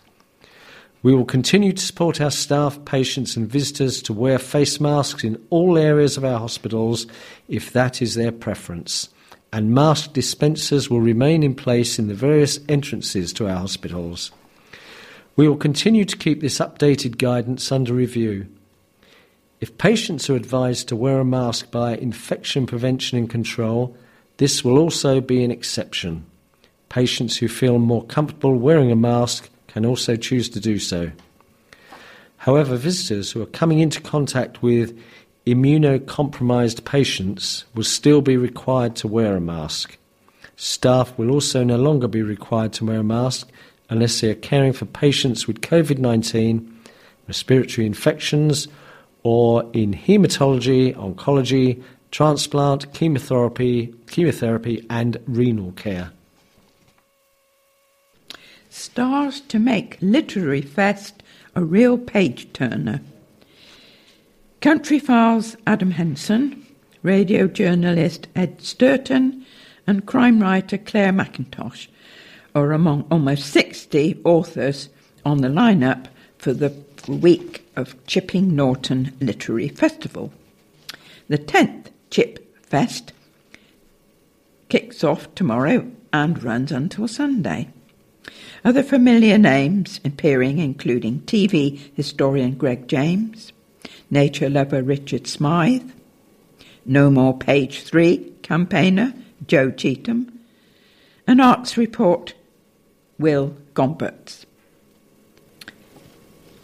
We 1.04 1.14
will 1.14 1.26
continue 1.26 1.74
to 1.74 1.82
support 1.82 2.18
our 2.22 2.30
staff, 2.30 2.82
patients, 2.86 3.36
and 3.36 3.46
visitors 3.46 4.00
to 4.04 4.14
wear 4.14 4.38
face 4.38 4.80
masks 4.80 5.22
in 5.22 5.38
all 5.50 5.76
areas 5.76 6.16
of 6.16 6.24
our 6.24 6.38
hospitals 6.38 7.06
if 7.46 7.74
that 7.74 8.00
is 8.00 8.14
their 8.14 8.32
preference. 8.32 9.10
And 9.52 9.74
mask 9.74 10.14
dispensers 10.14 10.88
will 10.88 11.02
remain 11.02 11.42
in 11.42 11.54
place 11.54 11.98
in 11.98 12.08
the 12.08 12.14
various 12.14 12.58
entrances 12.70 13.34
to 13.34 13.46
our 13.46 13.58
hospitals. 13.58 14.32
We 15.36 15.46
will 15.46 15.58
continue 15.58 16.06
to 16.06 16.16
keep 16.16 16.40
this 16.40 16.58
updated 16.58 17.18
guidance 17.18 17.70
under 17.70 17.92
review. 17.92 18.46
If 19.60 19.76
patients 19.76 20.30
are 20.30 20.36
advised 20.36 20.88
to 20.88 20.96
wear 20.96 21.20
a 21.20 21.24
mask 21.24 21.70
by 21.70 21.96
infection 21.96 22.64
prevention 22.66 23.18
and 23.18 23.28
control, 23.28 23.94
this 24.38 24.64
will 24.64 24.78
also 24.78 25.20
be 25.20 25.44
an 25.44 25.50
exception. 25.50 26.24
Patients 26.88 27.36
who 27.36 27.48
feel 27.48 27.78
more 27.78 28.06
comfortable 28.06 28.54
wearing 28.54 28.90
a 28.90 28.96
mask 28.96 29.50
can 29.74 29.84
also 29.84 30.14
choose 30.14 30.48
to 30.48 30.60
do 30.60 30.78
so. 30.78 31.10
However, 32.36 32.76
visitors 32.76 33.32
who 33.32 33.42
are 33.42 33.46
coming 33.60 33.80
into 33.80 34.00
contact 34.00 34.62
with 34.62 34.96
immunocompromised 35.48 36.84
patients 36.84 37.64
will 37.74 37.82
still 37.82 38.20
be 38.20 38.36
required 38.36 38.94
to 38.94 39.08
wear 39.08 39.36
a 39.36 39.40
mask. 39.40 39.98
Staff 40.54 41.18
will 41.18 41.32
also 41.32 41.64
no 41.64 41.76
longer 41.76 42.06
be 42.06 42.22
required 42.22 42.72
to 42.74 42.84
wear 42.84 43.00
a 43.00 43.04
mask 43.04 43.48
unless 43.90 44.20
they 44.20 44.30
are 44.30 44.36
caring 44.36 44.72
for 44.72 44.84
patients 44.84 45.48
with 45.48 45.60
COVID 45.60 45.98
19, 45.98 46.78
respiratory 47.26 47.84
infections, 47.84 48.68
or 49.24 49.68
in 49.72 49.92
haematology, 49.92 50.94
oncology, 50.94 51.82
transplant, 52.12 52.92
chemotherapy, 52.92 53.92
chemotherapy, 54.06 54.86
and 54.88 55.16
renal 55.26 55.72
care. 55.72 56.12
Stars 58.76 59.40
to 59.42 59.60
make 59.60 59.98
Literary 60.00 60.60
Fest 60.60 61.22
a 61.54 61.62
real 61.62 61.96
page 61.96 62.52
turner. 62.52 63.02
Country 64.60 64.98
Files 64.98 65.56
Adam 65.64 65.92
Henson, 65.92 66.66
radio 67.04 67.46
journalist 67.46 68.26
Ed 68.34 68.58
Stourton, 68.58 69.44
and 69.86 70.06
crime 70.06 70.40
writer 70.40 70.76
Clare 70.76 71.12
Mackintosh 71.12 71.86
are 72.52 72.72
among 72.72 73.06
almost 73.12 73.46
60 73.50 74.20
authors 74.24 74.88
on 75.24 75.38
the 75.38 75.48
lineup 75.48 76.06
for 76.38 76.52
the 76.52 76.74
week 77.06 77.64
of 77.76 77.94
Chipping 78.08 78.56
Norton 78.56 79.16
Literary 79.20 79.68
Festival. 79.68 80.32
The 81.28 81.38
10th 81.38 81.92
Chip 82.10 82.66
Fest 82.66 83.12
kicks 84.68 85.04
off 85.04 85.32
tomorrow 85.36 85.88
and 86.12 86.42
runs 86.42 86.72
until 86.72 87.06
Sunday. 87.06 87.68
Other 88.64 88.82
familiar 88.82 89.36
names 89.36 90.00
appearing 90.06 90.58
including 90.58 91.20
TV 91.22 91.78
historian 91.94 92.54
Greg 92.54 92.88
James, 92.88 93.52
nature 94.10 94.48
lover 94.48 94.82
Richard 94.82 95.26
Smythe, 95.26 95.90
No 96.86 97.10
More 97.10 97.36
Page 97.36 97.82
3 97.82 98.32
campaigner 98.42 99.12
Joe 99.46 99.70
Cheetham, 99.70 100.32
and 101.26 101.42
Arts 101.42 101.76
Report 101.76 102.32
Will 103.18 103.54
Gompertz. 103.74 104.46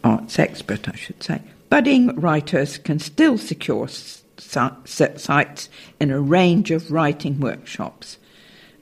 Arts 0.02 0.38
expert, 0.38 0.88
I 0.88 0.96
should 0.96 1.22
say. 1.22 1.42
Budding 1.68 2.18
writers 2.18 2.78
can 2.78 2.98
still 2.98 3.36
secure 3.36 3.88
sites 4.38 5.68
in 6.00 6.10
a 6.10 6.20
range 6.20 6.70
of 6.70 6.90
writing 6.90 7.40
workshops, 7.40 8.16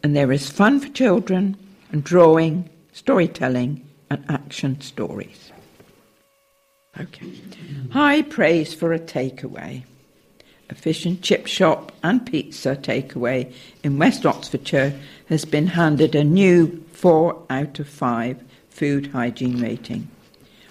and 0.04 0.14
there 0.14 0.30
is 0.30 0.48
fun 0.48 0.78
for 0.78 0.88
children 0.90 1.56
and 1.90 2.04
drawing 2.04 2.70
storytelling, 2.99 3.88
and 4.11 4.24
action 4.28 4.80
stories. 4.80 5.53
Okay. 6.99 7.32
High 7.92 8.22
praise 8.22 8.74
for 8.74 8.92
a 8.92 8.99
takeaway. 8.99 9.84
A 10.68 10.74
fish 10.74 11.07
and 11.07 11.22
chip 11.22 11.46
shop 11.46 11.92
and 12.03 12.26
pizza 12.26 12.74
takeaway 12.74 13.55
in 13.84 13.99
West 13.99 14.26
Oxfordshire 14.26 14.99
has 15.28 15.44
been 15.44 15.68
handed 15.68 16.14
a 16.14 16.24
new 16.24 16.84
4 16.92 17.40
out 17.49 17.78
of 17.78 17.88
5 17.88 18.42
food 18.68 19.07
hygiene 19.09 19.62
rating. 19.62 20.09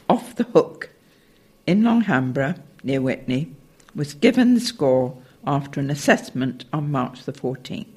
Off 0.10 0.36
the 0.36 0.44
Hook 0.44 0.90
in 1.66 1.84
Long 1.84 2.04
Hanborough, 2.04 2.60
near 2.84 3.02
Witney, 3.02 3.54
was 3.96 4.14
given 4.14 4.54
the 4.54 4.60
score 4.60 5.18
after 5.46 5.80
an 5.80 5.90
assessment 5.90 6.66
on 6.74 6.92
March 6.92 7.24
the 7.24 7.34
14th. 7.34 7.97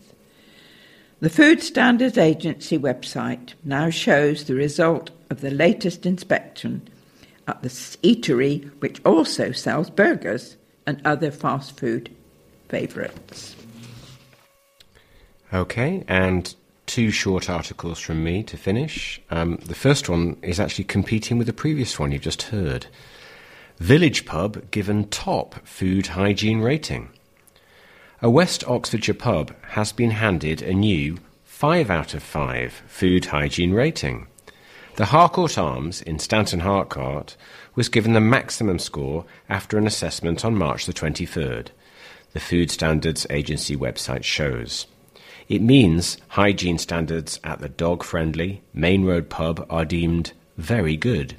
The 1.20 1.28
Food 1.28 1.62
Standards 1.62 2.16
Agency 2.16 2.78
website 2.78 3.52
now 3.62 3.90
shows 3.90 4.44
the 4.44 4.54
result 4.54 5.10
of 5.28 5.42
the 5.42 5.50
latest 5.50 6.06
inspection 6.06 6.88
at 7.46 7.60
the 7.60 7.68
eatery, 7.68 8.70
which 8.80 9.04
also 9.04 9.52
sells 9.52 9.90
burgers 9.90 10.56
and 10.86 10.98
other 11.04 11.30
fast 11.30 11.78
food 11.78 12.10
favourites. 12.70 13.54
Okay, 15.52 16.04
and 16.08 16.54
two 16.86 17.10
short 17.10 17.50
articles 17.50 17.98
from 18.00 18.24
me 18.24 18.42
to 18.44 18.56
finish. 18.56 19.20
Um, 19.30 19.56
the 19.56 19.74
first 19.74 20.08
one 20.08 20.38
is 20.40 20.58
actually 20.58 20.84
competing 20.84 21.36
with 21.36 21.46
the 21.46 21.52
previous 21.52 21.98
one 21.98 22.12
you've 22.12 22.22
just 22.22 22.44
heard. 22.44 22.86
Village 23.76 24.24
Pub 24.24 24.70
given 24.70 25.06
top 25.08 25.66
food 25.66 26.06
hygiene 26.06 26.62
rating. 26.62 27.10
A 28.22 28.28
West 28.28 28.62
Oxfordshire 28.68 29.14
pub 29.14 29.54
has 29.68 29.92
been 29.92 30.10
handed 30.10 30.60
a 30.60 30.74
new 30.74 31.16
5 31.44 31.88
out 31.88 32.12
of 32.12 32.22
5 32.22 32.82
food 32.86 33.24
hygiene 33.24 33.72
rating. 33.72 34.26
The 34.96 35.06
Harcourt 35.06 35.56
Arms 35.56 36.02
in 36.02 36.18
Stanton 36.18 36.60
Harcourt 36.60 37.34
was 37.74 37.88
given 37.88 38.12
the 38.12 38.20
maximum 38.20 38.78
score 38.78 39.24
after 39.48 39.78
an 39.78 39.86
assessment 39.86 40.44
on 40.44 40.54
March 40.54 40.84
the 40.84 40.92
23rd, 40.92 41.68
the 42.34 42.40
Food 42.40 42.70
Standards 42.70 43.26
Agency 43.30 43.74
website 43.74 44.24
shows. 44.24 44.86
It 45.48 45.62
means 45.62 46.18
hygiene 46.28 46.76
standards 46.76 47.40
at 47.42 47.60
the 47.60 47.70
dog 47.70 48.04
friendly 48.04 48.60
Main 48.74 49.06
Road 49.06 49.30
pub 49.30 49.66
are 49.70 49.86
deemed 49.86 50.34
very 50.58 50.98
good. 50.98 51.36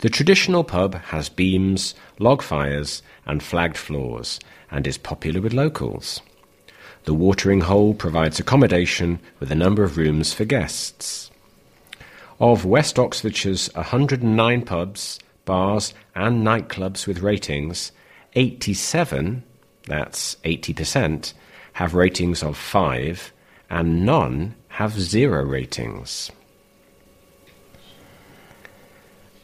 The 0.00 0.10
traditional 0.10 0.64
pub 0.64 0.96
has 0.96 1.30
beams, 1.30 1.94
log 2.18 2.42
fires, 2.42 3.02
and 3.24 3.42
flagged 3.42 3.78
floors 3.78 4.38
and 4.70 4.86
is 4.86 4.98
popular 4.98 5.40
with 5.40 5.52
locals. 5.52 6.20
The 7.04 7.14
watering 7.14 7.62
hole 7.62 7.94
provides 7.94 8.38
accommodation 8.38 9.18
with 9.40 9.50
a 9.50 9.54
number 9.54 9.82
of 9.82 9.96
rooms 9.96 10.32
for 10.32 10.44
guests. 10.44 11.30
Of 12.40 12.64
West 12.64 12.96
Oxfordshire's 12.96 13.72
109 13.74 14.62
pubs, 14.62 15.18
bars, 15.44 15.94
and 16.14 16.46
nightclubs 16.46 17.06
with 17.06 17.20
ratings, 17.20 17.92
87, 18.34 19.42
that's 19.86 20.36
80%, 20.44 21.32
have 21.72 21.94
ratings 21.94 22.42
of 22.42 22.56
5, 22.56 23.32
and 23.70 24.04
none 24.04 24.54
have 24.68 25.00
0 25.00 25.44
ratings. 25.44 26.30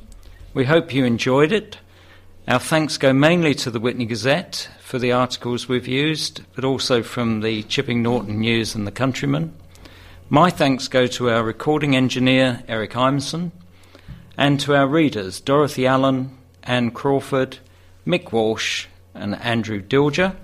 We 0.54 0.66
hope 0.66 0.94
you 0.94 1.06
enjoyed 1.06 1.54
it. 1.54 1.78
Our 2.50 2.60
thanks 2.60 2.98
go 2.98 3.14
mainly 3.14 3.54
to 3.54 3.70
the 3.70 3.80
Witney 3.80 4.08
Gazette 4.08 4.70
for 4.80 4.98
the 4.98 5.12
articles 5.12 5.70
we've 5.70 5.88
used, 5.88 6.42
but 6.56 6.66
also 6.66 7.04
from 7.04 7.42
the 7.42 7.62
Chipping 7.62 8.02
Norton 8.02 8.40
News 8.40 8.74
and 8.74 8.88
the 8.88 8.92
Countryman. 8.92 9.54
My 10.32 10.50
thanks 10.50 10.88
go 10.88 11.06
to 11.06 11.30
our 11.30 11.44
recording 11.44 11.96
engineer, 11.96 12.64
Eric 12.68 12.94
Imeson, 12.94 13.52
and 14.36 14.60
to 14.62 14.74
our 14.74 14.88
readers, 14.88 15.40
Dorothy 15.40 15.86
Allen, 15.86 16.36
Anne 16.64 16.90
Crawford, 16.90 17.60
Mick 18.08 18.32
Walsh, 18.32 18.88
and 19.14 19.36
Andrew 19.36 19.80
Dilger. 19.80 20.36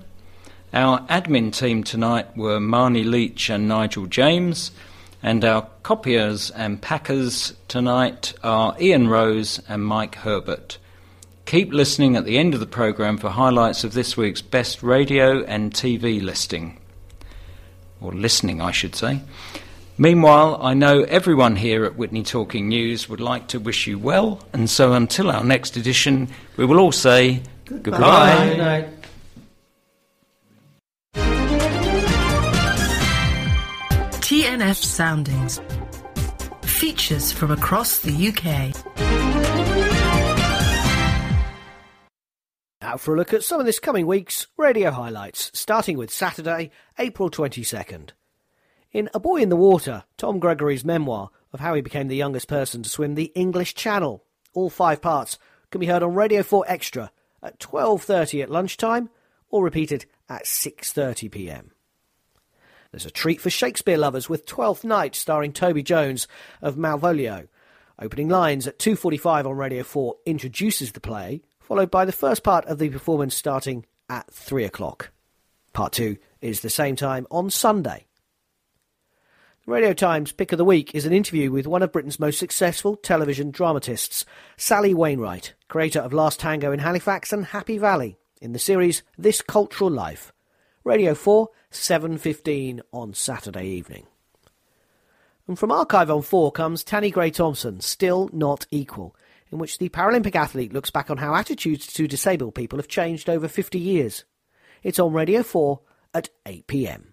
Our 0.72 1.00
admin 1.08 1.52
team 1.52 1.82
tonight 1.82 2.36
were 2.36 2.60
Marnie 2.60 3.04
Leach 3.04 3.50
and 3.50 3.66
Nigel 3.66 4.06
James, 4.06 4.70
and 5.24 5.44
our 5.44 5.66
copiers 5.82 6.52
and 6.52 6.80
packers 6.80 7.54
tonight 7.66 8.32
are 8.44 8.76
Ian 8.80 9.08
Rose 9.08 9.60
and 9.68 9.84
Mike 9.84 10.14
Herbert. 10.14 10.78
Keep 11.46 11.72
listening 11.72 12.16
at 12.16 12.24
the 12.24 12.38
end 12.38 12.54
of 12.54 12.60
the 12.60 12.66
programme 12.66 13.16
for 13.18 13.30
highlights 13.30 13.84
of 13.84 13.94
this 13.94 14.16
week's 14.16 14.42
best 14.42 14.82
radio 14.82 15.44
and 15.44 15.72
TV 15.72 16.20
listing. 16.20 16.76
Or 18.00 18.12
listening, 18.12 18.60
I 18.60 18.72
should 18.72 18.96
say. 18.96 19.20
Meanwhile, 19.96 20.58
I 20.60 20.74
know 20.74 21.02
everyone 21.04 21.54
here 21.54 21.84
at 21.84 21.96
Witney 21.96 22.24
Talking 22.24 22.68
News 22.68 23.08
would 23.08 23.20
like 23.20 23.46
to 23.48 23.60
wish 23.60 23.86
you 23.86 23.96
well, 23.96 24.44
and 24.52 24.68
so 24.68 24.92
until 24.92 25.30
our 25.30 25.44
next 25.44 25.76
edition, 25.76 26.28
we 26.56 26.66
will 26.66 26.80
all 26.80 26.90
say 26.90 27.42
goodbye. 27.64 28.48
Good 28.48 28.58
night. 28.58 28.88
TNF 34.20 34.82
Soundings. 34.82 35.60
Features 36.62 37.30
from 37.30 37.52
across 37.52 38.00
the 38.00 38.28
UK. 38.28 39.25
Now 42.86 42.96
for 42.96 43.14
a 43.14 43.16
look 43.16 43.34
at 43.34 43.42
some 43.42 43.58
of 43.58 43.66
this 43.66 43.80
coming 43.80 44.06
week's 44.06 44.46
radio 44.56 44.92
highlights, 44.92 45.50
starting 45.52 45.98
with 45.98 46.08
Saturday, 46.08 46.70
April 47.00 47.28
22nd. 47.28 48.10
In 48.92 49.10
A 49.12 49.18
Boy 49.18 49.38
in 49.38 49.48
the 49.48 49.56
Water, 49.56 50.04
Tom 50.16 50.38
Gregory's 50.38 50.84
memoir 50.84 51.30
of 51.52 51.58
how 51.58 51.74
he 51.74 51.80
became 51.80 52.06
the 52.06 52.14
youngest 52.14 52.46
person 52.46 52.84
to 52.84 52.88
swim 52.88 53.16
the 53.16 53.32
English 53.34 53.74
Channel. 53.74 54.22
All 54.54 54.70
five 54.70 55.02
parts 55.02 55.36
can 55.72 55.80
be 55.80 55.88
heard 55.88 56.04
on 56.04 56.14
Radio 56.14 56.44
4 56.44 56.64
Extra 56.68 57.10
at 57.42 57.58
12:30 57.58 58.44
at 58.44 58.52
lunchtime 58.52 59.10
or 59.50 59.64
repeated 59.64 60.06
at 60.28 60.44
6:30 60.44 61.28
p.m. 61.32 61.72
There's 62.92 63.04
a 63.04 63.10
treat 63.10 63.40
for 63.40 63.50
Shakespeare 63.50 63.98
lovers 63.98 64.28
with 64.28 64.46
Twelfth 64.46 64.84
Night 64.84 65.16
starring 65.16 65.52
Toby 65.52 65.82
Jones 65.82 66.28
of 66.62 66.76
Malvolio. 66.76 67.48
Opening 67.98 68.28
lines 68.28 68.68
at 68.68 68.78
2:45 68.78 69.44
on 69.44 69.56
Radio 69.56 69.82
4 69.82 70.14
introduces 70.24 70.92
the 70.92 71.00
play, 71.00 71.42
followed 71.66 71.90
by 71.90 72.04
the 72.04 72.12
first 72.12 72.44
part 72.44 72.64
of 72.66 72.78
the 72.78 72.88
performance 72.88 73.34
starting 73.34 73.84
at 74.08 74.32
3 74.32 74.62
o'clock. 74.62 75.10
Part 75.72 75.92
2 75.94 76.16
is 76.40 76.60
the 76.60 76.70
same 76.70 76.94
time 76.94 77.26
on 77.28 77.50
Sunday. 77.50 78.06
Radio 79.66 79.92
Times 79.92 80.30
Pick 80.30 80.52
of 80.52 80.58
the 80.58 80.64
Week 80.64 80.94
is 80.94 81.06
an 81.06 81.12
interview 81.12 81.50
with 81.50 81.66
one 81.66 81.82
of 81.82 81.90
Britain's 81.90 82.20
most 82.20 82.38
successful 82.38 82.94
television 82.94 83.50
dramatists, 83.50 84.24
Sally 84.56 84.94
Wainwright, 84.94 85.54
creator 85.66 85.98
of 85.98 86.12
Last 86.12 86.38
Tango 86.38 86.70
in 86.70 86.78
Halifax 86.78 87.32
and 87.32 87.46
Happy 87.46 87.78
Valley, 87.78 88.16
in 88.40 88.52
the 88.52 88.60
series 88.60 89.02
This 89.18 89.42
Cultural 89.42 89.90
Life. 89.90 90.32
Radio 90.84 91.16
4, 91.16 91.48
7.15 91.72 92.80
on 92.92 93.12
Saturday 93.12 93.66
evening. 93.66 94.06
And 95.48 95.58
from 95.58 95.72
Archive 95.72 96.12
on 96.12 96.22
4 96.22 96.52
comes 96.52 96.84
Tanni 96.84 97.10
Grey-Thompson, 97.10 97.80
Still 97.80 98.30
Not 98.32 98.68
Equal, 98.70 99.16
in 99.50 99.58
which 99.58 99.78
the 99.78 99.88
Paralympic 99.88 100.34
athlete 100.34 100.72
looks 100.72 100.90
back 100.90 101.10
on 101.10 101.18
how 101.18 101.34
attitudes 101.34 101.86
to 101.86 102.08
disabled 102.08 102.54
people 102.54 102.78
have 102.78 102.88
changed 102.88 103.28
over 103.28 103.48
50 103.48 103.78
years. 103.78 104.24
It's 104.82 104.98
on 104.98 105.12
Radio 105.12 105.42
4 105.42 105.80
at 106.14 106.30
8pm. 106.44 107.06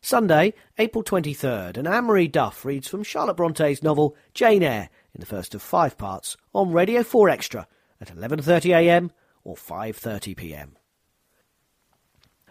Sunday, 0.00 0.52
April 0.76 1.02
23rd, 1.02 1.78
and 1.78 1.88
Anne-Marie 1.88 2.28
Duff 2.28 2.66
reads 2.66 2.86
from 2.86 3.02
Charlotte 3.02 3.38
Bronte's 3.38 3.82
novel 3.82 4.14
Jane 4.34 4.62
Eyre 4.62 4.90
in 5.14 5.20
the 5.20 5.26
first 5.26 5.54
of 5.54 5.62
five 5.62 5.96
parts 5.96 6.36
on 6.54 6.72
Radio 6.72 7.02
4 7.02 7.30
Extra 7.30 7.66
at 8.02 8.14
11.30am 8.14 9.10
or 9.44 9.56
5.30pm. 9.56 10.72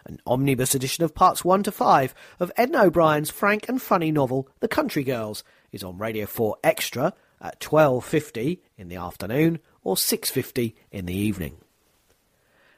An 0.06 0.18
omnibus 0.26 0.74
edition 0.74 1.04
of 1.04 1.14
parts 1.14 1.44
1 1.44 1.62
to 1.62 1.72
5 1.72 2.14
of 2.40 2.50
Edna 2.56 2.82
O'Brien's 2.82 3.30
frank 3.30 3.68
and 3.68 3.80
funny 3.80 4.10
novel 4.10 4.48
The 4.58 4.68
Country 4.68 5.04
Girls 5.04 5.44
is 5.74 5.82
on 5.82 5.98
Radio 5.98 6.24
4 6.24 6.56
Extra 6.62 7.12
at 7.40 7.60
12.50 7.60 8.60
in 8.78 8.88
the 8.88 8.96
afternoon 8.96 9.58
or 9.82 9.96
6.50 9.96 10.74
in 10.92 11.06
the 11.06 11.14
evening. 11.14 11.56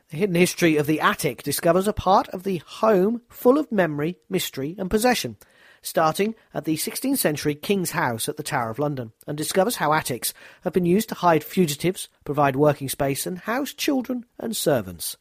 The 0.09 0.17
Hidden 0.17 0.37
History 0.37 0.77
of 0.77 0.87
the 0.87 1.01
Attic 1.01 1.43
discovers 1.43 1.87
a 1.87 1.93
part 1.93 2.29
of 2.29 2.45
the 2.45 2.63
home 2.65 3.21
full 3.29 3.59
of 3.59 3.71
memory, 3.71 4.17
mystery, 4.31 4.75
and 4.79 4.89
possession, 4.89 5.37
starting 5.83 6.35
at 6.55 6.65
the 6.65 6.77
16th 6.77 7.19
century 7.19 7.55
King's 7.55 7.91
House 7.91 8.29
at 8.29 8.37
the 8.37 8.43
Tower 8.43 8.71
of 8.71 8.79
London, 8.79 9.13
and 9.27 9.37
discovers 9.37 9.77
how 9.77 9.93
attics 9.93 10.33
have 10.63 10.73
been 10.73 10.87
used 10.87 11.09
to 11.11 11.17
hide 11.17 11.45
fugitives, 11.45 12.09
provide 12.25 12.57
working 12.57 12.89
space, 12.89 13.27
and 13.27 13.39
house 13.39 13.75
children 13.75 14.25
and 14.39 14.57
servants. 14.57 15.17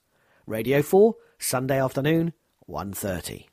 Radio 0.47 0.81
4, 0.81 1.15
Sunday 1.39 1.81
afternoon, 1.81 2.33
1.30. 2.69 3.45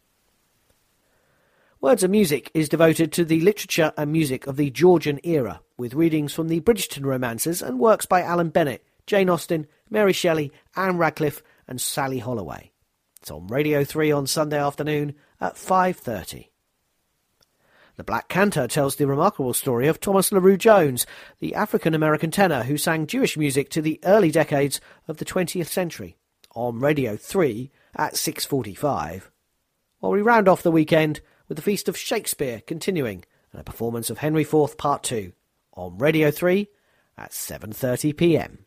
Words 1.82 2.04
and 2.04 2.12
Music 2.12 2.48
is 2.54 2.68
devoted 2.68 3.10
to 3.10 3.24
the 3.24 3.40
literature 3.40 3.92
and 3.96 4.12
music 4.12 4.46
of 4.46 4.56
the 4.56 4.70
Georgian 4.70 5.18
era, 5.24 5.62
with 5.76 5.94
readings 5.94 6.32
from 6.32 6.46
the 6.46 6.60
Bridgerton 6.60 7.04
romances 7.04 7.60
and 7.60 7.80
works 7.80 8.06
by 8.06 8.22
Alan 8.22 8.50
Bennett, 8.50 8.86
Jane 9.04 9.28
Austen, 9.28 9.66
Mary 9.90 10.12
Shelley, 10.12 10.52
Ann 10.76 10.96
Radcliffe, 10.96 11.42
and 11.66 11.80
Sally 11.80 12.20
Holloway. 12.20 12.70
It's 13.20 13.32
on 13.32 13.48
Radio 13.48 13.82
3 13.82 14.12
on 14.12 14.28
Sunday 14.28 14.60
afternoon 14.60 15.16
at 15.40 15.56
5.30. 15.56 16.50
The 17.96 18.04
Black 18.04 18.28
Cantor 18.28 18.68
tells 18.68 18.94
the 18.94 19.08
remarkable 19.08 19.52
story 19.52 19.88
of 19.88 19.98
Thomas 19.98 20.30
LaRue 20.30 20.56
Jones, 20.56 21.04
the 21.40 21.56
African-American 21.56 22.30
tenor 22.30 22.62
who 22.62 22.78
sang 22.78 23.08
Jewish 23.08 23.36
music 23.36 23.70
to 23.70 23.82
the 23.82 23.98
early 24.04 24.30
decades 24.30 24.80
of 25.08 25.16
the 25.16 25.24
20th 25.24 25.66
century, 25.66 26.16
on 26.54 26.78
Radio 26.78 27.16
3 27.16 27.72
at 27.96 28.14
6.45, 28.14 29.22
while 29.98 30.12
we 30.12 30.22
round 30.22 30.46
off 30.46 30.62
the 30.62 30.70
weekend 30.70 31.20
with 31.52 31.58
the 31.58 31.70
Feast 31.70 31.86
of 31.86 31.98
Shakespeare 31.98 32.62
continuing 32.66 33.26
and 33.52 33.60
a 33.60 33.62
performance 33.62 34.08
of 34.08 34.16
Henry 34.16 34.40
IV 34.40 34.78
Part 34.78 35.02
2 35.02 35.34
on 35.74 35.98
Radio 35.98 36.30
3 36.30 36.66
at 37.18 37.32
7.30pm. 37.32 38.60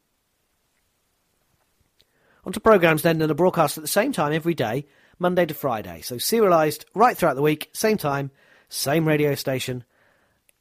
On 2.45 2.53
to 2.53 2.59
programmes 2.59 3.01
then 3.01 3.17
that 3.17 3.31
are 3.31 3.33
broadcast 3.33 3.79
at 3.79 3.83
the 3.83 3.87
same 3.87 4.11
time 4.11 4.33
every 4.33 4.53
day, 4.53 4.85
Monday 5.17 5.47
to 5.47 5.55
Friday. 5.55 6.01
So 6.01 6.17
serialised 6.17 6.85
right 6.93 7.17
throughout 7.17 7.33
the 7.33 7.41
week, 7.41 7.71
same 7.73 7.97
time, 7.97 8.29
same 8.69 9.07
radio 9.07 9.33
station, 9.33 9.83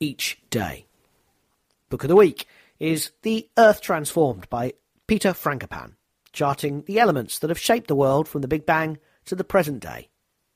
each 0.01 0.41
day. 0.49 0.87
Book 1.91 2.05
of 2.05 2.09
the 2.09 2.17
week 2.17 2.47
is 2.81 3.11
The 3.21 3.51
Earth 3.59 3.83
Transformed 3.83 4.49
by 4.49 4.73
Peter 5.07 5.35
Frankopan, 5.35 5.93
charting 6.33 6.85
the 6.85 7.01
elements 7.01 7.39
that 7.41 7.51
have 7.51 7.59
shaped 7.59 7.89
the 7.89 7.95
world 7.95 8.27
from 8.27 8.41
the 8.41 8.49
Big 8.49 8.65
Bang 8.65 8.97
to 9.27 9.35
the 9.35 9.45
present 9.45 9.81
day. 9.81 10.09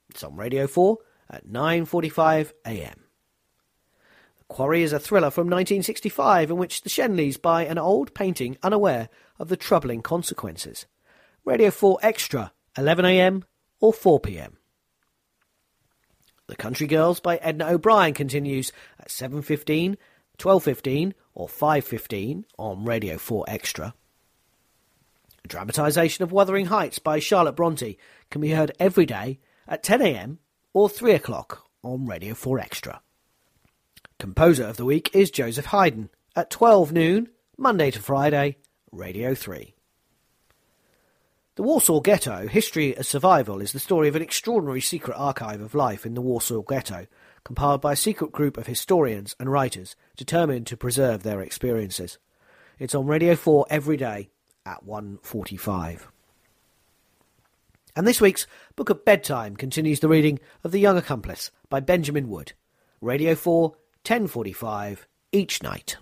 It's 0.08 0.24
on 0.24 0.34
Radio 0.34 0.66
4 0.66 0.96
at 1.30 1.46
9.45 1.46 2.52
a.m. 2.66 3.04
The 4.38 4.44
Quarry 4.48 4.82
is 4.82 4.92
a 4.92 4.98
thriller 4.98 5.30
from 5.30 5.46
1965 5.46 6.50
in 6.50 6.56
which 6.56 6.82
the 6.82 6.88
Shenleys 6.88 7.36
buy 7.36 7.64
an 7.64 7.78
old 7.78 8.14
painting 8.14 8.56
unaware 8.62 9.08
of 9.38 9.48
the 9.48 9.56
troubling 9.56 10.02
consequences. 10.02 10.86
Radio 11.44 11.70
4 11.70 11.98
Extra, 12.02 12.52
11am 12.76 13.42
or 13.80 13.92
4pm. 13.92 14.52
The 16.46 16.56
Country 16.56 16.86
Girls 16.86 17.20
by 17.20 17.36
Edna 17.36 17.66
O'Brien 17.68 18.14
continues 18.14 18.72
at 18.98 19.08
7.15, 19.08 19.96
12.15 20.38 21.12
or 21.34 21.46
5.15 21.46 22.44
on 22.58 22.84
Radio 22.84 23.18
4 23.18 23.44
Extra. 23.48 23.94
A 25.44 25.48
dramatisation 25.48 26.22
of 26.22 26.32
Wuthering 26.32 26.66
Heights 26.66 26.98
by 26.98 27.18
Charlotte 27.18 27.56
Bronte 27.56 27.98
can 28.30 28.40
be 28.40 28.50
heard 28.50 28.72
every 28.80 29.04
day 29.04 29.40
at 29.66 29.82
10am 29.82 30.38
or 30.78 30.88
3 30.88 31.10
o'clock 31.10 31.64
on 31.82 32.06
Radio 32.06 32.34
4 32.34 32.60
Extra. 32.60 33.00
Composer 34.20 34.62
of 34.64 34.76
the 34.76 34.84
week 34.84 35.10
is 35.12 35.28
Joseph 35.28 35.66
Haydn 35.66 36.08
at 36.36 36.50
12 36.50 36.92
noon, 36.92 37.30
Monday 37.56 37.90
to 37.90 37.98
Friday, 37.98 38.58
Radio 38.92 39.34
3. 39.34 39.74
The 41.56 41.64
Warsaw 41.64 41.98
Ghetto, 41.98 42.46
History 42.46 42.96
as 42.96 43.08
Survival, 43.08 43.60
is 43.60 43.72
the 43.72 43.80
story 43.80 44.06
of 44.06 44.14
an 44.14 44.22
extraordinary 44.22 44.80
secret 44.80 45.16
archive 45.16 45.60
of 45.60 45.74
life 45.74 46.06
in 46.06 46.14
the 46.14 46.22
Warsaw 46.22 46.62
Ghetto, 46.62 47.08
compiled 47.42 47.80
by 47.80 47.94
a 47.94 47.96
secret 47.96 48.30
group 48.30 48.56
of 48.56 48.68
historians 48.68 49.34
and 49.40 49.50
writers 49.50 49.96
determined 50.16 50.68
to 50.68 50.76
preserve 50.76 51.24
their 51.24 51.40
experiences. 51.40 52.18
It's 52.78 52.94
on 52.94 53.08
Radio 53.08 53.34
4 53.34 53.66
every 53.68 53.96
day 53.96 54.30
at 54.64 54.86
1.45. 54.86 56.02
And 57.98 58.06
this 58.06 58.20
week's 58.20 58.46
Book 58.76 58.90
of 58.90 59.04
Bedtime 59.04 59.56
continues 59.56 59.98
the 59.98 60.06
reading 60.06 60.38
of 60.62 60.70
The 60.70 60.78
Young 60.78 60.96
Accomplice 60.96 61.50
by 61.68 61.80
Benjamin 61.80 62.28
Wood. 62.28 62.52
Radio 63.00 63.34
4, 63.34 63.74
10.45 64.04 64.98
each 65.32 65.64
night. 65.64 65.96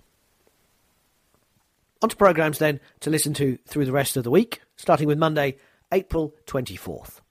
On 2.03 2.07
to 2.07 2.15
programmes 2.15 2.59
then 2.59 2.79
to 2.99 3.09
listen 3.09 3.33
to 3.33 3.57
through 3.65 3.85
the 3.85 3.91
rest 3.91 4.15
of 4.15 4.23
the 4.23 4.29
week, 4.29 4.61
starting 4.75 5.07
with 5.07 5.17
Monday, 5.17 5.57
April 5.91 6.35
24th. 6.45 7.21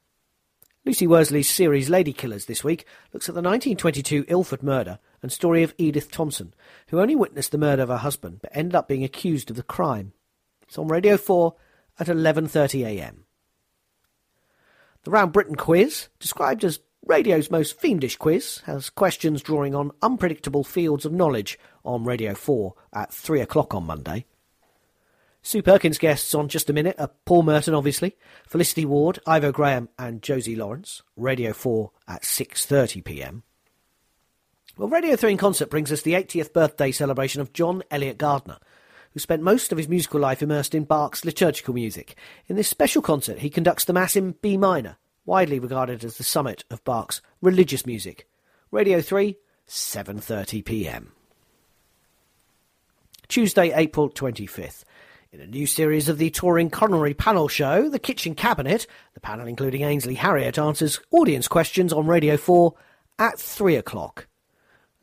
Lucy 0.84 1.06
Worsley's 1.06 1.48
series 1.48 1.88
Lady 1.88 2.12
Killers 2.12 2.46
this 2.46 2.64
week 2.64 2.86
looks 3.12 3.28
at 3.28 3.36
the 3.36 3.42
1922 3.42 4.24
Ilford 4.26 4.64
murder 4.64 4.98
and 5.22 5.30
story 5.30 5.62
of 5.62 5.74
Edith 5.78 6.10
Thompson, 6.10 6.52
who 6.88 7.00
only 7.00 7.14
witnessed 7.14 7.52
the 7.52 7.58
murder 7.58 7.84
of 7.84 7.88
her 7.88 7.98
husband 7.98 8.40
but 8.42 8.50
ended 8.52 8.74
up 8.74 8.88
being 8.88 9.04
accused 9.04 9.48
of 9.48 9.54
the 9.54 9.62
crime. 9.62 10.12
It's 10.62 10.76
on 10.76 10.88
Radio 10.88 11.16
4 11.16 11.54
at 12.00 12.08
11.30am. 12.08 13.25
The 15.06 15.12
Round 15.12 15.32
Britain 15.32 15.54
quiz, 15.54 16.08
described 16.18 16.64
as 16.64 16.80
radio's 17.06 17.48
most 17.48 17.78
fiendish 17.78 18.16
quiz, 18.16 18.58
has 18.66 18.90
questions 18.90 19.40
drawing 19.40 19.72
on 19.72 19.92
unpredictable 20.02 20.64
fields 20.64 21.04
of 21.04 21.12
knowledge 21.12 21.60
on 21.84 22.02
Radio 22.02 22.34
4 22.34 22.74
at 22.92 23.14
3 23.14 23.40
o'clock 23.40 23.72
on 23.72 23.86
Monday. 23.86 24.24
Sue 25.42 25.62
Perkins 25.62 25.98
guests 25.98 26.34
on 26.34 26.48
just 26.48 26.68
a 26.70 26.72
minute 26.72 26.96
are 26.98 27.12
Paul 27.24 27.44
Merton, 27.44 27.72
obviously, 27.72 28.16
Felicity 28.48 28.84
Ward, 28.84 29.20
Ivo 29.28 29.52
Graham, 29.52 29.90
and 29.96 30.22
Josie 30.22 30.56
Lawrence. 30.56 31.02
Radio 31.16 31.52
4 31.52 31.92
at 32.08 32.22
6:30 32.22 33.04
p.m. 33.04 33.44
Well, 34.76 34.88
Radio 34.88 35.14
3 35.14 35.30
in 35.30 35.38
concert 35.38 35.70
brings 35.70 35.92
us 35.92 36.02
the 36.02 36.14
80th 36.14 36.52
birthday 36.52 36.90
celebration 36.90 37.40
of 37.40 37.52
John 37.52 37.84
Eliot 37.92 38.18
Gardiner, 38.18 38.58
who 39.16 39.20
spent 39.20 39.40
most 39.40 39.72
of 39.72 39.78
his 39.78 39.88
musical 39.88 40.20
life 40.20 40.42
immersed 40.42 40.74
in 40.74 40.84
Bach's 40.84 41.24
liturgical 41.24 41.72
music. 41.72 42.18
In 42.48 42.56
this 42.56 42.68
special 42.68 43.00
concert, 43.00 43.38
he 43.38 43.48
conducts 43.48 43.86
the 43.86 43.94
Mass 43.94 44.14
in 44.14 44.32
B 44.42 44.58
minor, 44.58 44.98
widely 45.24 45.58
regarded 45.58 46.04
as 46.04 46.18
the 46.18 46.22
summit 46.22 46.66
of 46.70 46.84
Bach's 46.84 47.22
religious 47.40 47.86
music. 47.86 48.28
Radio 48.70 49.00
3, 49.00 49.38
7:30 49.66 50.62
p.m. 50.66 51.12
Tuesday, 53.26 53.72
April 53.74 54.10
25th. 54.10 54.84
In 55.32 55.40
a 55.40 55.46
new 55.46 55.66
series 55.66 56.10
of 56.10 56.18
the 56.18 56.28
touring 56.28 56.68
coronary 56.68 57.14
panel 57.14 57.48
show, 57.48 57.88
The 57.88 57.98
Kitchen 57.98 58.34
Cabinet, 58.34 58.86
the 59.14 59.20
panel 59.20 59.46
including 59.46 59.80
Ainsley 59.80 60.16
Harriott 60.16 60.58
answers 60.58 61.00
audience 61.10 61.48
questions 61.48 61.90
on 61.90 62.06
Radio 62.06 62.36
4 62.36 62.74
at 63.18 63.38
3 63.38 63.76
o'clock. 63.76 64.26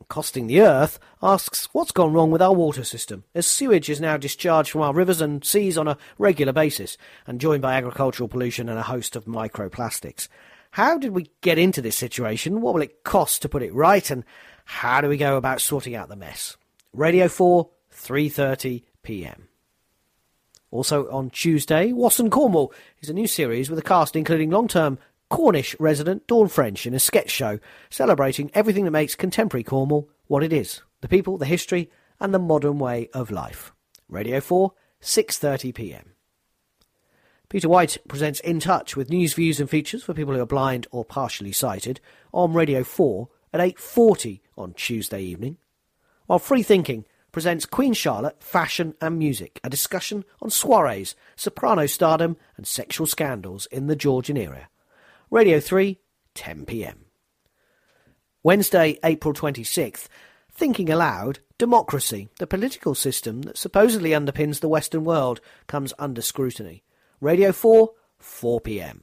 Costing 0.08 0.46
the 0.46 0.60
Earth 0.60 0.98
asks 1.22 1.68
what's 1.72 1.92
gone 1.92 2.12
wrong 2.12 2.30
with 2.30 2.42
our 2.42 2.54
water 2.54 2.84
system, 2.84 3.24
as 3.34 3.46
sewage 3.46 3.88
is 3.88 4.00
now 4.00 4.16
discharged 4.16 4.70
from 4.70 4.82
our 4.82 4.92
rivers 4.92 5.20
and 5.20 5.44
seas 5.44 5.78
on 5.78 5.88
a 5.88 5.96
regular 6.18 6.52
basis, 6.52 6.96
and 7.26 7.40
joined 7.40 7.62
by 7.62 7.74
agricultural 7.74 8.28
pollution 8.28 8.68
and 8.68 8.78
a 8.78 8.82
host 8.82 9.16
of 9.16 9.24
microplastics. 9.24 10.28
How 10.72 10.98
did 10.98 11.12
we 11.12 11.30
get 11.40 11.58
into 11.58 11.80
this 11.80 11.96
situation? 11.96 12.60
What 12.60 12.74
will 12.74 12.82
it 12.82 13.04
cost 13.04 13.42
to 13.42 13.48
put 13.48 13.62
it 13.62 13.72
right? 13.72 14.10
And 14.10 14.24
how 14.64 15.00
do 15.00 15.08
we 15.08 15.16
go 15.16 15.36
about 15.36 15.60
sorting 15.60 15.94
out 15.94 16.08
the 16.08 16.16
mess? 16.16 16.56
Radio 16.92 17.28
4, 17.28 17.68
3.30 17.92 18.82
p.m. 19.02 19.48
Also 20.70 21.08
on 21.10 21.30
Tuesday, 21.30 21.92
Wasson 21.92 22.28
Cornwall 22.28 22.72
is 23.00 23.08
a 23.08 23.14
new 23.14 23.28
series 23.28 23.70
with 23.70 23.78
a 23.78 23.82
cast 23.82 24.16
including 24.16 24.50
long-term 24.50 24.98
Cornish 25.34 25.74
resident 25.80 26.28
Dawn 26.28 26.46
French 26.46 26.86
in 26.86 26.94
a 26.94 27.00
sketch 27.00 27.28
show 27.28 27.58
celebrating 27.90 28.52
everything 28.54 28.84
that 28.84 28.92
makes 28.92 29.16
contemporary 29.16 29.64
Cornwall 29.64 30.08
what 30.28 30.44
it 30.44 30.52
is, 30.52 30.80
the 31.00 31.08
people, 31.08 31.38
the 31.38 31.44
history, 31.44 31.90
and 32.20 32.32
the 32.32 32.38
modern 32.38 32.78
way 32.78 33.08
of 33.12 33.32
life. 33.32 33.72
Radio 34.08 34.40
4, 34.40 34.70
6:30 35.02 35.74
p.m. 35.74 36.12
Peter 37.48 37.68
White 37.68 37.98
presents 38.06 38.38
In 38.38 38.60
Touch 38.60 38.94
with 38.94 39.10
news, 39.10 39.34
views 39.34 39.58
and 39.58 39.68
features 39.68 40.04
for 40.04 40.14
people 40.14 40.34
who 40.34 40.40
are 40.40 40.46
blind 40.46 40.86
or 40.92 41.04
partially 41.04 41.50
sighted 41.50 42.00
on 42.32 42.52
Radio 42.52 42.84
4 42.84 43.28
at 43.52 43.58
8:40 43.58 44.40
on 44.56 44.72
Tuesday 44.74 45.20
evening. 45.20 45.56
While 46.26 46.38
Free 46.38 46.62
Thinking 46.62 47.06
presents 47.32 47.66
Queen 47.66 47.92
Charlotte, 47.92 48.40
Fashion 48.40 48.94
and 49.00 49.18
Music, 49.18 49.58
a 49.64 49.68
discussion 49.68 50.24
on 50.40 50.50
soirees, 50.50 51.16
soprano 51.34 51.86
stardom 51.86 52.36
and 52.56 52.68
sexual 52.68 53.08
scandals 53.08 53.66
in 53.72 53.88
the 53.88 53.96
Georgian 53.96 54.36
era. 54.36 54.68
Radio 55.30 55.58
3, 55.58 55.98
10 56.34 56.66
pm. 56.66 57.06
Wednesday, 58.42 58.98
April 59.02 59.32
26th, 59.32 60.06
Thinking 60.52 60.90
Aloud, 60.90 61.40
Democracy, 61.58 62.28
the 62.38 62.46
political 62.46 62.94
system 62.94 63.42
that 63.42 63.56
supposedly 63.56 64.10
underpins 64.10 64.60
the 64.60 64.68
Western 64.68 65.04
world, 65.04 65.40
comes 65.66 65.94
under 65.98 66.20
scrutiny. 66.20 66.84
Radio 67.20 67.52
4, 67.52 67.90
4 68.18 68.60
pm. 68.60 69.02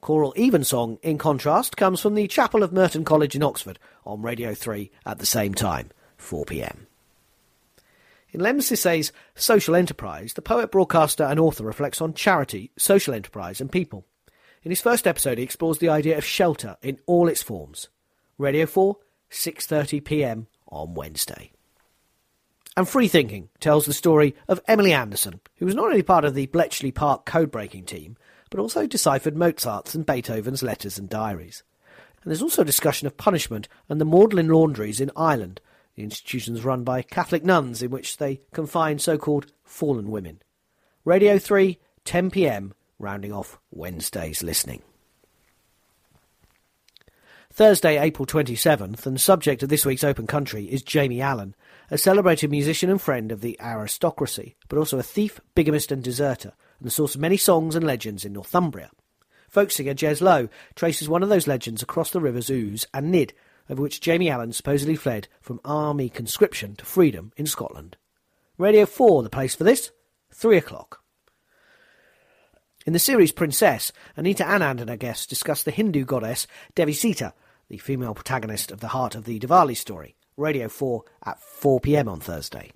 Choral 0.00 0.32
Evensong, 0.38 0.98
in 1.02 1.18
contrast, 1.18 1.76
comes 1.76 2.00
from 2.00 2.14
the 2.14 2.28
Chapel 2.28 2.62
of 2.62 2.72
Merton 2.72 3.04
College 3.04 3.34
in 3.34 3.42
Oxford 3.42 3.78
on 4.06 4.22
Radio 4.22 4.54
3 4.54 4.90
at 5.04 5.18
the 5.18 5.26
same 5.26 5.54
time, 5.54 5.90
4 6.16 6.44
pm. 6.46 6.86
In 8.32 8.40
Lemn 8.40 8.60
Sissay's 8.60 9.12
Social 9.34 9.74
Enterprise, 9.74 10.34
the 10.34 10.42
poet, 10.42 10.70
broadcaster, 10.70 11.24
and 11.24 11.40
author 11.40 11.64
reflects 11.64 12.00
on 12.00 12.14
charity, 12.14 12.70
social 12.78 13.12
enterprise, 13.12 13.60
and 13.60 13.72
people. 13.72 14.06
In 14.62 14.70
his 14.70 14.82
first 14.82 15.06
episode, 15.06 15.38
he 15.38 15.44
explores 15.44 15.78
the 15.78 15.88
idea 15.88 16.18
of 16.18 16.24
shelter 16.24 16.76
in 16.82 16.98
all 17.06 17.28
its 17.28 17.42
forms. 17.42 17.88
Radio 18.36 18.66
4, 18.66 18.96
6:30 19.30 20.04
p.m. 20.04 20.46
on 20.68 20.94
Wednesday. 20.94 21.52
And 22.76 22.88
Free 22.88 23.08
Thinking 23.08 23.48
tells 23.58 23.86
the 23.86 23.94
story 23.94 24.34
of 24.48 24.60
Emily 24.68 24.92
Anderson, 24.92 25.40
who 25.56 25.66
was 25.66 25.74
not 25.74 25.86
only 25.86 26.02
part 26.02 26.24
of 26.24 26.34
the 26.34 26.46
Bletchley 26.46 26.92
Park 26.92 27.24
code-breaking 27.24 27.84
team, 27.86 28.16
but 28.50 28.60
also 28.60 28.86
deciphered 28.86 29.36
Mozart's 29.36 29.94
and 29.94 30.04
Beethoven's 30.04 30.62
letters 30.62 30.98
and 30.98 31.08
diaries. 31.08 31.62
And 32.22 32.30
there's 32.30 32.42
also 32.42 32.62
a 32.62 32.66
discussion 32.66 33.06
of 33.06 33.16
punishment 33.16 33.66
and 33.88 34.00
the 34.00 34.04
Magdalen 34.04 34.48
laundries 34.48 35.00
in 35.00 35.10
Ireland, 35.16 35.60
the 35.94 36.02
institutions 36.02 36.64
run 36.64 36.84
by 36.84 37.02
Catholic 37.02 37.44
nuns 37.44 37.82
in 37.82 37.90
which 37.90 38.18
they 38.18 38.42
confine 38.52 38.98
so-called 38.98 39.52
fallen 39.64 40.10
women. 40.10 40.42
Radio 41.04 41.38
3, 41.38 41.78
10 42.04 42.30
p.m., 42.30 42.74
rounding 43.00 43.32
off 43.32 43.58
Wednesday's 43.70 44.42
listening. 44.42 44.82
Thursday, 47.52 47.98
April 47.98 48.26
27th, 48.26 49.06
and 49.06 49.20
subject 49.20 49.64
of 49.64 49.68
this 49.68 49.84
week's 49.84 50.04
Open 50.04 50.26
Country 50.26 50.66
is 50.66 50.82
Jamie 50.82 51.20
Allan, 51.20 51.56
a 51.90 51.98
celebrated 51.98 52.48
musician 52.48 52.90
and 52.90 53.02
friend 53.02 53.32
of 53.32 53.40
the 53.40 53.58
aristocracy, 53.60 54.54
but 54.68 54.78
also 54.78 54.98
a 54.98 55.02
thief, 55.02 55.40
bigamist, 55.56 55.90
and 55.90 56.04
deserter, 56.04 56.52
and 56.78 56.86
the 56.86 56.92
source 56.92 57.16
of 57.16 57.20
many 57.20 57.36
songs 57.36 57.74
and 57.74 57.84
legends 57.84 58.24
in 58.24 58.34
Northumbria. 58.34 58.90
Folk 59.48 59.72
singer 59.72 59.94
Jez 59.94 60.20
Lowe 60.20 60.48
traces 60.76 61.08
one 61.08 61.24
of 61.24 61.28
those 61.28 61.48
legends 61.48 61.82
across 61.82 62.12
the 62.12 62.20
rivers 62.20 62.50
Ouse 62.50 62.86
and 62.94 63.12
Nidd, 63.12 63.32
over 63.68 63.82
which 63.82 64.00
Jamie 64.00 64.30
Allan 64.30 64.52
supposedly 64.52 64.94
fled 64.94 65.26
from 65.40 65.60
army 65.64 66.08
conscription 66.08 66.76
to 66.76 66.84
freedom 66.84 67.32
in 67.36 67.46
Scotland. 67.46 67.96
Radio 68.58 68.86
4, 68.86 69.24
the 69.24 69.30
place 69.30 69.56
for 69.56 69.64
this, 69.64 69.90
3 70.32 70.56
o'clock. 70.56 70.99
In 72.90 72.92
the 72.92 72.98
series 72.98 73.30
Princess, 73.30 73.92
Anita 74.16 74.42
Anand 74.42 74.80
and 74.80 74.90
her 74.90 74.96
guests 74.96 75.24
discuss 75.24 75.62
the 75.62 75.70
Hindu 75.70 76.04
goddess 76.04 76.48
Devi 76.74 76.92
Sita, 76.92 77.34
the 77.68 77.78
female 77.78 78.14
protagonist 78.14 78.72
of 78.72 78.80
the 78.80 78.88
heart 78.88 79.14
of 79.14 79.26
the 79.26 79.38
Diwali 79.38 79.76
story. 79.76 80.16
Radio 80.36 80.68
4 80.68 81.04
at 81.24 81.38
4pm 81.40 82.08
on 82.08 82.18
Thursday. 82.18 82.72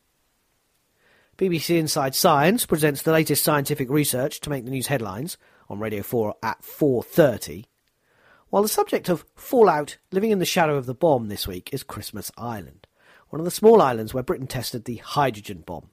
BBC 1.37 1.81
Inside 1.81 2.15
Science 2.15 2.65
presents 2.65 3.03
the 3.03 3.11
latest 3.11 3.43
scientific 3.43 3.91
research 3.91 4.39
to 4.39 4.51
make 4.51 4.65
the 4.65 4.71
news 4.71 4.87
headlines 4.87 5.37
on 5.69 5.81
Radio 5.81 6.05
4 6.05 6.37
at 6.45 6.63
4.30. 6.63 7.65
While 8.51 8.63
the 8.63 8.69
subject 8.69 9.09
of 9.09 9.25
fallout 9.35 9.99
living 10.13 10.31
in 10.31 10.39
the 10.39 10.45
shadow 10.45 10.77
of 10.77 10.87
the 10.87 10.95
bomb 10.95 11.27
this 11.27 11.49
week 11.49 11.71
is 11.73 11.83
Christmas 11.83 12.31
Island, 12.39 12.87
one 13.31 13.41
of 13.41 13.45
the 13.45 13.51
small 13.51 13.83
islands 13.83 14.15
where 14.15 14.23
Britain 14.23 14.47
tested 14.47 14.85
the 14.85 14.99
hydrogen 14.99 15.65
bomb. 15.67 15.91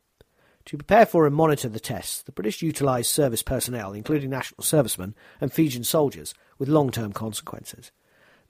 To 0.72 0.78
prepare 0.78 1.05
for 1.05 1.28
and 1.28 1.36
monitor 1.36 1.67
the 1.67 1.82
tests, 1.82 2.22
the 2.22 2.32
British 2.32 2.61
utilised 2.61 3.11
service 3.11 3.43
personnel, 3.43 3.91
including 3.91 4.30
national 4.30 4.63
servicemen 4.63 5.15
and 5.41 5.51
Fijian 5.51 5.84
soldiers, 5.84 6.34
with 6.57 6.69
long-term 6.69 7.11
consequences. 7.11 7.91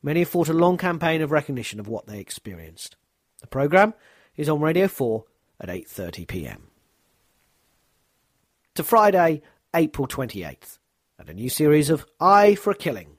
Many 0.03 0.19
have 0.19 0.29
fought 0.29 0.47
a 0.47 0.53
long 0.53 0.77
campaign 0.77 1.23
of 1.23 1.31
recognition 1.31 1.79
of 1.79 1.87
what 1.87 2.05
they 2.05 2.19
experienced. 2.19 2.95
The 3.39 3.47
programme 3.47 3.95
is 4.37 4.49
on 4.49 4.61
Radio 4.61 4.87
4 4.87 5.23
at 5.61 5.69
8.30pm. 5.69 6.59
To 8.75 8.83
Friday, 8.83 9.41
April 9.75 10.07
28th, 10.07 10.77
and 11.17 11.27
a 11.27 11.33
new 11.33 11.49
series 11.49 11.89
of 11.89 12.05
Eye 12.19 12.53
for 12.53 12.69
a 12.69 12.75
Killing, 12.75 13.17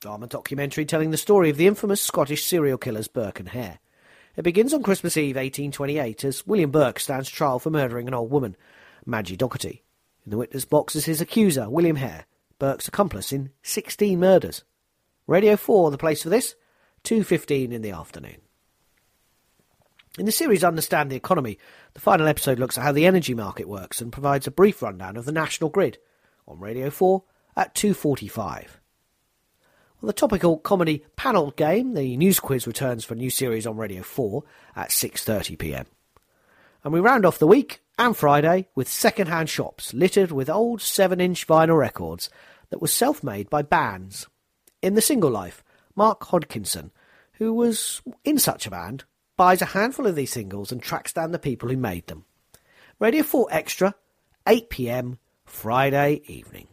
drama 0.00 0.26
documentary 0.26 0.86
telling 0.86 1.12
the 1.12 1.16
story 1.16 1.50
of 1.50 1.56
the 1.56 1.68
infamous 1.68 2.02
Scottish 2.02 2.44
serial 2.44 2.78
killers 2.78 3.06
Burke 3.06 3.38
and 3.38 3.50
Hare. 3.50 3.78
It 4.36 4.42
begins 4.42 4.72
on 4.72 4.82
Christmas 4.82 5.16
Eve 5.16 5.36
1828 5.36 6.24
as 6.24 6.46
William 6.46 6.70
Burke 6.70 7.00
stands 7.00 7.28
trial 7.28 7.58
for 7.58 7.70
murdering 7.70 8.06
an 8.06 8.14
old 8.14 8.30
woman, 8.30 8.56
Madgie 9.04 9.36
Docherty. 9.36 9.82
In 10.24 10.30
the 10.30 10.38
witness 10.38 10.64
box 10.64 10.94
is 10.94 11.06
his 11.06 11.20
accuser, 11.20 11.68
William 11.68 11.96
Hare, 11.96 12.26
Burke's 12.58 12.88
accomplice 12.88 13.32
in 13.32 13.50
16 13.62 14.18
murders. 14.18 14.64
Radio 15.26 15.56
4, 15.56 15.90
the 15.90 15.98
place 15.98 16.22
for 16.22 16.28
this, 16.28 16.54
2.15 17.04 17.72
in 17.72 17.82
the 17.82 17.90
afternoon. 17.90 18.36
In 20.18 20.26
the 20.26 20.32
series 20.32 20.64
Understand 20.64 21.10
the 21.10 21.16
Economy, 21.16 21.58
the 21.94 22.00
final 22.00 22.26
episode 22.26 22.58
looks 22.58 22.76
at 22.76 22.84
how 22.84 22.92
the 22.92 23.06
energy 23.06 23.34
market 23.34 23.68
works 23.68 24.00
and 24.00 24.12
provides 24.12 24.46
a 24.46 24.50
brief 24.50 24.82
rundown 24.82 25.16
of 25.16 25.24
the 25.24 25.32
national 25.32 25.70
grid 25.70 25.98
on 26.46 26.58
Radio 26.60 26.90
4 26.90 27.22
at 27.56 27.74
2.45. 27.74 28.79
The 30.02 30.14
topical 30.14 30.56
comedy 30.56 31.04
panel 31.16 31.50
game, 31.50 31.92
the 31.92 32.16
news 32.16 32.40
quiz 32.40 32.66
returns 32.66 33.04
for 33.04 33.12
a 33.12 33.18
new 33.18 33.28
series 33.28 33.66
on 33.66 33.76
Radio 33.76 34.02
4 34.02 34.42
at 34.74 34.88
6.30pm. 34.88 35.84
And 36.82 36.92
we 36.94 37.00
round 37.00 37.26
off 37.26 37.38
the 37.38 37.46
week 37.46 37.82
and 37.98 38.16
Friday 38.16 38.68
with 38.74 38.88
second-hand 38.88 39.50
shops 39.50 39.92
littered 39.92 40.32
with 40.32 40.48
old 40.48 40.80
7-inch 40.80 41.46
vinyl 41.46 41.76
records 41.76 42.30
that 42.70 42.80
were 42.80 42.88
self-made 42.88 43.50
by 43.50 43.60
bands. 43.60 44.26
In 44.80 44.94
The 44.94 45.02
Single 45.02 45.30
Life, 45.30 45.62
Mark 45.94 46.20
Hodkinson, 46.20 46.92
who 47.34 47.52
was 47.52 48.00
in 48.24 48.38
such 48.38 48.66
a 48.66 48.70
band, 48.70 49.04
buys 49.36 49.60
a 49.60 49.66
handful 49.66 50.06
of 50.06 50.16
these 50.16 50.32
singles 50.32 50.72
and 50.72 50.82
tracks 50.82 51.12
down 51.12 51.32
the 51.32 51.38
people 51.38 51.68
who 51.68 51.76
made 51.76 52.06
them. 52.06 52.24
Radio 52.98 53.22
4 53.22 53.48
Extra, 53.50 53.94
8pm, 54.46 55.18
Friday 55.44 56.22
evening. 56.24 56.68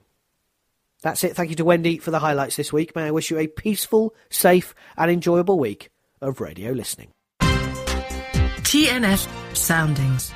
That's 1.03 1.23
it. 1.23 1.35
Thank 1.35 1.49
you 1.49 1.55
to 1.57 1.65
Wendy 1.65 1.97
for 1.97 2.11
the 2.11 2.19
highlights 2.19 2.55
this 2.55 2.73
week. 2.73 2.95
May 2.95 3.03
I 3.03 3.11
wish 3.11 3.29
you 3.29 3.37
a 3.37 3.47
peaceful, 3.47 4.15
safe, 4.29 4.73
and 4.97 5.11
enjoyable 5.11 5.59
week 5.59 5.89
of 6.21 6.41
radio 6.41 6.71
listening. 6.71 7.09
TNF 7.39 9.55
Soundings. 9.55 10.33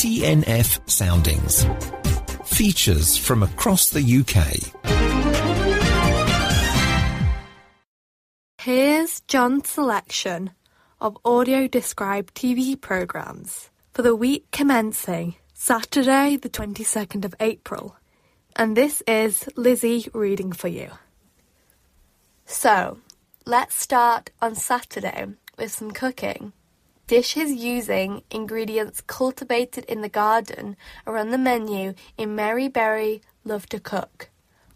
TNF 0.00 0.90
Soundings. 0.90 1.66
Features 2.44 3.16
from 3.16 3.42
across 3.42 3.90
the 3.90 4.02
UK. 4.02 4.72
Here's 8.60 9.20
John's 9.20 9.68
selection 9.68 10.50
of 11.00 11.16
audio 11.24 11.66
described 11.66 12.34
TV 12.34 12.78
programmes 12.80 13.70
for 13.92 14.02
the 14.02 14.14
week 14.14 14.46
commencing 14.52 15.36
Saturday, 15.54 16.36
the 16.36 16.48
22nd 16.48 17.24
of 17.24 17.34
April. 17.40 17.96
And 18.56 18.76
this 18.76 19.02
is 19.06 19.48
Lizzie 19.56 20.08
reading 20.12 20.52
for 20.52 20.68
you. 20.68 20.90
So, 22.44 22.98
let's 23.46 23.74
start 23.74 24.30
on 24.42 24.54
Saturday 24.54 25.26
with 25.56 25.72
some 25.72 25.90
cooking. 25.90 26.52
Dishes 27.06 27.52
using 27.52 28.22
ingredients 28.30 29.00
cultivated 29.00 29.84
in 29.86 30.00
the 30.00 30.08
garden 30.08 30.76
are 31.06 31.16
on 31.16 31.30
the 31.30 31.38
menu 31.38 31.94
in 32.16 32.34
Mary 32.34 32.68
Berry 32.68 33.22
Love 33.44 33.66
to 33.70 33.80
Cook 33.80 34.30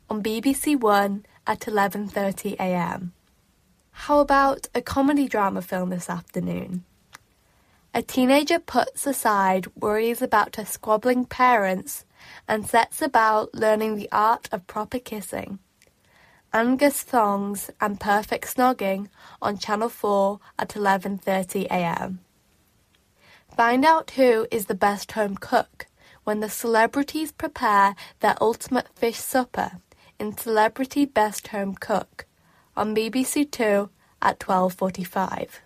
on 0.08 0.22
BBC 0.22 0.78
One 0.78 1.24
at 1.46 1.60
11:30 1.60 2.54
a.m. 2.54 3.12
How 3.94 4.18
about 4.18 4.66
a 4.74 4.82
comedy 4.82 5.28
drama 5.28 5.62
film 5.62 5.88
this 5.88 6.10
afternoon? 6.10 6.84
A 7.94 8.02
teenager 8.02 8.58
puts 8.58 9.06
aside 9.06 9.66
worries 9.76 10.20
about 10.20 10.56
her 10.56 10.66
squabbling 10.66 11.24
parents 11.24 12.04
and 12.46 12.68
sets 12.68 13.00
about 13.00 13.54
learning 13.54 13.96
the 13.96 14.10
art 14.12 14.46
of 14.52 14.66
proper 14.66 14.98
kissing. 14.98 15.58
Angus 16.52 17.02
Thongs 17.02 17.70
and 17.80 17.98
Perfect 17.98 18.54
Snogging 18.54 19.08
on 19.40 19.56
Channel 19.56 19.88
4 19.88 20.38
at 20.58 20.74
11:30 20.74 21.64
a.m. 21.66 22.20
Find 23.56 23.86
out 23.86 24.10
who 24.10 24.46
is 24.50 24.66
the 24.66 24.74
best 24.74 25.12
home 25.12 25.36
cook 25.36 25.86
when 26.24 26.40
the 26.40 26.50
celebrities 26.50 27.32
prepare 27.32 27.94
their 28.20 28.36
ultimate 28.38 28.88
fish 28.94 29.18
supper 29.18 29.78
in 30.18 30.36
Celebrity 30.36 31.06
Best 31.06 31.48
Home 31.48 31.74
Cook 31.74 32.26
on 32.76 32.94
BBC 32.94 33.50
2 33.50 33.88
at 34.20 34.38
12:45. 34.38 35.60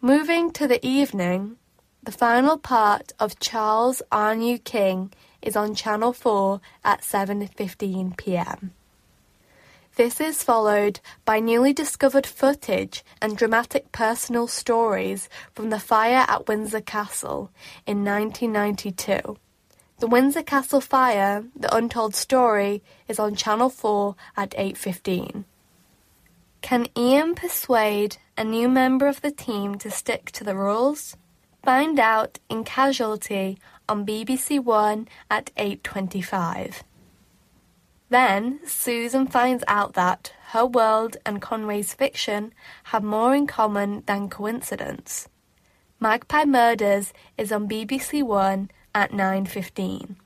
Moving 0.00 0.50
to 0.52 0.66
the 0.66 0.84
evening, 0.86 1.56
the 2.02 2.12
final 2.12 2.58
part 2.58 3.12
of 3.20 3.38
Charles 3.38 4.02
Arnew 4.10 4.58
King 4.58 5.12
is 5.40 5.56
on 5.56 5.74
Channel 5.74 6.12
4 6.12 6.60
at 6.84 7.02
7:15 7.02 8.16
p.m. 8.16 8.72
This 9.96 10.20
is 10.20 10.42
followed 10.42 11.00
by 11.24 11.38
newly 11.38 11.72
discovered 11.72 12.26
footage 12.26 13.04
and 13.20 13.36
dramatic 13.36 13.92
personal 13.92 14.46
stories 14.46 15.28
from 15.52 15.68
the 15.68 15.78
fire 15.78 16.24
at 16.28 16.48
Windsor 16.48 16.80
Castle 16.80 17.50
in 17.86 18.02
1992. 18.02 19.36
The 19.98 20.06
Windsor 20.06 20.42
Castle 20.42 20.80
fire, 20.80 21.44
The 21.54 21.72
Untold 21.76 22.14
Story, 22.14 22.82
is 23.06 23.18
on 23.20 23.36
Channel 23.36 23.68
4 23.68 24.16
at 24.36 24.50
8:15. 24.56 25.44
Can 26.62 26.86
Ian 26.96 27.34
persuade 27.34 28.16
a 28.38 28.44
new 28.44 28.68
member 28.68 29.08
of 29.08 29.20
the 29.20 29.32
team 29.32 29.74
to 29.78 29.90
stick 29.90 30.30
to 30.30 30.44
the 30.44 30.56
rules? 30.56 31.16
Find 31.64 31.98
out 31.98 32.38
in 32.48 32.64
Casualty 32.64 33.58
on 33.88 34.06
BBC 34.06 34.58
One 34.58 35.08
at 35.28 35.50
8:25. 35.56 36.82
Then 38.08 38.60
Susan 38.64 39.26
finds 39.26 39.64
out 39.66 39.94
that 39.94 40.32
her 40.52 40.64
world 40.64 41.16
and 41.26 41.42
Conway's 41.42 41.94
fiction 41.94 42.54
have 42.84 43.02
more 43.02 43.34
in 43.34 43.46
common 43.46 44.04
than 44.06 44.30
coincidence. 44.30 45.28
Magpie 45.98 46.44
Murders 46.44 47.12
is 47.36 47.50
on 47.50 47.68
BBC 47.68 48.22
One 48.22 48.70
at 48.94 49.12
9:15. 49.12 50.16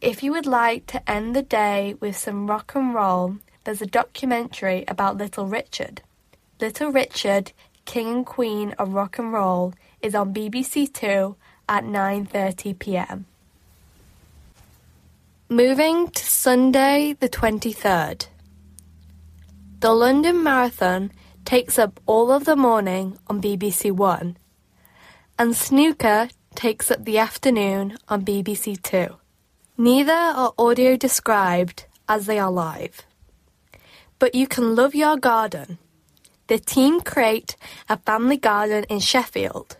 If 0.00 0.22
you 0.22 0.32
would 0.32 0.46
like 0.46 0.86
to 0.88 1.10
end 1.10 1.34
the 1.34 1.42
day 1.42 1.94
with 1.98 2.16
some 2.16 2.46
rock 2.46 2.74
and 2.74 2.94
roll, 2.94 3.36
there's 3.64 3.82
a 3.82 3.86
documentary 3.86 4.84
about 4.88 5.16
Little 5.16 5.46
Richard. 5.46 6.02
Little 6.60 6.90
Richard, 6.90 7.52
King 7.84 8.08
and 8.08 8.26
Queen 8.26 8.72
of 8.78 8.94
Rock 8.94 9.18
and 9.18 9.32
Roll 9.32 9.74
is 10.00 10.14
on 10.14 10.34
BBC 10.34 10.92
Two 10.92 11.36
at 11.68 11.84
9:30 11.84 12.78
p.m. 12.78 13.26
Moving 15.48 16.08
to 16.08 16.24
Sunday 16.24 17.14
the 17.18 17.28
23rd. 17.28 18.26
The 19.80 19.92
London 19.92 20.42
Marathon 20.42 21.12
takes 21.44 21.78
up 21.78 22.00
all 22.06 22.30
of 22.30 22.44
the 22.44 22.56
morning 22.56 23.18
on 23.26 23.42
BBC 23.42 23.92
One, 23.92 24.36
and 25.38 25.56
snooker 25.56 26.28
takes 26.54 26.90
up 26.90 27.04
the 27.04 27.18
afternoon 27.18 27.96
on 28.08 28.24
BBC 28.24 28.80
Two. 28.82 29.16
Neither 29.76 30.12
are 30.12 30.52
audio 30.58 30.96
described 30.96 31.86
as 32.08 32.26
they 32.26 32.38
are 32.38 32.50
live. 32.50 33.04
But 34.22 34.36
you 34.36 34.46
can 34.46 34.76
love 34.76 34.94
your 34.94 35.16
garden. 35.16 35.78
The 36.46 36.60
team 36.60 37.00
create 37.00 37.56
a 37.88 37.96
family 37.96 38.36
garden 38.36 38.84
in 38.84 39.00
Sheffield. 39.00 39.78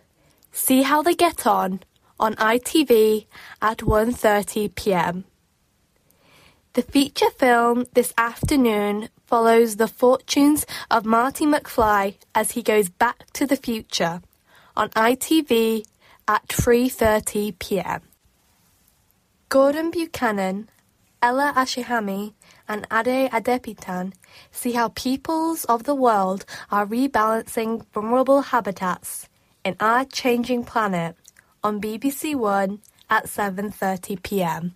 See 0.51 0.81
how 0.81 1.01
they 1.01 1.13
get 1.13 1.47
on 1.47 1.79
on 2.19 2.35
ITV 2.35 3.25
at 3.61 3.77
1:30 3.77 4.75
p.m. 4.75 5.23
The 6.73 6.81
feature 6.81 7.29
film 7.29 7.85
this 7.93 8.13
afternoon 8.17 9.07
follows 9.25 9.77
the 9.77 9.87
fortunes 9.87 10.65
of 10.91 11.05
Marty 11.05 11.45
McFly 11.45 12.15
as 12.35 12.51
he 12.51 12.61
goes 12.61 12.89
back 12.89 13.31
to 13.37 13.47
the 13.47 13.55
future 13.67 14.21
on 14.75 14.89
ITV 14.89 15.85
at 16.27 16.45
3:30 16.49 17.57
p.m. 17.59 18.01
Gordon 19.47 19.89
Buchanan, 19.89 20.67
Ella 21.21 21.53
Al-Shamahi, 21.55 22.33
and 22.67 22.87
Ade 22.91 23.29
Adepitan 23.31 24.13
see 24.51 24.71
how 24.73 24.89
peoples 24.89 25.65
of 25.65 25.83
the 25.83 25.95
world 25.95 26.45
are 26.71 26.85
rebalancing 26.85 27.85
vulnerable 27.93 28.41
habitats 28.41 29.27
in 29.63 29.75
our 29.79 30.05
changing 30.05 30.63
planet 30.63 31.15
on 31.63 31.81
BBC 31.81 32.35
One 32.35 32.79
at 33.09 33.25
7:30 33.25 34.21
p.m. 34.23 34.75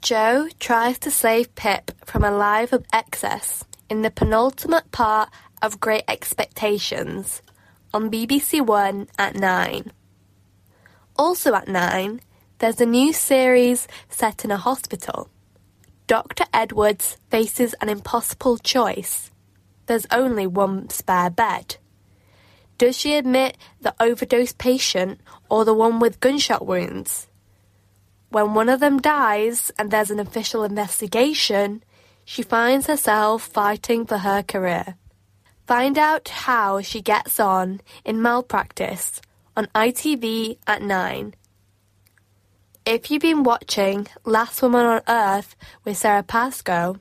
Joe 0.00 0.48
tries 0.58 0.98
to 1.00 1.10
save 1.10 1.54
Pip 1.54 1.92
from 2.04 2.24
a 2.24 2.30
life 2.30 2.72
of 2.72 2.84
excess 2.92 3.64
in 3.88 4.02
the 4.02 4.10
penultimate 4.10 4.90
part 4.90 5.30
of 5.62 5.78
Great 5.80 6.04
Expectations 6.08 7.40
on 7.94 8.10
BBC 8.10 8.64
One 8.66 9.06
at 9.18 9.36
9. 9.36 9.92
Also 11.16 11.54
at 11.54 11.68
9, 11.68 12.20
there's 12.58 12.80
a 12.80 12.86
new 12.86 13.12
series 13.12 13.86
set 14.08 14.44
in 14.44 14.50
a 14.50 14.56
hospital. 14.56 15.28
Dr. 16.06 16.44
Edwards 16.52 17.16
faces 17.30 17.74
an 17.80 17.88
impossible 17.88 18.58
choice. 18.58 19.30
There's 19.86 20.06
only 20.10 20.46
one 20.46 20.90
spare 20.90 21.30
bed. 21.30 21.76
Does 22.78 22.96
she 22.96 23.14
admit 23.14 23.56
the 23.80 23.94
overdose 24.00 24.52
patient 24.52 25.20
or 25.48 25.64
the 25.64 25.74
one 25.74 26.00
with 26.00 26.20
gunshot 26.20 26.66
wounds? 26.66 27.28
When 28.30 28.54
one 28.54 28.68
of 28.68 28.80
them 28.80 29.00
dies 29.00 29.70
and 29.78 29.90
there's 29.90 30.10
an 30.10 30.18
official 30.18 30.64
investigation, 30.64 31.84
she 32.24 32.42
finds 32.42 32.86
herself 32.86 33.42
fighting 33.42 34.06
for 34.06 34.18
her 34.18 34.42
career. 34.42 34.96
Find 35.66 35.98
out 35.98 36.28
how 36.28 36.80
she 36.80 37.00
gets 37.00 37.38
on 37.38 37.80
in 38.04 38.20
malpractice 38.20 39.20
on 39.56 39.66
ITV 39.74 40.58
at 40.66 40.82
9. 40.82 41.34
If 42.84 43.12
you've 43.12 43.22
been 43.22 43.44
watching 43.44 44.08
Last 44.24 44.60
Woman 44.60 44.84
on 44.84 45.02
Earth 45.06 45.54
with 45.84 45.96
Sara 45.96 46.24
Pascoe, 46.24 46.98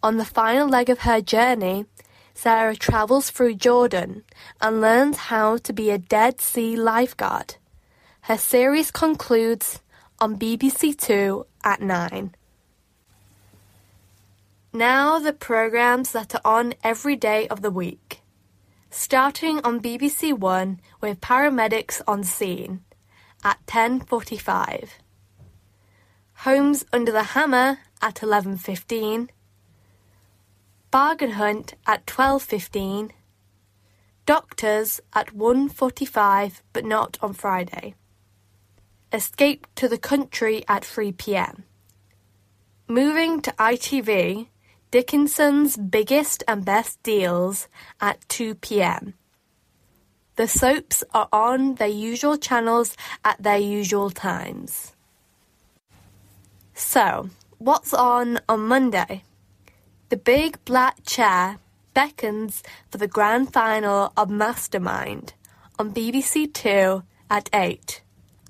on 0.00 0.16
the 0.16 0.24
final 0.24 0.68
leg 0.68 0.88
of 0.88 1.00
her 1.00 1.20
journey, 1.20 1.86
Sarah 2.34 2.76
travels 2.76 3.28
through 3.28 3.56
Jordan 3.56 4.22
and 4.60 4.80
learns 4.80 5.16
how 5.16 5.56
to 5.56 5.72
be 5.72 5.90
a 5.90 5.98
Dead 5.98 6.40
Sea 6.40 6.76
lifeguard. 6.76 7.56
Her 8.22 8.38
series 8.38 8.92
concludes 8.92 9.80
on 10.20 10.38
BBC 10.38 10.96
Two 10.96 11.46
at 11.64 11.80
9. 11.82 12.36
Now 14.72 15.18
the 15.18 15.32
programmes 15.32 16.12
that 16.12 16.32
are 16.36 16.40
on 16.44 16.74
every 16.84 17.16
day 17.16 17.48
of 17.48 17.60
the 17.60 17.72
week. 17.72 18.20
Starting 18.88 19.58
on 19.64 19.80
BBC 19.80 20.32
One 20.32 20.80
with 21.00 21.20
paramedics 21.20 22.00
on 22.06 22.22
scene 22.22 22.84
at 23.42 23.64
10:45. 23.66 24.90
Homes 26.44 26.84
under 26.92 27.12
the 27.12 27.34
hammer 27.34 27.78
at 28.00 28.22
11:15. 28.22 29.30
Bargain 30.90 31.32
hunt 31.32 31.74
at 31.86 32.06
12:15. 32.06 33.12
Doctors 34.26 35.00
at 35.12 35.34
1:45 35.34 36.62
but 36.72 36.84
not 36.84 37.18
on 37.20 37.32
Friday. 37.32 37.94
Escape 39.12 39.66
to 39.74 39.88
the 39.88 39.98
Country 39.98 40.64
at 40.68 40.84
3 40.84 41.12
pm. 41.12 41.64
Moving 42.88 43.40
to 43.42 43.52
ITV, 43.58 44.48
Dickinson's 44.90 45.76
Biggest 45.76 46.44
and 46.46 46.64
Best 46.64 47.02
Deals 47.02 47.68
at 48.00 48.26
2 48.28 48.54
pm. 48.54 49.14
The 50.36 50.48
soaps 50.48 51.04
are 51.12 51.28
on 51.32 51.74
their 51.74 51.88
usual 51.88 52.38
channels 52.38 52.96
at 53.24 53.42
their 53.42 53.58
usual 53.58 54.10
times. 54.10 54.92
So, 56.74 57.28
what's 57.58 57.92
on 57.92 58.40
on 58.48 58.60
Monday? 58.60 59.24
The 60.08 60.16
big 60.16 60.62
black 60.64 61.04
chair 61.04 61.58
beckons 61.94 62.62
for 62.90 62.98
the 62.98 63.06
grand 63.06 63.52
final 63.52 64.12
of 64.16 64.30
Mastermind 64.30 65.34
on 65.78 65.92
BBC 65.92 66.52
Two 66.52 67.02
at 67.30 67.50
8. 67.52 68.00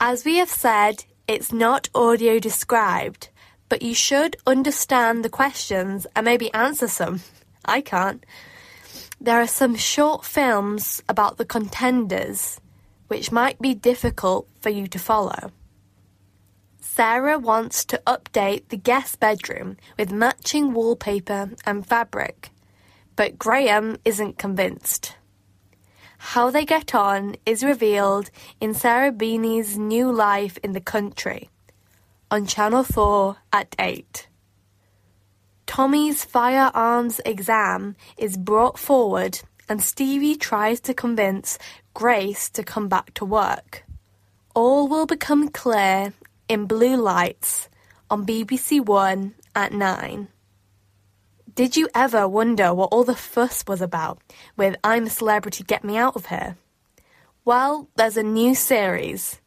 As 0.00 0.24
we 0.24 0.36
have 0.36 0.50
said, 0.50 1.04
it's 1.26 1.52
not 1.52 1.88
audio 1.94 2.38
described, 2.38 3.28
but 3.68 3.82
you 3.82 3.94
should 3.94 4.36
understand 4.46 5.24
the 5.24 5.28
questions 5.28 6.06
and 6.14 6.24
maybe 6.24 6.52
answer 6.54 6.88
some. 6.88 7.20
I 7.64 7.80
can't. 7.80 8.24
There 9.22 9.40
are 9.40 9.46
some 9.46 9.76
short 9.76 10.24
films 10.24 11.00
about 11.08 11.36
the 11.36 11.44
contenders, 11.44 12.60
which 13.06 13.30
might 13.30 13.60
be 13.60 13.72
difficult 13.72 14.48
for 14.60 14.68
you 14.68 14.88
to 14.88 14.98
follow. 14.98 15.52
Sarah 16.80 17.38
wants 17.38 17.84
to 17.84 18.02
update 18.04 18.66
the 18.68 18.76
guest 18.76 19.20
bedroom 19.20 19.76
with 19.96 20.10
matching 20.10 20.72
wallpaper 20.72 21.52
and 21.64 21.86
fabric, 21.86 22.50
but 23.14 23.38
Graham 23.38 23.96
isn't 24.04 24.38
convinced. 24.38 25.14
How 26.18 26.50
they 26.50 26.64
get 26.64 26.92
on 26.92 27.36
is 27.46 27.62
revealed 27.62 28.28
in 28.60 28.74
Sarah 28.74 29.12
Beeny's 29.12 29.78
new 29.78 30.10
life 30.10 30.58
in 30.64 30.72
the 30.72 30.80
country 30.80 31.48
on 32.28 32.44
Channel 32.44 32.82
4 32.82 33.36
at 33.52 33.76
8. 33.78 34.26
Tommy's 35.72 36.22
firearms 36.22 37.18
exam 37.24 37.96
is 38.18 38.36
brought 38.36 38.78
forward 38.78 39.40
and 39.70 39.82
Stevie 39.82 40.36
tries 40.36 40.80
to 40.80 40.92
convince 40.92 41.58
Grace 41.94 42.50
to 42.50 42.62
come 42.62 42.88
back 42.88 43.14
to 43.14 43.24
work. 43.24 43.82
All 44.54 44.86
will 44.86 45.06
become 45.06 45.48
clear 45.48 46.12
in 46.46 46.66
Blue 46.66 46.96
Lights 46.96 47.70
on 48.10 48.26
BBC 48.26 48.84
One 48.84 49.34
at 49.54 49.72
9. 49.72 50.28
Did 51.54 51.74
you 51.74 51.88
ever 51.94 52.28
wonder 52.28 52.74
what 52.74 52.90
all 52.92 53.04
the 53.04 53.16
fuss 53.16 53.64
was 53.66 53.80
about 53.80 54.18
with 54.58 54.76
I'm 54.84 55.06
a 55.06 55.10
Celebrity 55.10 55.64
Get 55.64 55.84
Me 55.84 55.96
Out 55.96 56.16
of 56.16 56.26
Here? 56.26 56.58
Well, 57.46 57.88
there's 57.96 58.18
a 58.18 58.22
new 58.22 58.54
series. 58.54 59.40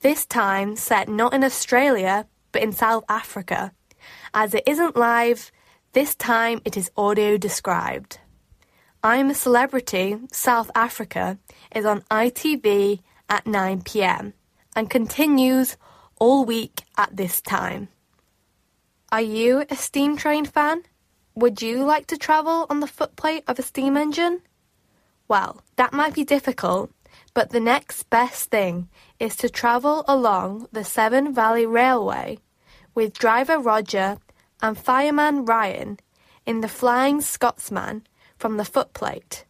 This 0.00 0.26
time 0.26 0.74
set 0.74 1.08
not 1.08 1.32
in 1.32 1.44
Australia, 1.44 2.26
but 2.50 2.60
in 2.60 2.72
South 2.72 3.04
Africa. 3.08 3.70
As 4.34 4.52
it 4.52 4.64
isn't 4.66 4.96
live, 4.96 5.52
this 5.92 6.14
time 6.14 6.60
it 6.64 6.76
is 6.76 6.90
audio 6.96 7.36
described. 7.36 8.20
I'm 9.02 9.30
a 9.30 9.34
Celebrity 9.34 10.16
South 10.30 10.70
Africa 10.72 11.38
is 11.74 11.84
on 11.84 12.02
ITV 12.02 13.00
at 13.28 13.44
9 13.44 13.82
pm 13.82 14.34
and 14.76 14.88
continues 14.88 15.76
all 16.20 16.44
week 16.44 16.84
at 16.96 17.16
this 17.16 17.40
time. 17.40 17.88
Are 19.10 19.20
you 19.20 19.64
a 19.68 19.74
steam 19.74 20.16
train 20.16 20.44
fan? 20.44 20.84
Would 21.34 21.60
you 21.60 21.84
like 21.84 22.06
to 22.08 22.16
travel 22.16 22.66
on 22.70 22.78
the 22.78 22.86
footplate 22.86 23.42
of 23.48 23.58
a 23.58 23.62
steam 23.62 23.96
engine? 23.96 24.42
Well, 25.26 25.60
that 25.74 25.92
might 25.92 26.14
be 26.14 26.24
difficult, 26.24 26.92
but 27.34 27.50
the 27.50 27.58
next 27.58 28.08
best 28.10 28.50
thing 28.50 28.88
is 29.18 29.34
to 29.36 29.48
travel 29.48 30.04
along 30.06 30.68
the 30.70 30.84
Severn 30.84 31.34
Valley 31.34 31.66
Railway 31.66 32.38
with 32.94 33.18
driver 33.18 33.58
Roger 33.58 34.18
and 34.62 34.76
fireman 34.76 35.44
Ryan 35.44 35.98
in 36.46 36.60
the 36.60 36.68
Flying 36.68 37.20
Scotsman 37.20 38.06
from 38.36 38.56
the 38.56 38.64
footplate 38.64 39.44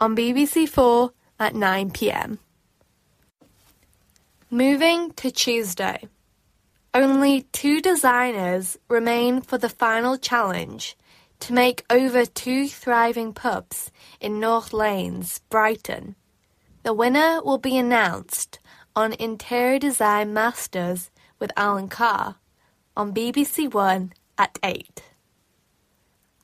on 0.00 0.16
BBC 0.16 0.68
Four 0.68 1.12
at 1.38 1.54
9 1.54 1.90
pm. 1.90 2.38
Moving 4.50 5.12
to 5.12 5.30
Tuesday. 5.30 6.08
Only 6.94 7.42
two 7.52 7.82
designers 7.82 8.78
remain 8.88 9.42
for 9.42 9.58
the 9.58 9.68
final 9.68 10.16
challenge 10.16 10.96
to 11.40 11.52
make 11.52 11.84
over 11.90 12.24
two 12.24 12.68
thriving 12.68 13.34
pubs 13.34 13.90
in 14.20 14.40
North 14.40 14.72
Lanes, 14.72 15.40
Brighton. 15.50 16.16
The 16.84 16.94
winner 16.94 17.42
will 17.42 17.58
be 17.58 17.76
announced 17.76 18.58
on 18.94 19.12
Interior 19.14 19.78
Design 19.78 20.32
Masters 20.32 21.10
with 21.38 21.52
Alan 21.56 21.88
Carr 21.88 22.36
on 22.96 23.12
BBC 23.12 23.74
One 23.74 24.12
at 24.38 24.58
8. 24.62 25.02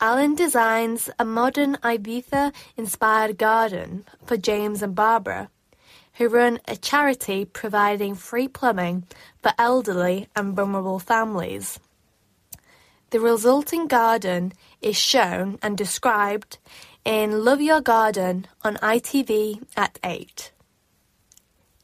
Alan 0.01 0.35
designs 0.35 1.10
a 1.19 1.24
modern 1.24 1.77
Ibiza 1.77 2.52
inspired 2.77 3.39
garden 3.39 4.05
for 4.24 4.36
James 4.36 4.82
and 4.82 4.94
Barbara, 4.94 5.51
who 6.14 6.28
run 6.28 6.60
a 6.66 6.77
charity 6.77 7.44
providing 7.44 8.14
free 8.14 8.48
plumbing 8.48 9.05
for 9.43 9.52
elderly 9.59 10.28
and 10.35 10.55
vulnerable 10.55 10.98
families. 10.98 11.78
The 13.10 13.20
resulting 13.20 13.89
garden 13.89 14.52
is 14.81 14.97
shown 14.97 15.59
and 15.62 15.77
described 15.77 16.59
in 17.05 17.44
Love 17.44 17.60
Your 17.60 17.81
Garden 17.81 18.47
on 18.62 18.77
ITV 18.77 19.62
at 19.77 19.98
8. 20.02 20.51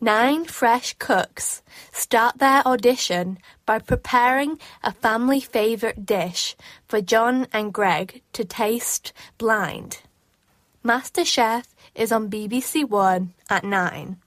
Nine 0.01 0.45
fresh 0.45 0.95
cooks 1.01 1.61
start 1.91 2.39
their 2.39 2.65
audition 2.65 3.37
by 3.67 3.81
preparing 3.81 4.61
a 4.81 4.93
family 4.93 5.41
favourite 5.41 6.07
dish 6.07 6.57
for 6.87 7.01
John 7.01 7.49
and 7.53 7.73
Greg 7.73 8.23
to 8.33 8.45
taste 8.45 9.13
blind. 9.39 10.03
MasterChef 10.85 11.65
is 11.97 12.13
on 12.13 12.31
BBC 12.31 12.89
One 12.89 13.35
at 13.51 13.65
9. 13.65 14.19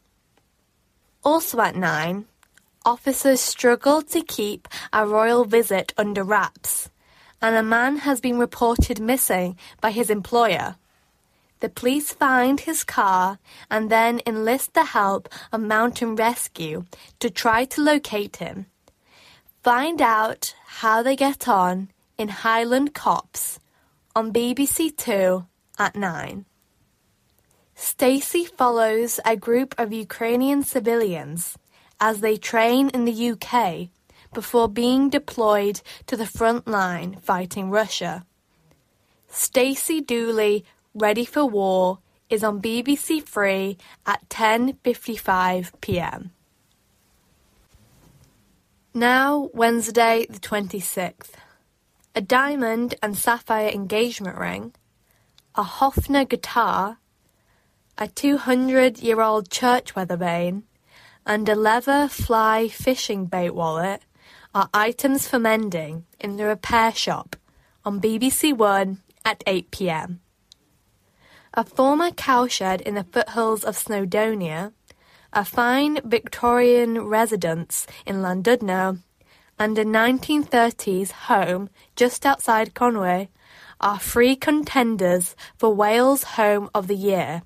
Also 1.23 1.61
at 1.61 1.77
9, 1.77 2.26
officers 2.85 3.39
struggle 3.39 4.02
to 4.02 4.22
keep 4.23 4.68
a 4.91 5.07
royal 5.07 5.45
visit 5.45 5.93
under 5.98 6.26
wraps, 6.26 6.89
and 7.41 7.56
a 7.56 7.64
man 7.64 7.99
has 7.99 8.19
been 8.19 8.38
reported 8.38 8.99
missing 8.99 9.57
by 9.80 9.91
his 9.91 10.10
employer. 10.10 10.76
The 11.62 11.70
police 11.70 12.12
find 12.12 12.60
his 12.60 12.84
car 12.84 13.38
and 13.70 13.90
then 13.90 14.20
enlist 14.26 14.74
the 14.74 14.86
help 14.86 15.30
of 15.52 15.62
Mountain 15.62 16.16
Rescue 16.16 16.86
to 17.20 17.30
try 17.30 17.66
to 17.66 17.82
locate 17.82 18.38
him. 18.38 18.66
Find 19.64 20.02
out 20.02 20.56
how 20.82 21.04
they 21.04 21.16
get 21.16 21.48
on 21.48 21.92
in 22.18 22.30
Highland 22.30 22.96
Cops 22.96 23.60
on 24.16 24.34
BBC 24.34 24.98
Two 24.98 25.46
at 25.78 25.96
9. 25.96 26.46
Stacey 27.76 28.46
follows 28.46 29.20
a 29.24 29.36
group 29.36 29.76
of 29.78 29.94
Ukrainian 29.94 30.64
civilians 30.64 31.58
as 32.00 32.22
they 32.22 32.38
train 32.38 32.90
in 32.90 33.06
the 33.06 33.32
UK 33.32 33.90
before 34.34 34.68
being 34.68 35.10
deployed 35.10 35.82
to 36.08 36.18
the 36.18 36.26
front 36.26 36.68
line 36.68 37.18
fighting 37.22 37.70
Russia. 37.70 38.26
Stacey 39.28 40.02
Dooley 40.02 40.66
Ready 40.93 41.23
for 41.23 41.45
War 41.45 41.99
is 42.30 42.43
on 42.43 42.61
BBC 42.61 43.23
Three 43.23 43.77
at 44.05 44.27
10:55 44.27 45.72
p.m. 45.80 46.31
Now, 48.93 49.49
Wednesday, 49.53 50.26
the 50.30 50.39
26th. 50.39 51.31
A 52.13 52.19
diamond 52.19 52.95
and 53.01 53.18
sapphire 53.18 53.69
engagement 53.69 54.38
ring, 54.38 54.73
a 55.55 55.63
Hofner 55.63 56.27
guitar, 56.27 56.97
a 57.97 58.09
200 58.09 58.99
year 58.99 59.22
old 59.22 59.49
church 59.49 59.95
weather 59.95 60.18
vane, 60.18 60.63
and 61.26 61.47
a 61.47 61.55
leather 61.55 62.09
fly 62.09 62.68
fishing 62.68 63.27
bait 63.27 63.51
wallet 63.51 64.01
are 64.53 64.69
items 64.73 65.26
for 65.26 65.39
mending 65.39 66.03
in 66.19 66.35
the 66.35 66.43
repair 66.43 66.93
shop 66.93 67.38
on 67.85 68.01
BBC 68.01 68.53
One 68.53 68.97
at 69.23 69.41
8 69.47 69.72
pm. 69.72 70.19
A 71.53 71.65
former 71.65 72.11
cowshed 72.11 72.80
in 72.82 72.95
the 72.95 73.03
foothills 73.03 73.65
of 73.65 73.76
Snowdonia, 73.76 74.72
a 75.34 75.44
fine 75.44 75.99
Victorian 76.06 77.02
residence 77.02 77.86
in 78.06 78.22
Llandudno, 78.22 78.99
and 79.60 79.78
a 79.78 79.84
1930s 79.84 81.11
home 81.11 81.69
just 81.98 82.26
outside 82.26 82.73
Conway 82.73 83.30
are 83.82 83.99
three 83.99 84.38
contenders 84.38 85.36
for 85.57 85.76
Wales 85.76 86.23
Home 86.40 86.69
of 86.73 86.88
the 86.88 86.95
Year 86.95 87.41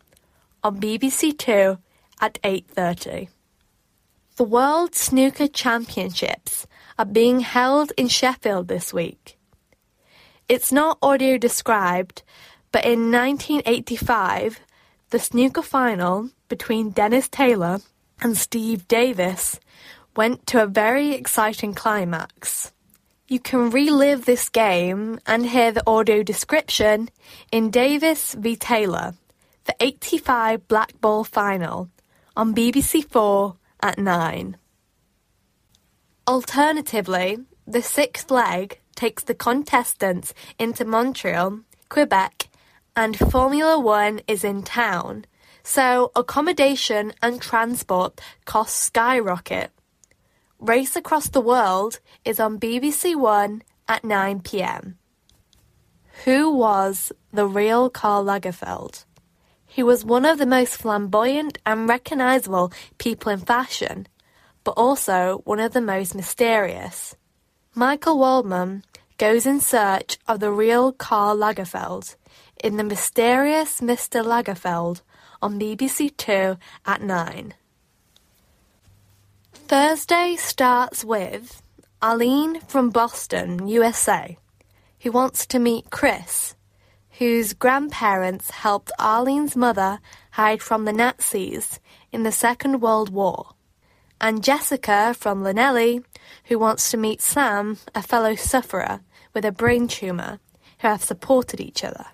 on 0.63 0.79
BBC 0.79 1.35
Two 1.35 1.79
at 2.21 2.39
8:30. 2.43 3.29
The 4.35 4.43
World 4.43 4.93
Snooker 4.93 5.47
Championships 5.47 6.67
are 6.99 7.05
being 7.05 7.39
held 7.39 7.91
in 7.97 8.07
Sheffield 8.07 8.67
this 8.67 8.93
week. 8.93 9.39
It's 10.47 10.71
not 10.71 10.99
audio 11.01 11.39
described, 11.39 12.21
but 12.75 12.83
in 12.83 13.09
1985, 13.09 14.59
the 15.09 15.17
snooker 15.17 15.61
final 15.61 16.31
between 16.49 16.89
Dennis 16.89 17.29
Taylor 17.29 17.79
and 18.19 18.35
Steve 18.35 18.85
Davis 18.89 19.61
went 20.17 20.45
to 20.47 20.61
a 20.61 20.67
very 20.67 21.13
exciting 21.13 21.73
climax. 21.73 22.73
You 23.29 23.39
can 23.39 23.69
relive 23.69 24.25
this 24.25 24.49
game 24.49 25.21
and 25.25 25.45
hear 25.45 25.71
the 25.71 25.87
audio 25.87 26.21
description 26.21 27.07
in 27.49 27.71
Davis 27.71 28.33
v 28.33 28.57
Taylor, 28.57 29.13
the 29.63 29.75
85 29.79 30.67
Black 30.67 30.99
Ball 30.99 31.23
final 31.23 31.87
on 32.35 32.53
BBC 32.53 33.09
4 33.09 33.55
at 33.83 33.97
9. 33.97 34.57
Alternatively, 36.27 37.37
the 37.65 37.81
sixth 37.81 38.29
leg 38.29 38.81
takes 38.95 39.23
the 39.23 39.33
contestants 39.33 40.33
into 40.59 40.83
Montreal, 40.83 41.61
Quebec, 41.87 42.49
and 42.95 43.17
Formula 43.17 43.77
One 43.77 44.21
is 44.27 44.43
in 44.43 44.63
town, 44.63 45.25
so 45.63 46.11
accommodation 46.15 47.13
and 47.21 47.41
transport 47.41 48.21
costs 48.45 48.79
skyrocket. 48.79 49.71
Race 50.59 50.95
Across 50.95 51.29
the 51.29 51.41
World 51.41 51.99
is 52.23 52.39
on 52.39 52.59
BBC 52.59 53.15
One 53.15 53.63
at 53.87 54.03
9 54.03 54.39
pm. 54.41 54.97
Who 56.23 56.55
was 56.55 57.11
the 57.33 57.45
real 57.45 57.89
Karl 57.89 58.23
Lagerfeld? 58.23 59.03
He 59.65 59.83
was 59.83 60.05
one 60.05 60.25
of 60.25 60.37
the 60.37 60.45
most 60.45 60.77
flamboyant 60.77 61.57
and 61.65 61.89
recognisable 61.89 62.71
people 62.97 63.33
in 63.33 63.39
fashion, 63.39 64.07
but 64.63 64.71
also 64.71 65.41
one 65.43 65.59
of 65.59 65.73
the 65.73 65.81
most 65.81 66.15
mysterious. 66.15 67.15
Michael 67.73 68.17
Waldman 68.17 68.85
goes 69.17 69.45
in 69.45 69.59
search 69.59 70.17
of 70.27 70.39
the 70.39 70.51
real 70.51 70.93
Karl 70.93 71.35
Lagerfeld 71.35 72.15
in 72.65 72.77
The 72.77 72.83
Mysterious 72.83 73.79
Mr. 73.79 74.25
Lagerfeld 74.25 75.01
on 75.39 75.59
BBC 75.59 76.17
Two 76.17 76.57
at 76.83 76.99
9. 76.99 77.53
Thursday 79.53 80.35
starts 80.35 81.05
with 81.05 81.61
Arlene 82.01 82.59
from 82.61 82.89
Boston, 82.89 83.67
USA, 83.67 84.39
who 85.01 85.11
wants 85.11 85.45
to 85.45 85.59
meet 85.59 85.91
Chris, 85.91 86.55
whose 87.19 87.53
grandparents 87.53 88.49
helped 88.49 88.91
Arlene's 88.97 89.55
mother 89.55 89.99
hide 90.31 90.63
from 90.63 90.85
the 90.85 90.93
Nazis 90.93 91.79
in 92.11 92.23
the 92.23 92.31
Second 92.31 92.81
World 92.81 93.11
War, 93.11 93.51
and 94.19 94.43
Jessica 94.43 95.13
from 95.13 95.43
Llanelli, 95.43 96.03
who 96.45 96.57
wants 96.57 96.89
to 96.89 96.97
meet 96.97 97.21
Sam, 97.21 97.77
a 97.93 98.01
fellow 98.01 98.33
sufferer 98.33 99.01
with 99.35 99.45
a 99.45 99.51
brain 99.51 99.87
tumour, 99.87 100.39
who 100.79 100.87
have 100.87 101.03
supported 101.03 101.61
each 101.61 101.83
other. 101.83 102.07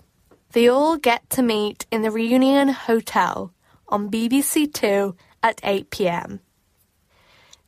They 0.54 0.68
all 0.68 0.98
get 0.98 1.30
to 1.32 1.42
meet 1.42 1.86
in 1.92 2.02
the 2.02 2.12
Reunion 2.12 2.68
Hotel 2.70 3.54
on 3.88 4.12
BBC 4.12 4.74
Two 4.74 5.16
at 5.42 5.62
8 5.64 5.90
pm. 5.90 6.42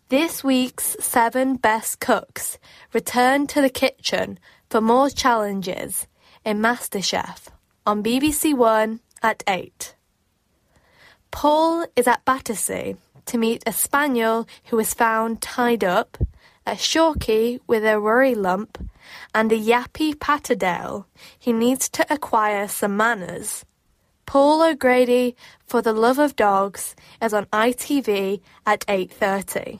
This 0.09 0.43
week's 0.43 0.97
seven 0.99 1.55
best 1.55 2.01
cooks 2.01 2.57
return 2.91 3.47
to 3.47 3.61
the 3.61 3.69
kitchen 3.69 4.37
for 4.69 4.81
more 4.81 5.09
challenges 5.09 6.07
in 6.43 6.59
MasterChef 6.59 7.47
on 7.85 8.03
BBC 8.03 8.53
One 8.53 8.99
at 9.21 9.43
8. 9.47 9.95
Paul 11.31 11.85
is 11.95 12.05
at 12.05 12.25
Battersea 12.25 12.97
to 13.27 13.37
meet 13.37 13.63
a 13.65 13.71
spaniel 13.71 14.45
who 14.65 14.75
was 14.75 14.93
found 14.93 15.41
tied 15.41 15.85
up, 15.85 16.17
a 16.65 16.73
Shorkie 16.73 17.59
with 17.67 17.83
a 17.85 17.99
worry 17.99 18.35
lump, 18.35 18.77
and 19.33 19.51
a 19.51 19.59
yappy 19.59 20.13
Patterdale 20.15 21.05
he 21.37 21.51
needs 21.51 21.89
to 21.89 22.05
acquire 22.13 22.67
some 22.67 22.95
manners. 22.95 23.65
Paul 24.25 24.61
O'Grady 24.61 25.35
for 25.65 25.81
the 25.81 25.93
Love 25.93 26.19
of 26.19 26.35
Dogs 26.35 26.95
is 27.21 27.33
on 27.33 27.45
ITV 27.47 28.41
at 28.65 28.85
8:30. 28.87 29.79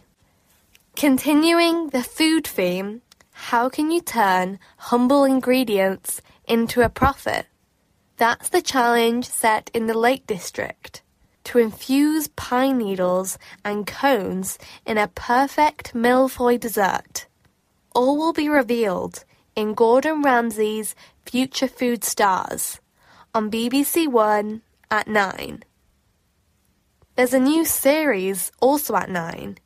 Continuing 0.96 1.90
the 1.90 2.04
food 2.04 2.46
theme, 2.46 3.02
how 3.32 3.70
can 3.70 3.92
you 3.92 4.02
turn 4.02 4.60
humble 4.78 5.24
ingredients 5.24 6.22
into 6.48 6.82
a 6.82 6.90
profit? 6.90 7.48
That's 8.18 8.50
the 8.50 8.62
challenge 8.62 9.26
set 9.26 9.72
in 9.74 9.88
the 9.88 9.98
Lake 9.98 10.28
District. 10.28 11.03
To 11.46 11.60
infuse 11.60 12.28
pine 12.30 12.78
needles 12.78 13.38
and 13.64 13.86
cones 13.86 14.58
in 14.86 14.98
a 14.98 15.10
perfect 15.10 15.94
mille-feuille 15.94 16.58
dessert. 16.58 17.28
All 17.94 18.18
will 18.18 18.34
be 18.34 18.50
revealed 18.50 19.24
in 19.56 19.74
Gordon 19.74 20.22
Ramsay's 20.22 20.96
Future 21.26 21.68
Food 21.68 22.04
Stars 22.04 22.80
on 23.34 23.52
BBC 23.52 24.08
One 24.08 24.62
at 24.90 25.08
9. 25.08 25.64
There's 27.16 27.34
a 27.34 27.40
new 27.40 27.66
series 27.66 28.52
also 28.60 28.96
at 28.96 29.10
9. 29.10 29.58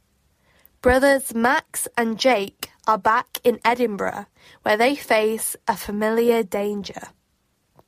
Brothers 0.82 1.34
Max 1.34 1.88
and 1.98 2.20
Jake 2.20 2.70
are 2.86 2.98
back 2.98 3.40
in 3.44 3.60
Edinburgh 3.64 4.26
where 4.64 4.78
they 4.78 4.96
face 4.96 5.56
a 5.68 5.78
familiar 5.78 6.44
danger. 6.44 7.10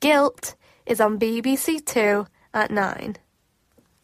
Guilt 0.00 0.54
is 0.86 1.00
on 1.00 1.18
BBC 1.18 1.84
Two 1.84 2.26
at 2.54 2.70
9. 2.70 3.16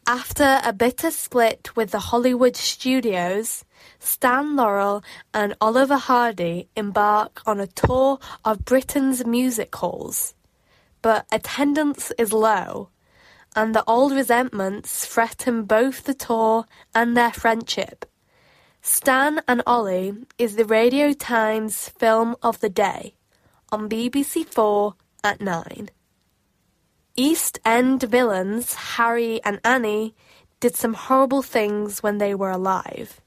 After 0.09 0.61
a 0.63 0.73
bitter 0.73 1.11
split 1.11 1.75
with 1.75 1.91
the 1.91 1.99
Hollywood 1.99 2.55
studios, 2.55 3.65
Stan 3.99 4.55
Laurel 4.55 5.03
and 5.35 5.57
Oliver 5.61 5.97
Hardy 5.97 6.69
embark 6.77 7.43
on 7.45 7.59
a 7.59 7.67
tour 7.67 8.21
of 8.45 8.65
Britain's 8.65 9.27
music 9.27 9.75
halls. 9.75 10.35
But 11.03 11.27
attendance 11.33 12.13
is 12.19 12.33
low, 12.33 12.91
and 13.57 13.75
the 13.75 13.83
old 13.89 14.13
resentments 14.13 15.07
threaten 15.07 15.65
both 15.65 16.05
the 16.05 16.15
tour 16.15 16.67
and 16.95 17.17
their 17.17 17.33
friendship. 17.33 18.05
Stan 18.83 19.41
and 19.49 19.61
Ollie 19.67 20.15
is 20.39 20.55
the 20.55 20.67
Radio 20.67 21.15
Times 21.15 21.89
film 21.89 22.37
of 22.45 22.61
the 22.61 22.71
day 22.71 23.17
on 23.73 23.89
BBC 23.89 24.47
Four 24.47 24.95
at 25.25 25.41
9. 25.41 25.91
East 27.19 27.59
End 27.65 28.03
villains 28.03 28.75
Harry 28.75 29.43
and 29.43 29.59
Annie 29.65 30.15
did 30.61 30.77
some 30.77 30.93
horrible 30.93 31.41
things 31.41 32.03
when 32.03 32.19
they 32.19 32.35
were 32.35 32.51
alive. 32.51 33.23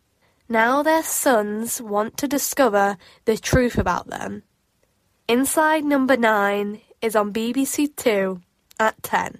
Now 0.47 0.83
their 0.83 1.03
sons 1.03 1.81
want 1.81 2.15
to 2.17 2.27
discover 2.27 2.97
the 3.25 3.37
truth 3.37 3.79
about 3.79 4.07
them. 4.07 4.43
Inside 5.27 5.83
Number 5.83 6.17
9 6.17 6.81
is 7.01 7.15
on 7.15 7.33
BBC 7.33 7.95
Two 7.95 8.41
at 8.79 9.01
10. 9.01 9.39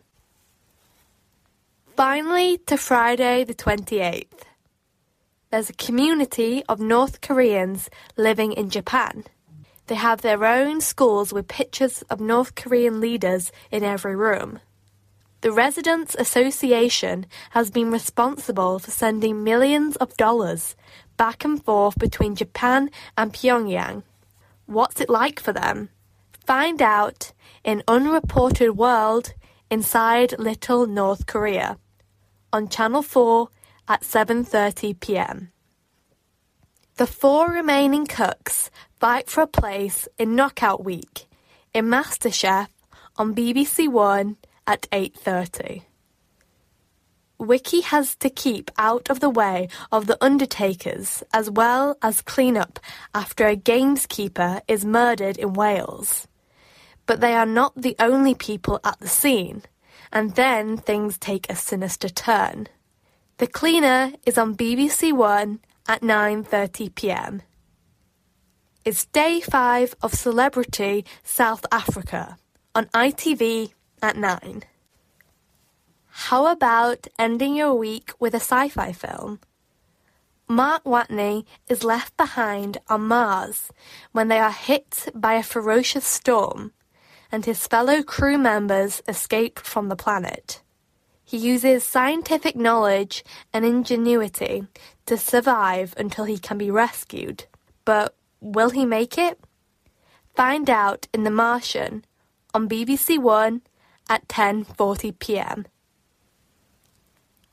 Finally, 1.96 2.58
to 2.66 2.78
Friday 2.78 3.44
the 3.44 3.54
28th. 3.54 4.46
There's 5.52 5.70
a 5.70 5.74
community 5.74 6.64
of 6.70 6.80
North 6.80 7.22
Koreans 7.22 7.90
living 8.18 8.54
in 8.54 8.70
Japan. 8.70 9.26
They 9.90 9.96
have 9.96 10.22
their 10.22 10.46
own 10.46 10.82
schools 10.82 11.34
with 11.34 11.48
pictures 11.48 12.04
of 12.12 12.22
North 12.22 12.54
Korean 12.54 13.02
leaders 13.02 13.52
in 13.72 13.84
every 13.84 14.16
room. 14.16 14.60
The 15.42 15.52
Residents 15.52 16.16
Association 16.20 17.26
has 17.52 17.72
been 17.72 17.90
responsible 17.90 18.78
for 18.78 18.92
sending 18.92 19.44
millions 19.44 19.96
of 19.96 20.16
dollars 20.16 20.76
back 21.18 21.44
and 21.44 21.66
forth 21.66 21.98
between 21.98 22.36
Japan 22.36 22.92
and 23.18 23.34
Pyongyang. 23.34 24.04
What's 24.68 25.02
it 25.02 25.10
like 25.10 25.40
for 25.40 25.54
them? 25.54 25.90
Find 26.46 26.84
out 26.84 27.34
in 27.64 27.82
Unreported 27.88 28.78
World 28.78 29.34
Inside 29.72 30.38
Little 30.38 30.86
North 30.86 31.26
Korea 31.26 31.80
on 32.54 32.70
Channel 32.70 33.02
4 33.02 33.48
at 33.88 34.02
7:30 34.02 35.00
p.m. 35.00 35.52
The 36.98 37.08
four 37.08 37.48
remaining 37.50 38.06
cooks 38.06 38.70
fight 39.00 39.30
for 39.30 39.42
a 39.42 39.48
place 39.48 40.08
in 40.18 40.36
Knockout 40.36 40.84
Week 40.84 41.26
in 41.74 41.86
MasterChef 41.86 42.68
on 43.18 43.34
BBC 43.34 43.88
One 43.88 44.36
at 44.68 44.88
8:30. 44.92 45.84
Wicky 47.38 47.80
has 47.80 48.18
to 48.18 48.30
keep 48.30 48.70
out 48.78 49.10
of 49.10 49.22
the 49.22 49.30
way 49.30 49.70
of 49.90 50.08
the 50.08 50.22
Undertakers 50.22 51.24
as 51.34 51.50
well 51.50 51.96
as 52.02 52.22
clean 52.22 52.58
up 52.58 52.80
after 53.16 53.48
a 53.48 53.56
gameskeeper 53.56 54.60
is 54.68 54.84
murdered 54.84 55.38
in 55.38 55.54
Wales. 55.54 56.28
But 57.06 57.22
they 57.22 57.34
are 57.34 57.46
not 57.46 57.82
the 57.82 57.96
only 58.00 58.36
people 58.36 58.82
at 58.84 59.00
the 59.00 59.08
scene, 59.08 59.64
and 60.12 60.36
then 60.36 60.76
things 60.76 61.18
take 61.18 61.50
a 61.50 61.56
sinister 61.56 62.10
turn. 62.10 62.68
The 63.38 63.48
Cleaner 63.48 64.12
is 64.26 64.38
on 64.38 64.58
BBC 64.58 65.14
One 65.14 65.60
at 65.88 66.02
9:30 66.02 66.94
p.m. 66.94 67.42
It's 68.90 69.06
day 69.06 69.40
5 69.40 69.98
of 70.02 70.16
Celebrity 70.16 71.06
South 71.22 71.64
Africa 71.72 72.38
on 72.74 72.88
ITV 72.88 73.72
at 74.02 74.18
9. 74.18 74.64
How 76.08 76.48
about 76.48 77.06
ending 77.20 77.56
your 77.56 77.76
week 77.76 78.14
with 78.20 78.34
a 78.34 78.38
sci-fi 78.38 78.92
film? 78.94 79.42
Mark 80.48 80.86
Watney 80.86 81.46
is 81.68 81.84
left 81.84 82.18
behind 82.18 82.80
on 82.88 83.02
Mars 83.02 83.72
when 84.12 84.28
they 84.28 84.40
are 84.40 84.50
hit 84.50 85.10
by 85.14 85.36
a 85.36 85.44
ferocious 85.44 86.08
storm 86.08 86.72
and 87.32 87.46
his 87.46 87.68
fellow 87.68 88.02
crew 88.02 88.40
members 88.40 89.04
escape 89.08 89.60
from 89.60 89.90
the 89.90 89.96
planet. 89.96 90.64
He 91.24 91.38
uses 91.38 91.84
scientific 91.84 92.56
knowledge 92.56 93.24
and 93.54 93.64
ingenuity 93.64 94.64
to 95.06 95.16
survive 95.16 95.94
until 95.96 96.26
he 96.26 96.40
can 96.40 96.58
be 96.58 96.72
rescued. 96.72 97.46
But 97.86 98.16
will 98.42 98.70
he 98.70 98.86
make 98.86 99.18
it? 99.18 99.40
Find 100.36 100.70
out 100.70 101.08
in 101.14 101.24
The 101.24 101.32
Martian 101.32 102.06
on 102.54 102.70
BBC 102.70 103.20
One 103.20 103.62
at 104.10 104.28
10:40 104.28 105.20
p.m. 105.20 105.66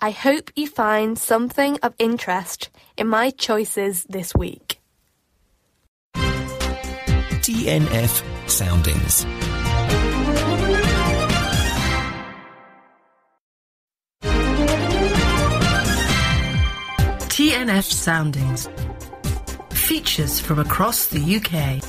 I 0.00 0.10
hope 0.10 0.50
you 0.54 0.66
find 0.66 1.18
something 1.18 1.78
of 1.82 1.94
interest 1.98 2.68
in 2.96 3.08
my 3.08 3.30
choices 3.30 4.04
this 4.04 4.34
week. 4.34 4.80
TNF 7.46 8.22
Soundings. 8.48 9.24
TNF 17.36 17.84
Soundings. 17.84 18.68
Features 19.86 20.40
from 20.40 20.58
across 20.58 21.06
the 21.06 21.36
UK. 21.36 21.80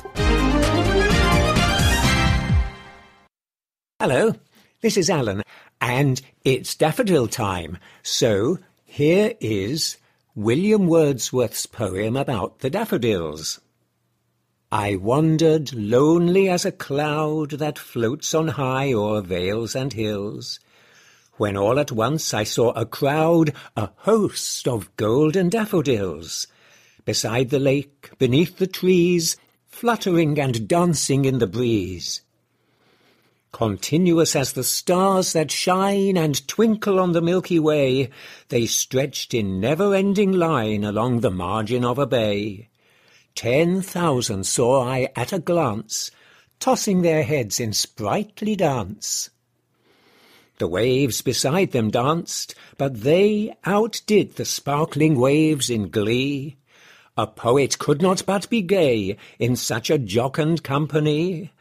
Hello, 4.00 4.36
this 4.82 4.98
is 4.98 5.10
Alan, 5.10 5.42
and 5.82 6.22
it's 6.44 6.76
daffodil 6.76 7.28
time. 7.28 7.80
So 8.04 8.60
here 8.86 9.34
is 9.40 9.98
William 10.36 10.86
Wordsworth's 10.86 11.66
poem 11.66 12.16
about 12.16 12.60
the 12.60 12.70
daffodils. 12.70 13.60
I 14.72 14.96
wandered 14.96 15.74
lonely 15.74 16.50
as 16.50 16.66
a 16.66 16.72
cloud 16.72 17.50
that 17.54 17.80
floats 17.80 18.36
on 18.36 18.50
high 18.50 18.94
o'er 18.94 19.22
vales 19.22 19.76
and 19.76 19.92
hills, 19.92 20.60
when 21.38 21.58
all 21.58 21.80
at 21.80 21.92
once 21.92 22.32
I 22.32 22.44
saw 22.44 22.74
a 22.74 22.86
crowd, 22.86 23.56
a 23.76 23.90
host 23.96 24.68
of 24.68 24.96
golden 24.98 25.50
daffodils, 25.50 26.46
beside 27.08 27.52
the 27.52 27.58
lake, 27.58 28.12
beneath 28.20 28.58
the 28.58 28.68
trees, 28.68 29.38
fluttering 29.66 30.38
and 30.38 30.68
dancing 30.68 31.24
in 31.24 31.40
the 31.40 31.48
breeze. 31.48 32.22
Continuous 33.54 34.36
as 34.36 34.52
the 34.52 34.64
stars 34.64 35.32
that 35.32 35.50
shine 35.50 36.18
and 36.18 36.46
twinkle 36.50 37.00
on 37.00 37.14
the 37.14 37.22
Milky 37.22 37.60
Way, 37.60 38.10
they 38.50 38.66
stretched 38.66 39.34
in 39.34 39.62
never-ending 39.62 40.34
line 40.34 40.84
along 40.84 41.22
the 41.22 41.32
margin 41.32 41.86
of 41.86 41.98
a 41.98 42.06
bay. 42.06 42.68
Ten 43.36 43.82
thousand 43.82 44.46
saw 44.46 44.84
I 44.86 45.08
at 45.16 45.32
a 45.32 45.40
glance, 45.40 46.12
tossing 46.60 47.04
their 47.04 47.24
heads 47.24 47.58
in 47.58 47.72
sprightly 47.72 48.58
dance. 48.58 49.30
The 50.58 50.68
waves 50.68 51.22
beside 51.22 51.72
them 51.72 51.90
danced, 51.90 52.54
but 52.78 53.00
they 53.00 53.56
outdid 53.64 54.36
the 54.36 54.44
sparkling 54.44 55.18
waves 55.18 55.70
in 55.70 55.90
glee. 55.90 56.58
A 57.20 57.26
poet 57.26 57.80
could 57.80 58.00
not 58.00 58.24
but 58.28 58.48
be 58.48 58.62
gay 58.62 59.18
in 59.40 59.56
such 59.56 59.90
a 59.90 59.98
jocund 59.98 60.62
company. 60.62 61.52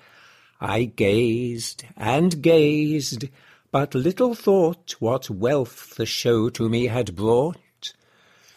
I 0.60 0.84
gazed 0.84 1.84
and 1.96 2.42
gazed, 2.42 3.30
but 3.70 3.94
little 3.94 4.34
thought 4.34 4.96
what 4.98 5.30
wealth 5.30 5.94
the 5.96 6.04
show 6.04 6.50
to 6.50 6.68
me 6.68 6.88
had 6.88 7.16
brought. 7.16 7.94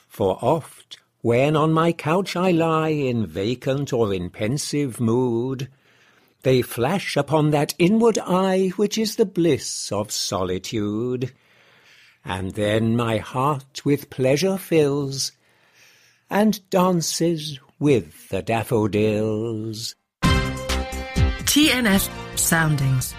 For 0.09 0.37
oft, 0.43 0.97
when 1.21 1.55
on 1.55 1.71
my 1.71 1.93
couch 1.93 2.35
I 2.35 2.51
lie 2.51 2.89
in 2.89 3.25
vacant 3.25 3.93
or 3.93 4.13
in 4.13 4.29
pensive 4.29 4.99
mood, 4.99 5.69
they 6.43 6.61
flash 6.61 7.15
upon 7.15 7.51
that 7.51 7.75
inward 7.79 8.17
eye 8.19 8.73
which 8.75 8.97
is 8.97 9.15
the 9.15 9.25
bliss 9.25 9.89
of 9.91 10.11
solitude. 10.11 11.31
And 12.25 12.55
then 12.55 12.97
my 12.97 13.17
heart 13.19 13.85
with 13.85 14.09
pleasure 14.09 14.57
fills, 14.57 15.31
and 16.29 16.69
dances 16.69 17.59
with 17.79 18.29
the 18.29 18.41
daffodils. 18.41 19.95
TNF 21.49 22.09
Soundings. 22.37 23.15